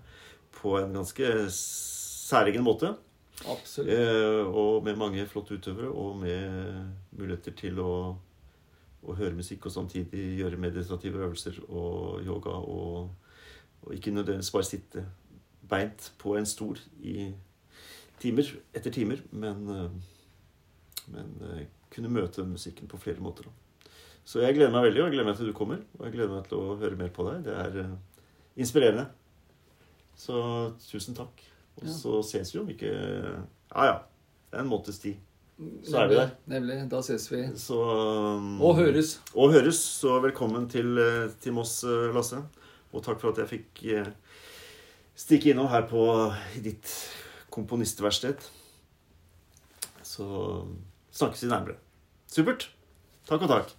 på 0.60 0.76
en 0.78 0.94
ganske 0.96 1.32
særegen 1.52 2.64
måte. 2.64 2.94
Absolutt. 3.48 3.90
Eh, 3.92 4.46
og 4.46 4.84
med 4.84 4.96
mange 4.96 5.26
flotte 5.26 5.56
utøvere, 5.58 5.88
og 5.88 6.16
med 6.22 6.84
muligheter 7.18 7.56
til 7.58 7.80
å, 7.82 7.94
å 9.02 9.16
høre 9.18 9.36
musikk 9.36 9.66
og 9.66 9.74
samtidig 9.74 10.38
gjøre 10.38 10.60
meditative 10.60 11.24
øvelser 11.26 11.58
og 11.68 12.22
yoga, 12.26 12.54
og, 12.60 13.10
og 13.82 13.96
ikke 13.96 14.14
nødvendigvis 14.14 14.52
bare 14.54 14.68
sitte 14.68 15.06
beint 15.68 16.12
på 16.20 16.36
en 16.36 16.46
stol 16.46 16.78
i 17.00 17.32
timer 18.22 18.48
etter 18.76 18.94
timer, 18.94 19.22
men, 19.32 19.68
eh, 19.72 21.06
men 21.14 21.32
eh, 21.50 21.64
kunne 21.92 22.10
møte 22.12 22.44
musikken 22.48 22.88
på 22.90 23.00
flere 23.00 23.20
måter. 23.22 23.48
Da. 23.48 23.88
Så 24.24 24.40
jeg 24.44 24.54
gleder 24.56 24.70
meg 24.72 24.86
veldig, 24.86 25.00
og 25.02 25.08
jeg 25.08 25.14
gleder 25.16 25.28
meg 25.30 25.38
til 25.40 25.50
du 25.50 25.56
kommer. 25.56 25.80
Og 25.98 26.06
jeg 26.06 26.14
gleder 26.14 26.36
meg 26.36 26.46
til 26.48 26.60
å 26.62 26.76
høre 26.80 26.98
mer 26.98 27.10
på 27.14 27.26
deg. 27.26 27.42
Det 27.48 27.56
er 27.58 27.78
uh, 27.82 28.22
inspirerende. 28.62 29.08
Så 30.16 30.36
tusen 30.86 31.16
takk. 31.18 31.42
Og 31.80 31.86
Ja. 31.88 31.92
så 31.96 32.18
ses 32.28 32.52
vi 32.54 32.60
om 32.60 32.68
ikke 32.70 32.92
Ja, 32.92 33.84
ja. 33.88 33.98
Det 34.52 34.58
er 34.58 34.64
en 34.66 34.68
måneds 34.68 34.98
tid. 35.00 35.16
Så 35.86 35.96
er 36.02 36.08
vi 36.10 36.16
der. 36.18 36.30
Nemlig. 36.50 36.76
Da 36.92 37.00
ses 37.02 37.24
vi. 37.32 37.42
Så 37.56 37.78
um, 38.36 38.60
Og 38.62 38.76
høres. 38.76 39.14
Og 39.34 39.52
høres. 39.54 39.78
Så 39.80 40.18
velkommen 40.20 40.68
til, 40.68 40.98
eh, 40.98 41.30
til 41.40 41.52
Moss, 41.56 41.82
eh, 41.84 42.10
Lasse. 42.14 42.42
Og 42.92 43.02
takk 43.02 43.20
for 43.22 43.32
at 43.32 43.38
jeg 43.40 43.48
fikk 43.48 43.82
uh, 43.96 44.10
stikke 45.16 45.52
innom 45.52 45.68
her 45.72 45.86
på 45.88 46.02
ditt 46.62 46.90
komponistverksted. 47.50 48.42
Så 50.02 50.26
snakkes 51.12 51.44
vi 51.44 51.48
nærmere. 51.52 51.76
Supert. 52.26 52.70
Takk 53.28 53.44
og 53.46 53.52
takk. 53.52 53.74